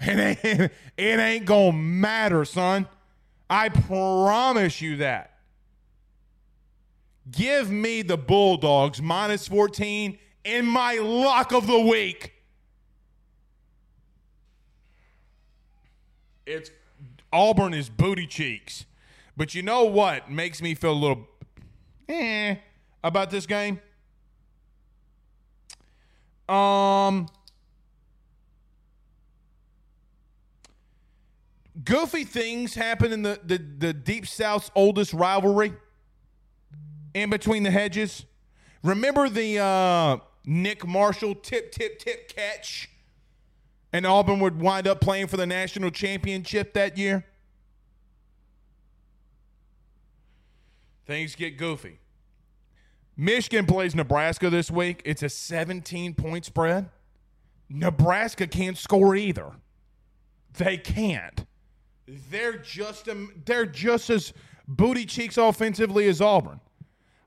It 0.00 0.44
ain't, 0.44 0.72
it 0.96 1.20
ain't 1.20 1.44
gonna 1.46 1.72
matter, 1.72 2.44
son. 2.44 2.86
I 3.48 3.68
promise 3.68 4.80
you 4.80 4.96
that. 4.96 5.32
Give 7.30 7.70
me 7.70 8.02
the 8.02 8.16
Bulldogs 8.16 9.02
minus 9.02 9.48
14 9.48 10.18
in 10.44 10.66
my 10.66 10.94
lock 10.94 11.52
of 11.52 11.66
the 11.66 11.80
week. 11.80 12.32
It's 16.46 16.70
Auburn 17.32 17.74
is 17.74 17.88
booty 17.88 18.26
cheeks. 18.26 18.84
But 19.36 19.54
you 19.54 19.62
know 19.62 19.84
what 19.84 20.30
makes 20.30 20.62
me 20.62 20.74
feel 20.74 20.92
a 20.92 20.94
little 20.94 21.28
eh 22.08 22.56
about 23.02 23.30
this 23.30 23.44
game? 23.46 23.80
Um 26.48 27.28
goofy 31.84 32.24
things 32.24 32.74
happen 32.74 33.12
in 33.12 33.22
the, 33.22 33.40
the, 33.44 33.58
the 33.58 33.92
Deep 33.92 34.26
South's 34.26 34.70
oldest 34.74 35.12
rivalry 35.12 35.72
in 37.14 37.30
between 37.30 37.62
the 37.62 37.70
hedges. 37.70 38.24
Remember 38.82 39.28
the 39.28 39.58
uh, 39.58 40.18
Nick 40.44 40.86
Marshall 40.86 41.34
tip, 41.34 41.72
tip, 41.72 41.98
tip 41.98 42.28
catch? 42.28 42.90
And 43.92 44.06
Auburn 44.06 44.40
would 44.40 44.60
wind 44.60 44.86
up 44.86 45.00
playing 45.00 45.28
for 45.28 45.36
the 45.36 45.46
national 45.46 45.90
championship 45.90 46.74
that 46.74 46.98
year? 46.98 47.24
Things 51.06 51.34
get 51.34 51.56
goofy. 51.56 52.00
Michigan 53.16 53.64
plays 53.64 53.94
Nebraska 53.94 54.50
this 54.50 54.70
week. 54.70 55.00
It's 55.04 55.22
a 55.22 55.28
17 55.28 56.14
point 56.14 56.44
spread. 56.44 56.90
Nebraska 57.68 58.46
can't 58.46 58.76
score 58.76 59.16
either. 59.16 59.52
They 60.58 60.76
can't. 60.76 61.46
They're 62.06 62.58
just 62.58 63.08
um, 63.08 63.32
they're 63.44 63.66
just 63.66 64.10
as 64.10 64.32
booty 64.68 65.06
cheeks 65.06 65.38
offensively 65.38 66.08
as 66.08 66.20
Auburn. 66.20 66.60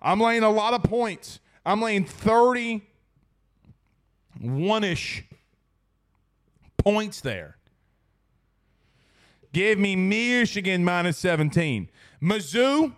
I'm 0.01 0.19
laying 0.19 0.43
a 0.43 0.49
lot 0.49 0.73
of 0.73 0.83
points. 0.83 1.39
I'm 1.65 1.81
laying 1.81 2.03
31 2.05 4.83
ish 4.83 5.23
points 6.77 7.21
there. 7.21 7.55
Give 9.51 9.79
me 9.79 9.95
Michigan 9.95 10.85
minus 10.85 11.17
17. 11.17 11.89
Mizzou 12.21 12.93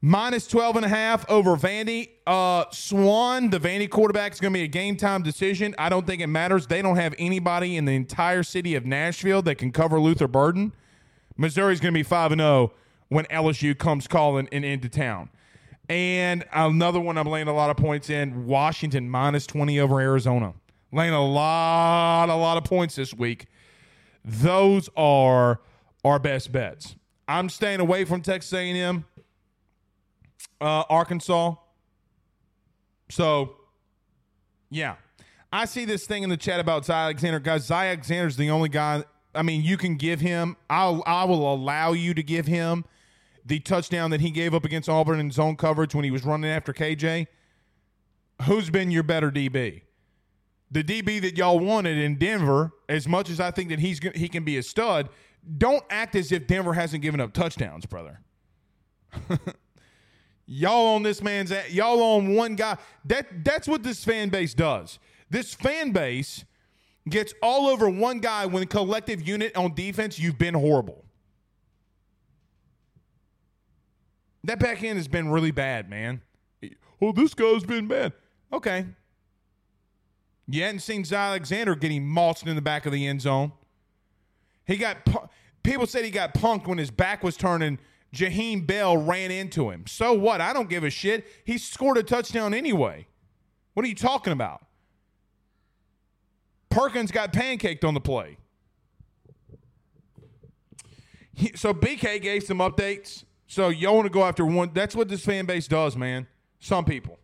minus 0.00 0.46
12 0.46 0.76
and 0.76 0.84
a 0.84 0.88
half 0.88 1.28
over 1.30 1.56
Vandy. 1.56 2.10
Uh, 2.26 2.64
Swann, 2.70 3.50
the 3.50 3.58
Vandy 3.58 3.88
quarterback, 3.88 4.32
is 4.32 4.40
going 4.40 4.52
to 4.52 4.58
be 4.58 4.64
a 4.64 4.68
game 4.68 4.96
time 4.96 5.22
decision. 5.22 5.74
I 5.78 5.88
don't 5.88 6.06
think 6.06 6.22
it 6.22 6.26
matters. 6.28 6.66
They 6.66 6.82
don't 6.82 6.96
have 6.96 7.14
anybody 7.18 7.76
in 7.76 7.84
the 7.84 7.92
entire 7.92 8.42
city 8.42 8.74
of 8.74 8.86
Nashville 8.86 9.42
that 9.42 9.56
can 9.56 9.72
cover 9.72 10.00
Luther 10.00 10.28
Burden. 10.28 10.72
Missouri's 11.36 11.80
going 11.80 11.94
to 11.94 11.98
be 11.98 12.02
5 12.02 12.32
and 12.32 12.40
0 12.40 12.72
when 13.08 13.24
LSU 13.26 13.76
comes 13.76 14.06
calling 14.06 14.48
and 14.52 14.64
into 14.64 14.88
town. 14.88 15.30
And 15.88 16.44
another 16.52 17.00
one 17.00 17.16
I'm 17.16 17.26
laying 17.26 17.48
a 17.48 17.54
lot 17.54 17.70
of 17.70 17.76
points 17.76 18.10
in 18.10 18.46
Washington 18.46 19.08
minus 19.08 19.46
20 19.46 19.80
over 19.80 20.00
Arizona. 20.00 20.52
Laying 20.92 21.14
a 21.14 21.24
lot, 21.24 22.28
a 22.28 22.34
lot 22.34 22.58
of 22.58 22.64
points 22.64 22.96
this 22.96 23.14
week. 23.14 23.46
Those 24.24 24.90
are 24.96 25.60
our 26.04 26.18
best 26.18 26.52
bets. 26.52 26.96
I'm 27.26 27.48
staying 27.48 27.80
away 27.80 28.04
from 28.04 28.20
Texas 28.20 28.52
A&M 28.52 29.04
uh, 30.60 30.84
Arkansas. 30.88 31.54
So, 33.10 33.56
yeah. 34.70 34.96
I 35.52 35.64
see 35.64 35.84
this 35.84 36.06
thing 36.06 36.22
in 36.22 36.30
the 36.30 36.36
chat 36.36 36.60
about 36.60 36.84
Zy 36.84 36.92
Alexander. 36.92 37.40
Guys, 37.40 37.66
Zy 37.66 37.74
Alexander's 37.74 38.36
the 38.36 38.50
only 38.50 38.68
guy. 38.68 39.04
I 39.34 39.42
mean, 39.42 39.62
you 39.62 39.76
can 39.76 39.96
give 39.96 40.20
him. 40.20 40.56
I'll. 40.68 41.02
I 41.06 41.24
will 41.24 41.52
allow 41.52 41.92
you 41.92 42.12
to 42.14 42.22
give 42.22 42.46
him 42.46 42.84
the 43.44 43.60
touchdown 43.60 44.10
that 44.10 44.20
he 44.20 44.30
gave 44.30 44.54
up 44.54 44.64
against 44.64 44.88
Auburn 44.88 45.20
in 45.20 45.30
zone 45.30 45.56
coverage 45.56 45.94
when 45.94 46.04
he 46.04 46.10
was 46.10 46.24
running 46.24 46.50
after 46.50 46.72
KJ. 46.72 47.26
Who's 48.42 48.68
been 48.68 48.90
your 48.90 49.02
better 49.02 49.30
DB? 49.30 49.82
The 50.70 50.84
DB 50.84 51.20
that 51.22 51.38
y'all 51.38 51.58
wanted 51.58 51.96
in 51.96 52.16
Denver. 52.16 52.72
As 52.88 53.08
much 53.08 53.30
as 53.30 53.40
I 53.40 53.50
think 53.50 53.70
that 53.70 53.78
he's 53.78 54.00
he 54.14 54.28
can 54.28 54.44
be 54.44 54.58
a 54.58 54.62
stud, 54.62 55.08
don't 55.56 55.84
act 55.88 56.14
as 56.14 56.30
if 56.30 56.46
Denver 56.46 56.74
hasn't 56.74 57.02
given 57.02 57.20
up 57.20 57.32
touchdowns, 57.32 57.86
brother. 57.86 58.20
Y'all 60.50 60.94
on 60.94 61.02
this 61.02 61.22
man's 61.22 61.52
at 61.52 61.72
y'all 61.72 62.02
on 62.02 62.34
one 62.34 62.56
guy. 62.56 62.78
That 63.04 63.44
that's 63.44 63.68
what 63.68 63.82
this 63.82 64.02
fan 64.02 64.30
base 64.30 64.54
does. 64.54 64.98
This 65.28 65.52
fan 65.52 65.92
base 65.92 66.46
gets 67.06 67.34
all 67.42 67.68
over 67.68 67.88
one 67.90 68.18
guy 68.20 68.46
when 68.46 68.66
collective 68.66 69.26
unit 69.28 69.54
on 69.54 69.74
defense, 69.74 70.18
you've 70.18 70.38
been 70.38 70.54
horrible. 70.54 71.04
That 74.44 74.58
back 74.58 74.82
end 74.82 74.96
has 74.96 75.06
been 75.06 75.28
really 75.28 75.50
bad, 75.50 75.90
man. 75.90 76.22
Oh, 77.02 77.12
this 77.12 77.34
guy's 77.34 77.64
been 77.64 77.86
bad. 77.86 78.14
Okay. 78.50 78.86
You 80.46 80.62
hadn't 80.62 80.80
seen 80.80 81.04
Zy 81.04 81.14
Alexander 81.14 81.74
getting 81.74 82.08
mulched 82.08 82.46
in 82.46 82.56
the 82.56 82.62
back 82.62 82.86
of 82.86 82.92
the 82.92 83.06
end 83.06 83.20
zone. 83.20 83.52
He 84.66 84.78
got 84.78 85.06
people 85.62 85.86
said 85.86 86.06
he 86.06 86.10
got 86.10 86.32
punked 86.32 86.66
when 86.66 86.78
his 86.78 86.90
back 86.90 87.22
was 87.22 87.36
turning 87.36 87.78
Jaheim 88.14 88.66
Bell 88.66 88.96
ran 88.96 89.30
into 89.30 89.70
him. 89.70 89.86
So 89.86 90.12
what? 90.14 90.40
I 90.40 90.52
don't 90.52 90.68
give 90.68 90.84
a 90.84 90.90
shit. 90.90 91.26
He 91.44 91.58
scored 91.58 91.98
a 91.98 92.02
touchdown 92.02 92.54
anyway. 92.54 93.06
What 93.74 93.84
are 93.84 93.88
you 93.88 93.94
talking 93.94 94.32
about? 94.32 94.64
Perkins 96.70 97.10
got 97.10 97.32
pancaked 97.32 97.84
on 97.84 97.94
the 97.94 98.00
play. 98.00 98.38
So 101.54 101.72
BK 101.72 102.20
gave 102.20 102.42
some 102.42 102.58
updates. 102.58 103.24
So 103.46 103.68
y'all 103.68 103.94
want 103.94 104.06
to 104.06 104.10
go 104.10 104.24
after 104.24 104.44
one. 104.44 104.70
That's 104.74 104.94
what 104.96 105.08
this 105.08 105.24
fan 105.24 105.46
base 105.46 105.68
does, 105.68 105.96
man. 105.96 106.26
Some 106.58 106.84
people. 106.84 107.18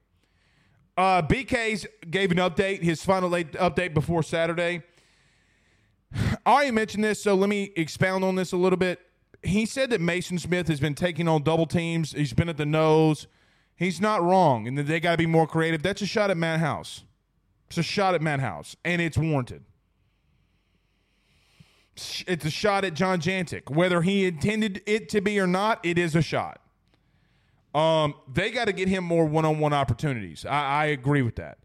Uh, 0.97 1.23
BK's 1.23 1.87
gave 2.09 2.31
an 2.31 2.39
update, 2.39 2.83
his 2.83 3.05
final 3.05 3.29
update 3.31 3.95
before 3.95 4.23
Saturday. 4.23 4.83
I 6.15 6.37
already 6.47 6.71
mentioned 6.71 7.03
this, 7.03 7.23
so 7.23 7.35
let 7.35 7.49
me 7.49 7.73
expound 7.77 8.23
on 8.23 8.37
this 8.37 8.53
a 8.53 8.57
little 8.57 8.77
bit 8.77 9.01
he 9.45 9.67
said 9.67 9.91
that 9.91 10.01
Maason 10.01 10.41
Smith 10.41 10.69
has 10.69 10.81
been 10.81 10.95
taking 10.95 11.29
on 11.29 11.43
double 11.43 11.67
teams. 11.67 12.13
He's 12.13 12.33
been 12.33 12.49
at 12.49 12.57
the 12.57 12.67
nose. 12.67 13.27
He's 13.77 14.01
not 14.01 14.23
wrong, 14.23 14.69
and 14.69 14.79
that 14.79 14.85
they 14.85 15.01
got 15.01 15.13
to 15.13 15.19
be 15.19 15.27
more 15.27 15.47
creative. 15.47 15.83
That's 15.83 16.03
a 16.03 16.07
shot 16.07 16.31
at 16.31 16.37
Matt 16.37 16.61
House. 16.61 17.05
It's 17.69 17.79
a 17.79 17.83
shot 17.83 18.15
at 18.15 18.23
Matt 18.23 18.41
House, 18.41 18.77
and 18.85 19.03
it's 19.03 19.19
warranted. 19.19 19.65
It's 22.27 22.45
a 22.45 22.51
shot 22.51 22.85
at 22.85 22.95
John 22.95 23.21
Jantic. 23.21 23.71
Whether 23.71 24.03
he 24.03 24.27
intended 24.27 24.83
it 24.87 25.09
to 25.11 25.21
be 25.21 25.39
or 25.39 25.47
not, 25.47 25.85
it 25.85 25.99
is 25.99 26.15
a 26.17 26.23
shot. 26.23 26.61
Um, 27.75 28.15
they 28.33 28.51
got 28.51 28.67
to 28.67 28.73
get 28.73 28.89
him 28.89 29.05
more 29.05 29.27
one-on-one 29.27 29.73
opportunities. 29.73 30.45
I, 30.47 30.65
I 30.65 30.85
agree 30.87 31.23
with 31.23 31.37
that. 31.37 31.59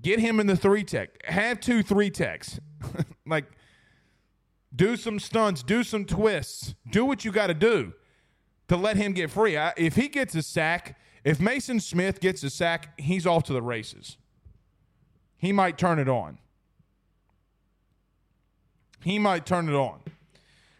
Get 0.00 0.18
him 0.18 0.40
in 0.40 0.46
the 0.46 0.56
three 0.56 0.84
tech. 0.84 1.24
Have 1.26 1.60
two 1.60 1.82
three 1.82 2.10
techs. 2.10 2.58
like– 3.26 3.44
do 4.74 4.96
some 4.96 5.18
stunts, 5.18 5.62
do 5.62 5.82
some 5.82 6.04
twists, 6.04 6.74
do 6.90 7.04
what 7.04 7.24
you 7.24 7.32
got 7.32 7.46
to 7.48 7.54
do 7.54 7.92
to 8.68 8.76
let 8.76 8.96
him 8.96 9.12
get 9.12 9.30
free. 9.30 9.56
I, 9.56 9.72
if 9.76 9.96
he 9.96 10.08
gets 10.08 10.34
a 10.34 10.42
sack, 10.42 10.98
if 11.22 11.38
Maason 11.38 11.80
Smith 11.80 12.20
gets 12.20 12.42
a 12.42 12.50
sack, 12.50 12.98
he's 12.98 13.26
off 13.26 13.44
to 13.44 13.52
the 13.52 13.62
races. 13.62 14.16
He 15.36 15.52
might 15.52 15.78
turn 15.78 15.98
it 15.98 16.08
on. 16.08 16.38
He 19.02 19.18
might 19.18 19.44
turn 19.44 19.68
it 19.68 19.74
on. 19.74 20.00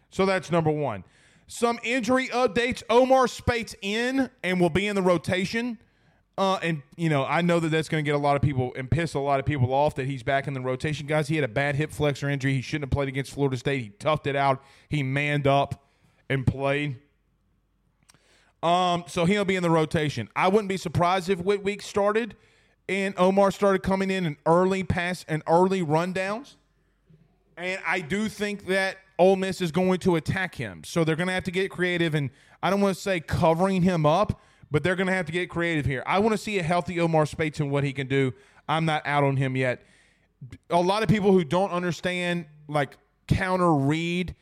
So 0.09 0.25
that's 0.25 0.51
number 0.51 0.71
one. 0.71 1.03
Some 1.47 1.79
injury 1.83 2.27
updates. 2.29 2.81
Omar 2.89 3.27
Speights 3.27 3.75
in 3.81 4.29
and 4.43 4.59
will 4.59 4.69
be 4.69 4.87
in 4.87 4.95
the 4.95 5.01
rotation. 5.01 5.77
Uh, 6.37 6.59
and 6.61 6.81
you 6.97 7.09
know, 7.09 7.25
I 7.25 7.41
know 7.41 7.59
that 7.61 7.69
that's 7.69 7.87
going 7.87 8.03
to 8.03 8.07
get 8.07 8.15
a 8.15 8.19
lot 8.19 8.35
of 8.35 8.41
people 8.41 8.73
and 8.75 8.91
piss 8.91 9.13
a 9.13 9.19
lot 9.19 9.39
of 9.39 9.45
people 9.45 9.73
off 9.73 9.95
that 9.95 10.05
he's 10.05 10.21
back 10.21 10.47
in 10.47 10.53
the 10.53 10.59
rotation. 10.59 11.07
Guys, 11.07 11.29
he 11.29 11.35
had 11.35 11.45
a 11.45 11.49
bad 11.49 11.75
hip 11.75 11.91
flexor 11.91 12.29
injury. 12.29 12.53
He 12.53 12.61
shouldn't 12.61 12.83
have 12.83 12.91
played 12.91 13.07
against 13.07 13.31
Florida 13.31 13.57
State. 13.57 13.81
He 13.81 13.89
toughed 13.91 14.27
it 14.27 14.35
out. 14.35 14.61
He 14.89 15.01
manned 15.01 15.47
up 15.47 15.85
and 16.29 16.45
played. 16.45 16.97
Um, 18.61 19.03
so 19.07 19.25
he'll 19.25 19.45
be 19.45 19.55
in 19.55 19.63
the 19.63 19.69
rotation. 19.69 20.27
I 20.35 20.47
wouldn't 20.47 20.69
be 20.69 20.77
surprised 20.77 21.29
if 21.29 21.39
Whit 21.39 21.81
started 21.81 22.35
and 22.89 23.13
Omar 23.17 23.51
started 23.51 23.83
coming 23.83 24.11
in 24.11 24.25
and 24.25 24.35
early 24.45 24.83
pass 24.83 25.25
and 25.27 25.43
early 25.47 25.81
rundowns. 25.81 26.55
And 27.57 27.79
I 27.85 28.01
do 28.01 28.27
think 28.27 28.67
that 28.67 28.97
Ole 29.17 29.35
Miss 29.37 29.61
is 29.61 29.71
going 29.71 29.99
to 29.99 30.15
attack 30.15 30.55
him. 30.55 30.83
So 30.83 31.03
they're 31.03 31.15
going 31.15 31.27
to 31.27 31.33
have 31.33 31.45
to 31.45 31.51
get 31.51 31.71
creative. 31.71 32.15
And 32.15 32.29
I 32.61 32.69
don't 32.69 32.81
want 32.81 32.95
to 32.95 33.01
say 33.01 33.19
covering 33.19 33.83
him 33.83 34.05
up, 34.05 34.41
but 34.71 34.83
they're 34.83 34.95
going 34.95 35.07
to 35.07 35.13
have 35.13 35.25
to 35.27 35.31
get 35.31 35.49
creative 35.49 35.85
here. 35.85 36.03
I 36.05 36.19
want 36.19 36.33
to 36.33 36.37
see 36.37 36.59
a 36.59 36.63
healthy 36.63 36.99
Omar 36.99 37.25
Speights 37.25 37.59
and 37.59 37.71
what 37.71 37.83
he 37.83 37.93
can 37.93 38.07
do. 38.07 38.33
I'm 38.67 38.85
not 38.85 39.05
out 39.05 39.23
on 39.23 39.37
him 39.37 39.55
yet. 39.55 39.83
A 40.69 40.81
lot 40.81 41.03
of 41.03 41.09
people 41.09 41.31
who 41.31 41.43
don't 41.43 41.71
understand, 41.71 42.45
like, 42.67 42.97
counter 43.27 43.73
read, 43.73 44.35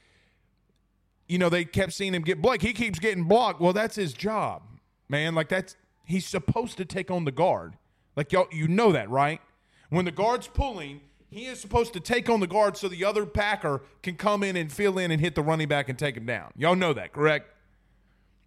you 1.27 1.37
know, 1.37 1.49
they 1.49 1.65
kept 1.65 1.93
seeing 1.93 2.13
him 2.13 2.21
get 2.21 2.41
blocked. 2.41 2.61
He 2.61 2.73
keeps 2.73 2.99
getting 2.99 3.25
blocked. 3.25 3.61
Well, 3.61 3.73
that's 3.73 3.95
his 3.95 4.13
job, 4.13 4.63
man. 5.09 5.35
Like, 5.35 5.49
that's, 5.49 5.75
he's 6.05 6.25
supposed 6.25 6.77
to 6.77 6.85
take 6.85 7.11
on 7.11 7.25
the 7.25 7.31
guard. 7.31 7.77
Like, 8.15 8.31
y'all, 8.31 8.47
you 8.51 8.67
know 8.67 8.91
that, 8.91 9.09
right? 9.09 9.41
When 9.89 10.05
the 10.05 10.11
guard's 10.11 10.47
pulling, 10.47 11.01
he 11.29 11.45
is 11.45 11.59
supposed 11.59 11.93
to 11.93 11.99
take 11.99 12.29
on 12.29 12.39
the 12.39 12.47
guard 12.47 12.77
so 12.77 12.87
the 12.87 13.03
other 13.05 13.25
Packer 13.25 13.81
can 14.01 14.15
come 14.15 14.43
in 14.43 14.55
and 14.55 14.71
fill 14.71 14.97
in 14.97 15.11
and 15.11 15.19
hit 15.19 15.35
the 15.35 15.41
running 15.41 15.67
back 15.67 15.89
and 15.89 15.97
take 15.97 16.15
him 16.15 16.25
down. 16.25 16.51
Y'all 16.55 16.75
know 16.75 16.93
that, 16.93 17.13
correct? 17.13 17.49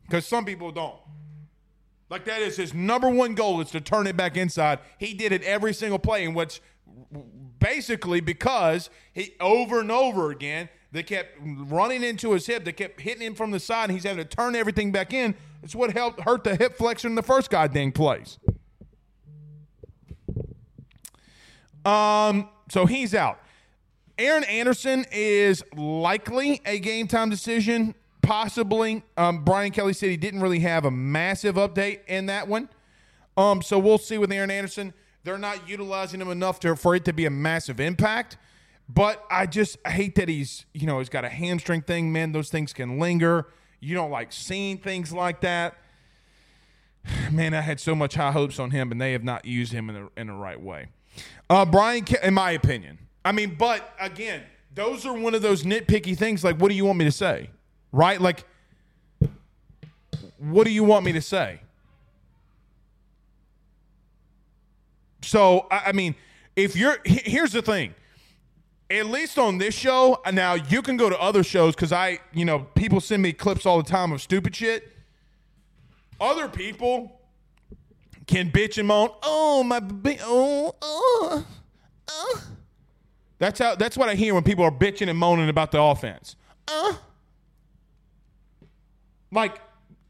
Because 0.05 0.27
some 0.27 0.45
people 0.45 0.71
don't. 0.71 0.97
Like 2.09 2.25
that 2.27 2.41
is 2.41 2.57
his 2.57 2.73
number 2.73 3.11
one 3.11 3.35
goal 3.35 3.61
is 3.61 3.71
to 3.71 3.81
turn 3.81 4.07
it 4.07 4.17
back 4.17 4.37
inside. 4.37 4.79
He 4.99 5.15
did 5.15 5.33
it 5.33 5.43
every 5.43 5.75
single 5.75 5.99
play, 5.99 6.25
in 6.25 6.35
which 6.35 6.61
basically 7.59 8.21
because 8.21 8.91
he 9.13 9.35
over 9.41 9.81
and 9.81 9.91
over 9.91 10.31
again 10.31 10.69
they 10.93 11.03
kept 11.03 11.37
running 11.43 12.03
into 12.03 12.33
his 12.33 12.47
hip, 12.47 12.65
they 12.65 12.73
kept 12.73 13.01
hitting 13.01 13.23
him 13.23 13.35
from 13.35 13.51
the 13.51 13.61
side. 13.61 13.91
he's 13.91 14.05
having 14.05 14.25
to 14.25 14.37
turn 14.37 14.55
everything 14.55 14.93
back 14.93 15.13
in. 15.13 15.35
It's 15.63 15.75
what 15.75 15.93
helped 15.93 16.21
hurt 16.21 16.45
the 16.45 16.57
hip 16.57 16.77
flexor 16.79 17.09
in 17.09 17.17
the 17.17 17.23
first 17.23 17.51
goddamn 17.51 17.93
place. 17.93 18.39
Um, 21.85 22.49
so 22.71 22.87
he's 22.87 23.15
out. 23.15 23.41
Aaron 24.19 24.45
Anderson 24.45 25.05
is 25.13 25.63
likely 25.77 26.63
a 26.65 26.79
game 26.79 27.09
time 27.09 27.31
decision. 27.31 27.95
Possibly. 28.27 29.05
Um, 29.17 29.45
Brian 29.45 29.71
Kelly 29.71 29.93
said 29.93 30.11
he 30.11 30.17
didn't 30.17 30.41
really 30.41 30.59
have 30.59 30.85
a 30.85 30.91
massive 30.91 31.55
update 31.55 32.01
in 32.09 32.27
that 32.27 32.49
one. 32.49 32.69
Um, 33.37 33.63
so 33.63 33.79
we'll 33.79 33.99
see 33.99 34.19
with 34.19 34.33
Aaron 34.33 34.51
Anderson. 34.51 34.93
They're 35.23 35.39
not 35.39 35.69
utilizing 35.69 36.21
him 36.21 36.31
enough 36.31 36.59
to, 36.61 36.75
for 36.75 36.97
it 36.97 37.05
to 37.05 37.13
be 37.13 37.27
a 37.27 37.31
massive 37.31 37.79
impact. 37.79 38.37
But 38.89 39.25
I 39.31 39.47
just 39.47 39.79
hate 39.87 40.17
that 40.17 40.29
he's, 40.29 40.67
you 40.75 40.87
know, 40.87 40.99
he's 40.99 41.09
got 41.09 41.25
a 41.25 41.29
hamstring 41.29 41.83
thing. 41.83 42.13
Man, 42.13 42.33
those 42.33 42.51
things 42.51 42.73
can 42.73 42.99
linger. 42.99 43.47
You 43.79 43.95
don't 43.95 44.11
like 44.11 44.33
seeing 44.33 44.79
things 44.79 45.13
like 45.13 45.41
that. 45.43 45.77
Man, 47.31 47.55
I 47.55 47.61
had 47.61 47.79
so 47.79 47.95
much 47.95 48.17
high 48.17 48.33
hopes 48.33 48.59
on 48.59 48.73
him, 48.73 48.91
and 48.91 49.01
they 49.01 49.13
have 49.13 49.25
not 49.25 49.45
used 49.45 49.73
him 49.73 49.89
in 49.89 49.95
the, 49.95 50.21
in 50.21 50.27
the 50.27 50.33
right 50.33 50.61
way. 50.61 50.89
Uh, 51.49 51.65
Brian, 51.65 52.05
in 52.25 52.35
my 52.35 52.51
opinion. 52.51 52.99
I 53.25 53.31
mean, 53.31 53.55
but 53.57 53.95
again, 54.01 54.43
those 54.75 55.07
are 55.07 55.17
one 55.17 55.37
of 55.37 55.43
those 55.43 55.63
nitpicky 55.63 56.19
things. 56.19 56.43
Like, 56.43 56.61
what 56.61 56.71
do 56.71 56.75
you 56.75 56.85
want 56.85 56.99
me 56.99 57.05
to 57.05 57.13
say? 57.13 57.51
Right? 57.97 58.21
Like, 58.21 58.45
what 60.37 60.65
do 60.65 60.71
you 60.71 60.85
want 60.85 61.07
me 61.07 61.13
to 61.13 61.23
say? 61.23 61.61
So, 65.23 65.67
I 65.71 65.93
mean, 65.93 66.15
if 66.57 66.77
you're 66.77 66.99
here's 67.07 67.53
the 67.53 67.63
thing. 67.63 67.95
At 68.91 69.07
least 69.07 69.39
on 69.39 69.57
this 69.59 69.75
show, 69.75 70.21
now 70.31 70.55
you 70.55 70.83
can 70.83 70.99
go 70.99 71.09
to 71.09 71.19
other 71.19 71.43
shows 71.43 71.75
because 71.75 71.91
I, 71.91 72.19
you 72.35 72.45
know, 72.45 72.61
people 72.75 73.01
send 73.01 73.23
me 73.23 73.33
clips 73.33 73.65
all 73.65 73.79
the 73.79 73.89
time 73.89 74.13
of 74.13 74.21
stupid 74.21 74.55
shit. 74.55 74.93
Other 76.21 76.49
people 76.49 77.19
can 78.27 78.53
bitch 78.53 78.77
and 78.77 78.87
moan. 78.87 79.09
Oh 79.23 79.65
my, 79.65 79.81
oh, 80.21 80.75
oh, 80.83 81.47
oh. 82.09 82.45
That's 83.39 83.59
how. 83.59 83.75
That's 83.75 83.97
what 83.97 84.11
I 84.11 84.15
hear 84.15 84.35
when 84.35 84.45
people 84.45 84.65
are 84.65 84.71
bitching 84.71 85.09
and 85.09 85.19
moaning 85.19 85.49
about 85.49 85.73
the 85.73 85.81
offense. 85.81 86.37
Uh. 86.69 86.93
Like 89.31 89.61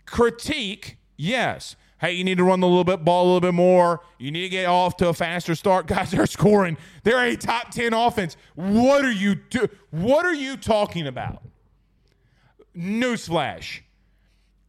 critique, 0.05 0.99
yes. 1.17 1.77
Hey, 1.99 2.13
you 2.13 2.25
need 2.25 2.37
to 2.39 2.45
run 2.45 2.61
the 2.61 2.67
little 2.67 2.85
bit 2.85 3.05
ball 3.05 3.25
a 3.25 3.27
little 3.27 3.41
bit 3.41 3.55
more. 3.55 4.03
You 4.19 4.31
need 4.31 4.43
to 4.43 4.49
get 4.51 4.67
off 4.67 4.99
to 4.99 5.09
a 5.09 5.15
faster 5.15 5.55
start. 5.55 5.87
Guys, 5.89 6.11
they're 6.11 6.27
scoring. 6.27 6.77
They're 7.05 7.25
a 7.25 7.37
top 7.37 7.71
ten 7.71 7.95
offense. 7.95 8.37
What 8.55 9.05
are 9.05 9.13
you 9.13 9.35
do? 9.35 9.69
What 9.91 10.27
are 10.27 10.35
you 10.35 10.57
talking 10.57 11.07
about? 11.07 11.43
Newsflash: 12.77 13.81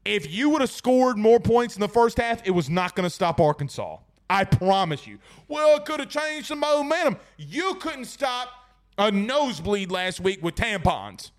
if 0.06 0.32
you 0.32 0.50
would 0.52 0.62
have 0.62 0.72
scored 0.72 1.18
more 1.18 1.40
points 1.40 1.76
in 1.76 1.82
the 1.82 1.90
first 1.90 2.18
half, 2.18 2.46
it 2.48 2.52
was 2.52 2.70
not 2.70 2.96
going 2.96 3.04
to 3.04 3.10
stop 3.10 3.42
Arkansas. 3.42 3.98
I 4.30 4.44
promise 4.44 5.06
you. 5.08 5.20
Well, 5.48 5.78
it 5.78 5.86
could 5.86 6.00
have 6.00 6.10
changed 6.10 6.48
some 6.48 6.60
momentum. 6.60 7.18
You 7.38 7.76
couldn't 7.76 8.06
stop 8.06 8.50
a 8.98 9.12
nosebleed 9.12 9.92
last 9.92 10.20
week 10.20 10.44
with 10.44 10.56
tampons. 10.56 11.32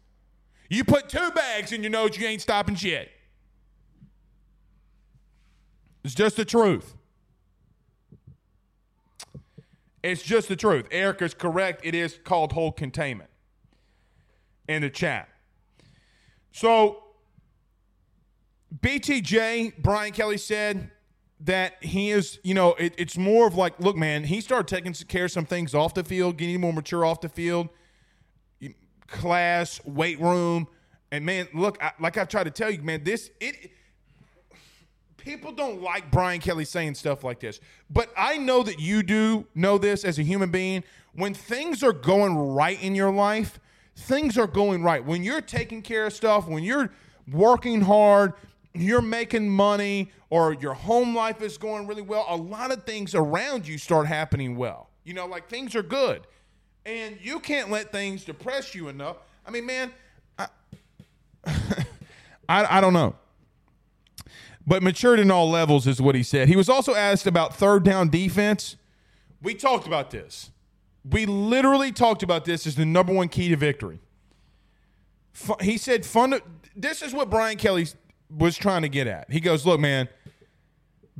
You 0.69 0.85
put 0.85 1.09
two 1.09 1.31
bags 1.31 1.73
in 1.73 1.83
your 1.83 1.91
nose, 1.91 2.17
you 2.19 2.27
ain't 2.27 2.43
stopping 2.43 2.75
shit. 2.75 3.11
It's 6.05 6.15
just 6.15 6.37
the 6.37 6.45
truth. 6.45 6.95
It's 10.03 10.23
just 10.23 10.49
the 10.49 10.57
truth. 10.57 10.87
Erica's 10.91 11.35
correct. 11.35 11.81
It 11.85 11.95
is 11.95 12.19
called 12.23 12.53
hold 12.53 12.77
containment 12.77 13.31
in 14.69 14.83
the 14.83 14.91
chat. 14.91 15.29
So 16.53 17.03
BTJ, 18.81 19.83
Brian 19.83 20.13
Kelly 20.13 20.39
said 20.39 20.91
that 21.41 21.83
he 21.83 22.11
is, 22.11 22.39
you 22.43 22.55
know, 22.55 22.75
it, 22.75 22.95
it's 22.99 23.17
more 23.17 23.47
of 23.47 23.55
like, 23.55 23.79
look, 23.81 23.97
man, 23.97 24.25
he 24.25 24.41
started 24.41 24.69
taking 24.69 24.93
care 25.07 25.27
of 25.27 25.31
some 25.31 25.47
things 25.47 25.75
off 25.75 25.95
the 25.95 26.05
field, 26.05 26.37
getting 26.37 26.61
more 26.61 26.73
mature 26.73 27.05
off 27.05 27.21
the 27.21 27.29
field, 27.29 27.69
class, 29.09 29.85
weight 29.85 30.21
room. 30.21 30.69
And 31.11 31.25
man, 31.25 31.49
look, 31.55 31.83
I, 31.83 31.93
like 31.99 32.17
I've 32.17 32.29
tried 32.29 32.45
to 32.45 32.51
tell 32.51 32.71
you, 32.71 32.83
man, 32.83 33.03
this, 33.03 33.31
it, 33.41 33.71
people 35.17 35.53
don't 35.53 35.83
like 35.83 36.11
Brian 36.11 36.41
Kelly 36.41 36.65
saying 36.65 36.95
stuff 36.95 37.25
like 37.25 37.41
this. 37.41 37.61
But 37.91 38.11
I 38.17 38.37
know 38.37 38.63
that 38.63 38.79
you 38.79 39.03
do 39.03 39.47
know 39.55 39.79
this 39.79 40.05
as 40.05 40.19
a 40.19 40.23
human 40.23 40.51
being. 40.51 40.85
When 41.15 41.35
things 41.35 41.83
are 41.83 41.93
going 41.93 42.37
right 42.37 42.81
in 42.83 42.95
your 42.95 43.11
life, 43.11 43.59
things 43.97 44.39
are 44.39 44.47
going 44.47 44.83
right. 44.83 45.05
When 45.05 45.25
you're 45.25 45.41
taking 45.41 45.83
care 45.83 46.07
of 46.07 46.13
stuff, 46.13 46.47
when 46.47 46.63
you're 46.63 46.93
working 47.31 47.81
hard, 47.81 48.35
you're 48.75 49.03
making 49.03 49.49
money 49.49 50.11
or 50.31 50.55
your 50.55 50.75
home 50.75 51.15
life 51.15 51.43
is 51.43 51.59
going 51.59 51.87
really 51.87 52.03
well, 52.03 52.25
a 52.29 52.37
lot 52.37 52.71
of 52.71 52.85
things 52.85 53.15
around 53.15 53.67
you 53.67 53.79
start 53.79 54.07
happening 54.07 54.57
well. 54.57 54.91
You 55.05 55.15
know, 55.15 55.27
like 55.27 55.49
things 55.49 55.75
are 55.75 55.83
good. 55.83 56.27
And 56.89 57.19
you 57.21 57.39
can't 57.39 57.71
let 57.71 57.93
things 57.93 58.25
depress 58.25 58.75
you 58.75 58.89
enough. 58.89 59.19
I 59.47 59.51
mean, 59.51 59.67
man, 59.67 59.93
I, 60.39 60.49
I, 62.49 62.79
I 62.79 62.81
don't 62.81 62.95
know. 62.95 63.15
But 64.67 64.83
matured 64.83 65.21
in 65.21 65.31
all 65.31 65.51
levels 65.51 65.87
is 65.87 66.01
what 66.01 66.15
he 66.15 66.23
said. 66.23 66.49
He 66.49 66.57
was 66.57 66.71
also 66.71 66.95
asked 66.95 67.27
about 67.27 67.55
third 67.55 67.85
down 67.85 68.09
defense. 68.09 68.77
We 69.43 69.55
talked 69.55 69.87
about 69.87 70.11
this. 70.11 70.51
We 71.05 71.27
literally 71.27 71.93
talked 71.93 72.23
about 72.23 72.47
this 72.47 72.67
as 72.67 72.75
the 72.75 72.87
number 72.87 73.13
one 73.13 73.29
key 73.29 73.51
to 73.51 73.57
victory. 73.57 74.01
He 75.61 75.77
said, 75.77 76.07
"Fun." 76.07 76.41
This 76.75 77.03
is 77.03 77.13
what 77.13 77.29
Brian 77.29 77.59
Kelly 77.59 77.87
was 78.35 78.57
trying 78.57 78.83
to 78.83 78.89
get 78.89 79.07
at. 79.07 79.31
He 79.31 79.41
goes, 79.41 79.67
"Look, 79.67 79.79
man, 79.79 80.09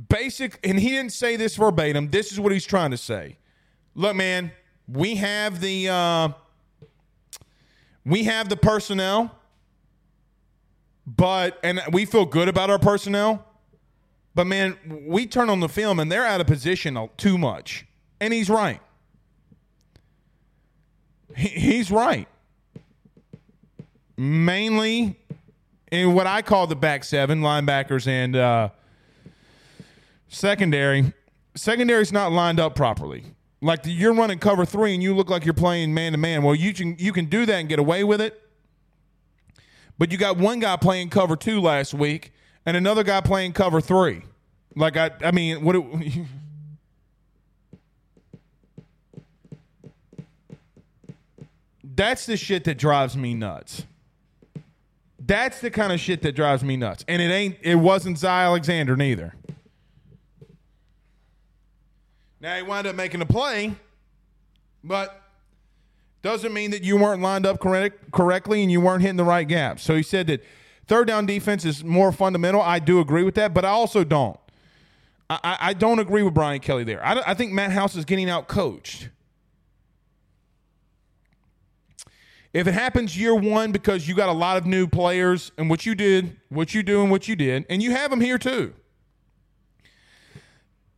basic," 0.09 0.59
and 0.67 0.79
he 0.79 0.89
didn't 0.89 1.13
say 1.13 1.35
this 1.35 1.55
verbatim. 1.55 2.09
This 2.09 2.31
is 2.31 2.39
what 2.39 2.51
he's 2.51 2.65
trying 2.65 2.91
to 2.91 2.97
say. 2.97 3.37
Look, 3.95 4.15
man, 4.15 4.51
we 4.91 5.15
have 5.15 5.61
the 5.61 5.89
uh, 5.89 6.29
we 8.05 8.23
have 8.23 8.49
the 8.49 8.57
personnel, 8.57 9.35
but 11.05 11.59
and 11.63 11.81
we 11.91 12.05
feel 12.05 12.25
good 12.25 12.47
about 12.47 12.69
our 12.69 12.79
personnel. 12.79 13.45
But 14.35 14.47
man, 14.47 14.77
we 15.05 15.25
turn 15.25 15.49
on 15.49 15.59
the 15.59 15.69
film 15.69 15.99
and 15.99 16.11
they're 16.11 16.25
out 16.25 16.41
of 16.41 16.47
position 16.47 17.09
too 17.17 17.37
much, 17.37 17.85
and 18.19 18.33
he's 18.33 18.49
right. 18.49 18.79
He, 21.35 21.47
he's 21.47 21.91
right. 21.91 22.27
Mainly 24.17 25.17
in 25.91 26.13
what 26.13 26.27
I 26.27 26.41
call 26.41 26.67
the 26.67 26.75
back 26.75 27.03
seven 27.03 27.41
linebackers 27.41 28.07
and 28.07 28.35
uh, 28.35 28.69
secondary. 30.27 31.13
Secondary's 31.55 32.11
not 32.11 32.31
lined 32.31 32.59
up 32.59 32.75
properly. 32.75 33.25
Like 33.61 33.81
you're 33.83 34.13
running 34.13 34.39
cover 34.39 34.65
three 34.65 34.93
and 34.93 35.03
you 35.03 35.13
look 35.13 35.29
like 35.29 35.43
you're 35.43 35.53
playing 35.53 35.93
man 35.93 36.13
to 36.13 36.17
man. 36.17 36.43
Well, 36.43 36.55
you 36.55 36.73
can 36.73 36.95
you 36.97 37.11
can 37.11 37.25
do 37.25 37.45
that 37.45 37.55
and 37.55 37.67
get 37.67 37.79
away 37.79 38.03
with 38.03 38.21
it. 38.21 38.41
But 39.97 40.11
you 40.13 40.17
got 40.17 40.37
one 40.37 40.59
guy 40.59 40.77
playing 40.77 41.09
cover 41.09 41.35
two 41.35 41.59
last 41.59 41.93
week 41.93 42.31
and 42.65 42.77
another 42.77 43.03
guy 43.03 43.19
playing 43.19 43.53
cover 43.53 43.81
three. 43.81 44.23
Like 44.75 44.95
I, 44.95 45.11
I 45.21 45.31
mean, 45.31 45.63
what? 45.63 45.75
It, 45.75 45.83
that's 51.83 52.25
the 52.25 52.37
shit 52.37 52.63
that 52.63 52.77
drives 52.77 53.17
me 53.17 53.33
nuts. 53.33 53.83
That's 55.19 55.59
the 55.59 55.69
kind 55.69 55.91
of 55.91 55.99
shit 55.99 56.21
that 56.21 56.31
drives 56.33 56.63
me 56.63 56.77
nuts. 56.77 57.03
And 57.07 57.21
it 57.21 57.29
ain't. 57.29 57.57
It 57.61 57.75
wasn't 57.75 58.19
Zy 58.19 58.27
Alexander 58.27 58.95
neither. 58.95 59.35
Now 62.41 62.55
he 62.55 62.61
wound 62.61 62.87
up 62.87 62.95
making 62.95 63.21
a 63.21 63.25
play, 63.25 63.75
but 64.83 65.21
doesn't 66.21 66.53
mean 66.53 66.71
that 66.71 66.83
you 66.83 66.97
weren't 66.97 67.21
lined 67.21 67.45
up 67.45 67.59
correct, 67.59 68.11
correctly 68.11 68.61
and 68.61 68.71
you 68.71 68.81
weren't 68.81 69.01
hitting 69.01 69.17
the 69.17 69.23
right 69.23 69.47
gaps. 69.47 69.83
So 69.83 69.95
he 69.95 70.03
said 70.03 70.27
that 70.27 70.43
third 70.87 71.07
down 71.07 71.25
defense 71.25 71.65
is 71.65 71.83
more 71.83 72.11
fundamental. 72.11 72.61
I 72.61 72.79
do 72.79 72.99
agree 72.99 73.23
with 73.23 73.35
that, 73.35 73.53
but 73.53 73.65
I 73.65 73.69
also 73.69 74.03
don't. 74.03 74.39
I, 75.29 75.57
I 75.59 75.73
don't 75.73 75.99
agree 75.99 76.23
with 76.23 76.33
Brian 76.33 76.59
Kelly 76.59 76.83
there. 76.83 77.05
I, 77.05 77.21
I 77.27 77.33
think 77.35 77.51
Matt 77.51 77.71
House 77.71 77.95
is 77.95 78.03
getting 78.03 78.29
out 78.29 78.47
coached. 78.47 79.09
If 82.51 82.65
it 82.65 82.73
happens 82.73 83.15
year 83.15 83.35
one 83.35 83.71
because 83.71 84.07
you 84.07 84.15
got 84.15 84.29
a 84.29 84.33
lot 84.33 84.57
of 84.57 84.65
new 84.65 84.87
players 84.87 85.51
and 85.57 85.69
what 85.69 85.85
you 85.85 85.93
did, 85.93 86.35
what 86.49 86.73
you 86.73 86.81
do, 86.81 87.03
and 87.03 87.11
what 87.11 87.27
you 87.27 87.35
did, 87.35 87.65
and 87.69 87.83
you 87.83 87.91
have 87.91 88.09
them 88.09 88.21
here 88.21 88.39
too. 88.39 88.73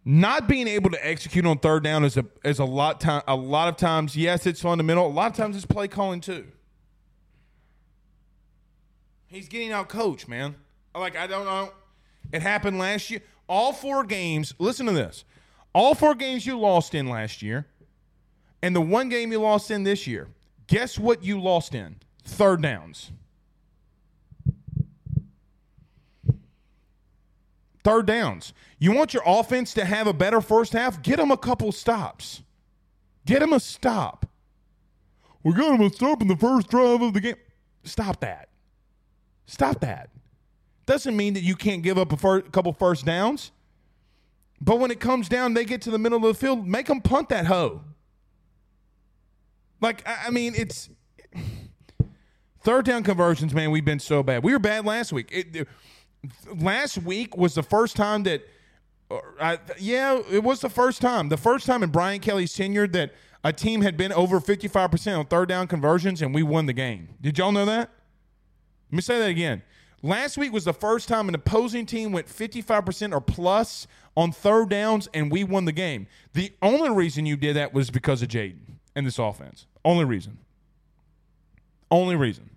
Not 0.04 0.48
being 0.48 0.68
able 0.68 0.90
to 0.90 1.08
execute 1.08 1.46
on 1.46 1.60
third 1.60 1.84
down 1.84 2.04
is 2.04 2.18
a 2.18 2.26
is 2.44 2.60
a 2.60 2.66
lot 2.66 3.00
time 3.00 3.22
a 3.28 3.36
lot 3.36 3.68
of 3.68 3.78
times. 3.78 4.16
Yes, 4.16 4.46
it's 4.48 4.62
fundamental. 4.62 5.06
A 5.06 5.10
lot 5.10 5.32
of 5.32 5.38
times 5.38 5.56
it's 5.56 5.66
play 5.66 5.88
calling 5.88 6.22
too. 6.22 6.48
He's 9.28 9.48
getting 9.48 9.72
out 9.72 9.90
coach, 9.90 10.28
man. 10.28 10.56
Like 10.96 11.16
I 11.16 11.28
don't 11.28 11.46
know. 11.46 11.72
It 12.32 12.42
happened 12.42 12.80
last 12.80 13.12
year. 13.12 13.22
All 13.48 13.74
four 13.74 14.04
games. 14.04 14.54
Listen 14.58 14.86
to 14.88 14.92
this. 14.92 15.24
All 15.74 15.94
four 15.94 16.16
games 16.16 16.46
you 16.46 16.58
lost 16.58 16.96
in 16.96 17.08
last 17.08 17.42
year, 17.42 17.68
and 18.62 18.76
the 18.76 18.82
one 18.82 19.08
game 19.08 19.32
you 19.32 19.40
lost 19.40 19.72
in 19.72 19.84
this 19.84 20.08
year 20.08 20.28
Guess 20.72 20.98
what 20.98 21.22
you 21.22 21.42
lost 21.42 21.76
in? 21.76 21.98
Third 22.24 22.62
downs. 22.62 23.12
Third 27.84 28.06
downs. 28.06 28.54
You 28.80 28.92
want 28.92 29.14
your 29.14 29.24
offense 29.26 29.74
to 29.76 29.86
have 29.86 30.08
a 30.08 30.14
better 30.14 30.42
first 30.42 30.74
half? 30.74 31.02
Get 31.02 31.18
them 31.18 31.32
a 31.32 31.38
couple 31.38 31.72
stops. 31.72 32.44
Get 33.26 33.40
them 33.40 33.54
a 33.54 33.60
stop. 33.60 34.26
We 35.44 35.54
got 35.54 35.72
them 35.72 35.82
a 35.82 35.90
stop 35.90 36.22
in 36.22 36.28
the 36.28 36.36
first 36.36 36.70
drive 36.70 37.02
of 37.02 37.14
the 37.14 37.22
game. 37.22 37.36
Stop 37.84 38.20
that. 38.20 38.50
Stop 39.46 39.80
that. 39.82 40.10
Doesn't 40.86 41.16
mean 41.16 41.34
that 41.34 41.42
you 41.42 41.56
can't 41.56 41.82
give 41.82 41.98
up 41.98 42.12
a 42.12 42.18
fir- 42.18 42.42
couple 42.42 42.74
first 42.74 43.06
downs. 43.06 43.52
But 44.60 44.80
when 44.80 44.92
it 44.92 45.00
comes 45.00 45.28
down, 45.28 45.56
they 45.56 45.66
get 45.66 45.82
to 45.84 45.92
the 45.92 45.98
middle 45.98 46.18
of 46.20 46.24
the 46.24 46.34
field, 46.34 46.68
make 46.68 46.86
them 46.86 47.02
punt 47.02 47.30
that 47.30 47.48
hoe. 47.48 47.82
Like, 49.80 50.08
I 50.08 50.30
mean, 50.30 50.54
it's 50.56 50.90
third 52.62 52.86
down 52.86 53.04
conversions, 53.04 53.54
man. 53.54 53.72
We've 53.72 53.86
been 53.86 54.00
so 54.00 54.22
bad. 54.22 54.44
We 54.44 54.54
were 54.54 54.60
bad 54.60 54.86
last 54.86 55.12
week. 55.12 55.30
It, 55.32 55.68
last 56.56 56.98
week 57.00 57.36
was 57.36 57.56
the 57.56 57.64
first 57.64 57.96
time 57.96 58.24
that, 58.24 58.48
uh, 59.10 59.20
I, 59.40 59.60
yeah, 59.80 60.22
it 60.32 60.44
was 60.44 60.62
the 60.62 60.70
first 60.70 61.02
time. 61.02 61.30
The 61.30 61.38
first 61.38 61.66
time 61.66 61.84
in 61.84 61.90
Brian 61.90 62.20
Kelly's 62.20 62.54
tenure 62.54 62.88
that 62.88 63.14
a 63.44 63.52
team 63.52 63.82
had 63.82 63.98
been 63.98 64.12
over 64.14 64.40
55% 64.40 65.18
on 65.18 65.26
third 65.26 65.50
down 65.50 65.68
conversions 65.68 66.22
and 66.22 66.34
we 66.34 66.44
won 66.44 66.66
the 66.66 66.74
game. 66.74 67.10
Did 67.20 67.38
y'all 67.38 67.52
know 67.52 67.66
that? 67.66 67.90
Let 68.92 68.96
me 68.96 69.02
say 69.02 69.20
that 69.20 69.30
again. 69.30 69.64
Last 70.04 70.38
week 70.38 70.52
was 70.52 70.66
the 70.66 70.74
first 70.74 71.08
time 71.08 71.30
an 71.30 71.36
opposing 71.36 71.86
team 71.86 72.12
went 72.12 72.28
55% 72.28 73.14
or 73.14 73.22
plus 73.22 73.88
on 74.18 74.32
third 74.32 74.70
downs 74.70 75.08
and 75.14 75.32
we 75.32 75.44
won 75.44 75.66
the 75.66 75.72
game. 75.72 76.08
The 76.34 76.54
only 76.62 76.90
reason 76.90 77.26
you 77.26 77.38
did 77.38 77.56
that 77.56 77.74
was 77.74 77.90
because 77.90 78.22
of 78.22 78.28
Jayden 78.28 78.78
and 78.96 79.06
this 79.06 79.20
offense. 79.20 79.68
Only 79.86 80.06
reason. 80.06 80.40
Only 81.90 82.16
reason. 82.16 82.51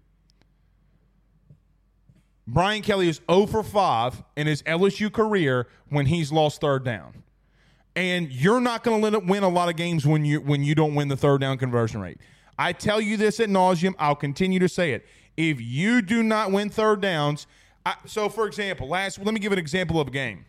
Brian 2.46 2.82
Kelly 2.82 3.08
is 3.08 3.20
0 3.30 3.46
for 3.46 3.62
5 3.62 4.22
in 4.36 4.46
his 4.46 4.62
LSU 4.64 5.12
career 5.12 5.66
when 5.88 6.06
he's 6.06 6.30
lost 6.30 6.60
third 6.60 6.84
down. 6.84 7.22
And 7.96 8.30
you're 8.30 8.60
not 8.60 8.84
going 8.84 9.00
to 9.00 9.18
win 9.20 9.42
a 9.42 9.48
lot 9.48 9.68
of 9.68 9.76
games 9.76 10.04
when 10.04 10.24
you 10.24 10.40
when 10.40 10.64
you 10.64 10.74
don't 10.74 10.94
win 10.94 11.08
the 11.08 11.16
third 11.16 11.40
down 11.40 11.58
conversion 11.58 12.00
rate. 12.00 12.18
I 12.58 12.72
tell 12.72 13.00
you 13.00 13.16
this 13.16 13.40
at 13.40 13.48
nauseum. 13.48 13.94
I'll 13.98 14.16
continue 14.16 14.58
to 14.58 14.68
say 14.68 14.92
it. 14.92 15.06
If 15.36 15.60
you 15.60 16.02
do 16.02 16.22
not 16.22 16.50
win 16.50 16.70
third 16.70 17.00
downs, 17.00 17.46
I, 17.86 17.94
so 18.04 18.28
for 18.28 18.46
example, 18.46 18.88
last 18.88 19.18
let 19.18 19.32
me 19.32 19.40
give 19.40 19.52
an 19.52 19.58
example 19.58 20.00
of 20.00 20.08
a 20.08 20.10
game 20.10 20.44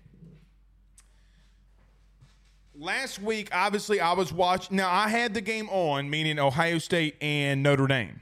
last 2.77 3.21
week, 3.21 3.49
obviously, 3.53 3.99
I 3.99 4.13
was 4.13 4.33
watching. 4.33 4.77
Now, 4.77 4.91
I 4.91 5.07
had 5.07 5.33
the 5.33 5.41
game 5.41 5.69
on, 5.69 6.09
meaning 6.09 6.39
Ohio 6.39 6.77
State 6.77 7.15
and 7.21 7.63
Notre 7.63 7.87
Dame, 7.87 8.21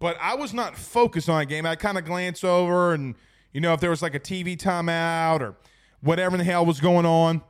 but 0.00 0.16
I 0.20 0.34
was 0.34 0.52
not 0.52 0.76
focused 0.76 1.28
on 1.28 1.38
that 1.38 1.46
game. 1.46 1.64
I 1.64 1.76
kind 1.76 1.96
of 1.96 2.04
glanced 2.04 2.44
over, 2.44 2.92
and 2.92 3.14
you 3.52 3.60
know, 3.60 3.72
if 3.72 3.80
there 3.80 3.90
was 3.90 4.02
like 4.02 4.16
a 4.16 4.20
TV 4.20 4.56
timeout 4.56 5.40
or 5.40 5.54
whatever 6.00 6.36
the 6.36 6.42
hell 6.42 6.66
was 6.66 6.80
going 6.80 7.06
on, 7.06 7.42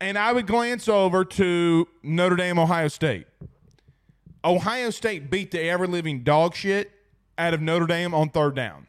and 0.00 0.16
I 0.16 0.32
would 0.32 0.46
glance 0.46 0.86
over 0.86 1.24
to 1.24 1.88
Notre 2.04 2.36
Dame, 2.36 2.58
Ohio 2.58 2.88
State. 2.88 3.26
Ohio 4.44 4.90
State 4.90 5.30
beat 5.30 5.50
the 5.50 5.62
ever 5.62 5.86
living 5.86 6.22
dog 6.22 6.54
shit 6.54 6.92
out 7.38 7.54
of 7.54 7.60
Notre 7.60 7.86
Dame 7.86 8.14
on 8.14 8.28
third 8.28 8.54
down. 8.54 8.86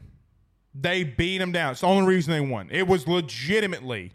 They 0.78 1.02
beat 1.02 1.38
them 1.38 1.52
down. 1.52 1.72
It's 1.72 1.80
the 1.80 1.86
only 1.86 2.06
reason 2.06 2.32
they 2.32 2.40
won. 2.40 2.68
It 2.70 2.86
was 2.86 3.08
legitimately 3.08 4.12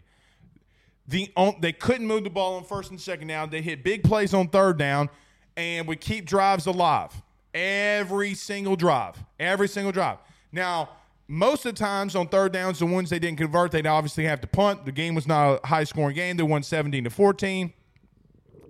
the 1.08 1.30
on, 1.36 1.56
they 1.60 1.72
couldn't 1.72 2.06
move 2.06 2.22
the 2.22 2.30
ball 2.30 2.54
on 2.54 2.64
first 2.64 2.90
and 2.90 3.00
second 3.00 3.26
down. 3.26 3.50
They 3.50 3.60
hit 3.60 3.82
big 3.82 4.04
plays 4.04 4.32
on 4.32 4.48
third 4.48 4.78
down, 4.78 5.10
and 5.56 5.88
would 5.88 6.00
keep 6.00 6.24
drives 6.24 6.66
alive. 6.66 7.12
Every 7.54 8.34
single 8.34 8.76
drive, 8.76 9.22
every 9.38 9.68
single 9.68 9.92
drive. 9.92 10.18
Now, 10.52 10.90
most 11.28 11.64
of 11.66 11.74
the 11.74 11.78
times 11.78 12.16
on 12.16 12.28
third 12.28 12.52
downs, 12.52 12.78
the 12.78 12.86
ones 12.86 13.10
they 13.10 13.18
didn't 13.18 13.38
convert, 13.38 13.72
they'd 13.72 13.86
obviously 13.86 14.24
have 14.24 14.40
to 14.42 14.46
punt. 14.46 14.84
The 14.84 14.92
game 14.92 15.14
was 15.14 15.26
not 15.26 15.60
a 15.62 15.66
high 15.66 15.84
scoring 15.84 16.14
game. 16.14 16.36
They 16.36 16.42
won 16.42 16.62
17 16.62 17.04
to 17.04 17.10
14. 17.10 17.72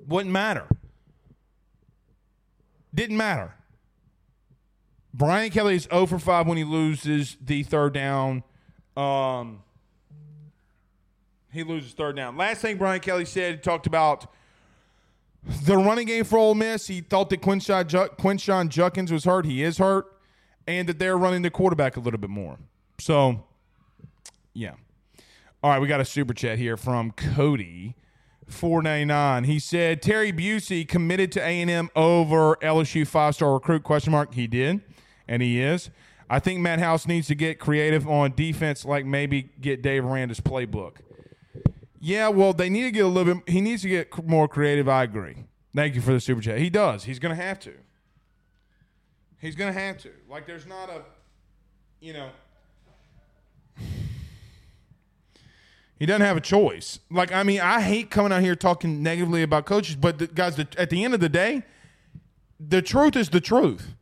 Wouldn't 0.07 0.33
matter. 0.33 0.66
Didn't 2.95 3.16
matter. 3.16 3.55
Brian 5.14 5.51
Kelly 5.51 5.76
is 5.76 5.85
0 5.85 6.07
for 6.07 6.18
5 6.18 6.47
when 6.47 6.59
he 6.59 6.64
loses 6.64 7.37
the 7.41 7.62
third 7.62 7.95
down. 7.95 8.43
Um, 8.97 9.62
he 11.53 11.62
loses 11.64 11.93
third 11.93 12.16
down. 12.16 12.37
Last 12.37 12.62
thing 12.62 12.78
Brian 12.78 13.01
Kelly 13.01 13.24
said, 13.24 13.57
he 13.57 13.61
talked 13.61 13.87
about 13.87 14.26
the 15.64 15.76
running 15.76 16.07
game 16.07 16.24
for 16.24 16.38
Ole 16.38 16.55
Miss. 16.55 16.86
He 16.86 17.01
thought 17.01 17.30
that 17.30 17.43
Quinshon, 17.43 17.86
Ju- 17.86 18.14
Quinshon 18.18 18.68
Judkins 18.68 19.12
was 19.12 19.24
hurt. 19.24 19.45
He 19.45 19.62
is 19.62 19.78
hurt. 19.78 20.07
And 20.66 20.88
that 20.88 21.01
they're 21.01 21.18
running 21.18 21.43
the 21.43 21.51
quarterback 21.51 21.97
a 21.97 22.01
little 22.01 22.20
bit 22.20 22.30
more. 22.30 22.59
So, 22.99 23.45
yeah. 24.55 24.74
All 25.62 25.70
right, 25.70 25.80
we 25.80 25.88
got 25.88 26.01
a 26.01 26.05
super 26.05 26.34
chat 26.34 26.59
here 26.59 26.76
from 26.76 27.11
Cody. 27.12 27.97
499. 28.47 29.45
He 29.45 29.59
said 29.59 30.03
Terry 30.03 30.30
Bussey 30.32 30.86
committed 30.86 31.32
to 31.32 31.40
A&M 31.40 31.90
over 31.97 32.57
LSU 32.57 33.07
five-star 33.07 33.55
recruit 33.55 33.82
question 33.82 34.12
mark. 34.12 34.34
He 34.34 34.47
did, 34.47 34.82
and 35.26 35.43
he 35.43 35.61
is. 35.61 35.90
I 36.28 36.38
think 36.38 36.61
Matt 36.61 36.78
House 36.78 37.07
needs 37.07 37.26
to 37.28 37.34
get 37.34 37.59
creative 37.59 38.09
on 38.09 38.34
defense, 38.34 38.84
like 38.84 39.05
maybe 39.05 39.51
get 39.61 39.82
Dave 39.82 40.05
Aranda's 40.05 40.40
playbook. 40.40 40.97
Yeah, 42.05 42.30
well, 42.30 42.53
they 42.53 42.68
need 42.68 42.82
to 42.82 42.90
get 42.90 43.05
a 43.05 43.09
little 43.09 43.36
bit. 43.36 43.48
He 43.48 43.61
needs 43.61 43.82
to 43.82 43.88
get 43.88 44.26
more 44.26 44.48
creative. 44.48 44.88
I 44.88 45.05
agree. 45.05 45.36
Thank 45.72 45.94
you 45.94 46.00
for 46.00 46.12
the 46.12 46.18
super 46.18 46.40
chat. 46.40 46.59
He 46.59 46.68
does. 46.68 47.05
He's 47.05 47.20
going 47.20 47.34
to 47.34 47.40
have 47.40 47.61
to. 47.61 47.74
He's 49.38 49.55
going 49.55 49.72
to 49.72 49.80
have 49.80 49.98
to. 49.98 50.11
Like, 50.28 50.44
there's 50.44 50.66
not 50.66 50.90
a, 50.90 51.03
you 52.00 52.12
know, 52.12 52.30
he 55.96 56.05
doesn't 56.05 56.26
have 56.26 56.36
a 56.36 56.40
choice. 56.40 56.98
Like, 57.09 57.30
I 57.30 57.44
mean, 57.44 57.61
I 57.61 57.80
hate 57.80 58.11
coming 58.11 58.32
out 58.32 58.42
here 58.42 58.57
talking 58.57 59.00
negatively 59.05 59.44
about 59.44 59.66
coaches, 59.66 59.94
but 59.94 60.18
the, 60.18 60.26
guys, 60.26 60.57
the, 60.57 60.66
at 60.76 60.90
the 60.90 61.05
end 61.05 61.14
of 61.14 61.20
the 61.20 61.28
day, 61.28 61.62
the 62.59 62.82
truth 62.82 63.14
is 63.14 63.28
the 63.28 63.40
truth. 63.40 63.94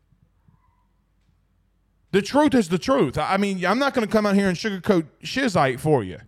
The 2.13 2.23
truth 2.23 2.55
is 2.55 2.71
the 2.71 2.79
truth. 2.79 3.19
I 3.19 3.37
mean, 3.37 3.63
I'm 3.67 3.79
not 3.79 3.93
going 3.93 4.07
to 4.07 4.11
come 4.11 4.25
out 4.25 4.37
here 4.37 4.49
and 4.49 4.57
sugarcoat 4.57 5.07
shizite 5.23 5.81
for 5.81 6.03
you. 6.03 6.19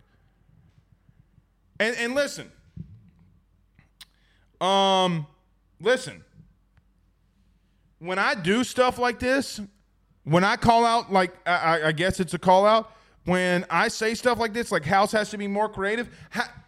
And 1.79 1.95
and 1.97 2.15
listen, 2.15 2.51
um, 4.61 5.27
listen. 5.81 6.23
When 7.99 8.19
I 8.19 8.35
do 8.35 8.63
stuff 8.63 8.99
like 8.99 9.19
this, 9.19 9.61
when 10.25 10.43
I 10.43 10.57
call 10.57 10.85
out, 10.85 11.11
like 11.11 11.33
I, 11.47 11.83
I 11.85 11.91
guess 11.93 12.19
it's 12.19 12.33
a 12.33 12.39
call 12.39 12.65
out. 12.65 12.91
When 13.25 13.65
I 13.69 13.87
say 13.87 14.13
stuff 14.13 14.39
like 14.39 14.53
this, 14.53 14.71
like 14.71 14.83
House 14.83 15.11
has 15.13 15.29
to 15.29 15.37
be 15.37 15.47
more 15.47 15.69
creative. 15.69 16.09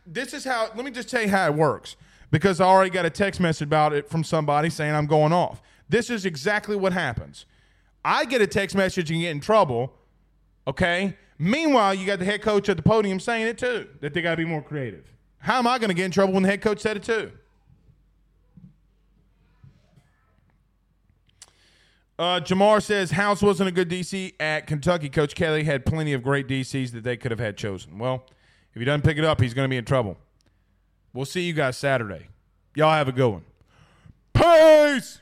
this 0.07 0.33
is 0.33 0.45
how. 0.45 0.69
Let 0.75 0.85
me 0.85 0.91
just 0.91 1.09
tell 1.09 1.21
you 1.21 1.29
how 1.29 1.45
it 1.47 1.53
works. 1.53 1.97
because 2.31 2.59
I 2.59 2.65
already 2.65 2.89
got 2.89 3.05
a 3.05 3.09
text 3.09 3.39
message 3.39 3.65
about 3.65 3.93
it 3.93 4.09
from 4.09 4.23
somebody 4.23 4.69
saying 4.69 4.93
I'm 4.93 5.05
going 5.05 5.31
off. 5.31 5.61
This 5.87 6.09
is 6.09 6.25
exactly 6.25 6.75
what 6.75 6.93
happens. 6.93 7.45
I 8.03 8.25
get 8.25 8.41
a 8.41 8.47
text 8.47 8.75
message 8.75 9.09
and 9.11 9.21
get 9.21 9.31
in 9.31 9.39
trouble. 9.39 9.93
Okay. 10.67 11.15
Meanwhile, 11.37 11.95
you 11.95 12.05
got 12.05 12.19
the 12.19 12.25
head 12.25 12.41
coach 12.41 12.69
at 12.69 12.77
the 12.77 12.83
podium 12.83 13.19
saying 13.19 13.47
it 13.47 13.57
too, 13.57 13.89
that 14.01 14.13
they 14.13 14.21
got 14.21 14.31
to 14.31 14.37
be 14.37 14.45
more 14.45 14.61
creative. 14.61 15.11
How 15.39 15.59
am 15.59 15.67
I 15.67 15.77
going 15.77 15.89
to 15.89 15.93
get 15.93 16.05
in 16.05 16.11
trouble 16.11 16.33
when 16.33 16.43
the 16.43 16.49
head 16.49 16.61
coach 16.61 16.79
said 16.79 16.97
it 16.97 17.03
too? 17.03 17.31
Uh, 22.17 22.39
Jamar 22.39 22.81
says 22.81 23.11
House 23.11 23.41
wasn't 23.41 23.67
a 23.67 23.71
good 23.71 23.89
DC 23.89 24.33
at 24.39 24.67
Kentucky. 24.67 25.09
Coach 25.09 25.35
Kelly 25.35 25.65
had 25.65 25.85
plenty 25.85 26.13
of 26.13 26.23
great 26.23 26.47
DCs 26.47 26.91
that 26.91 27.03
they 27.03 27.17
could 27.17 27.31
have 27.31 27.41
had 27.41 27.57
chosen. 27.57 27.97
Well, 27.99 28.25
if 28.73 28.79
he 28.79 28.85
doesn't 28.85 29.03
pick 29.03 29.17
it 29.17 29.25
up, 29.25 29.41
he's 29.41 29.53
going 29.53 29.65
to 29.65 29.69
be 29.69 29.77
in 29.77 29.85
trouble. 29.85 30.17
We'll 31.13 31.25
see 31.25 31.41
you 31.41 31.53
guys 31.53 31.77
Saturday. 31.77 32.27
Y'all 32.73 32.91
have 32.91 33.09
a 33.09 33.11
good 33.11 33.29
one. 33.29 33.43
Peace. 34.33 35.21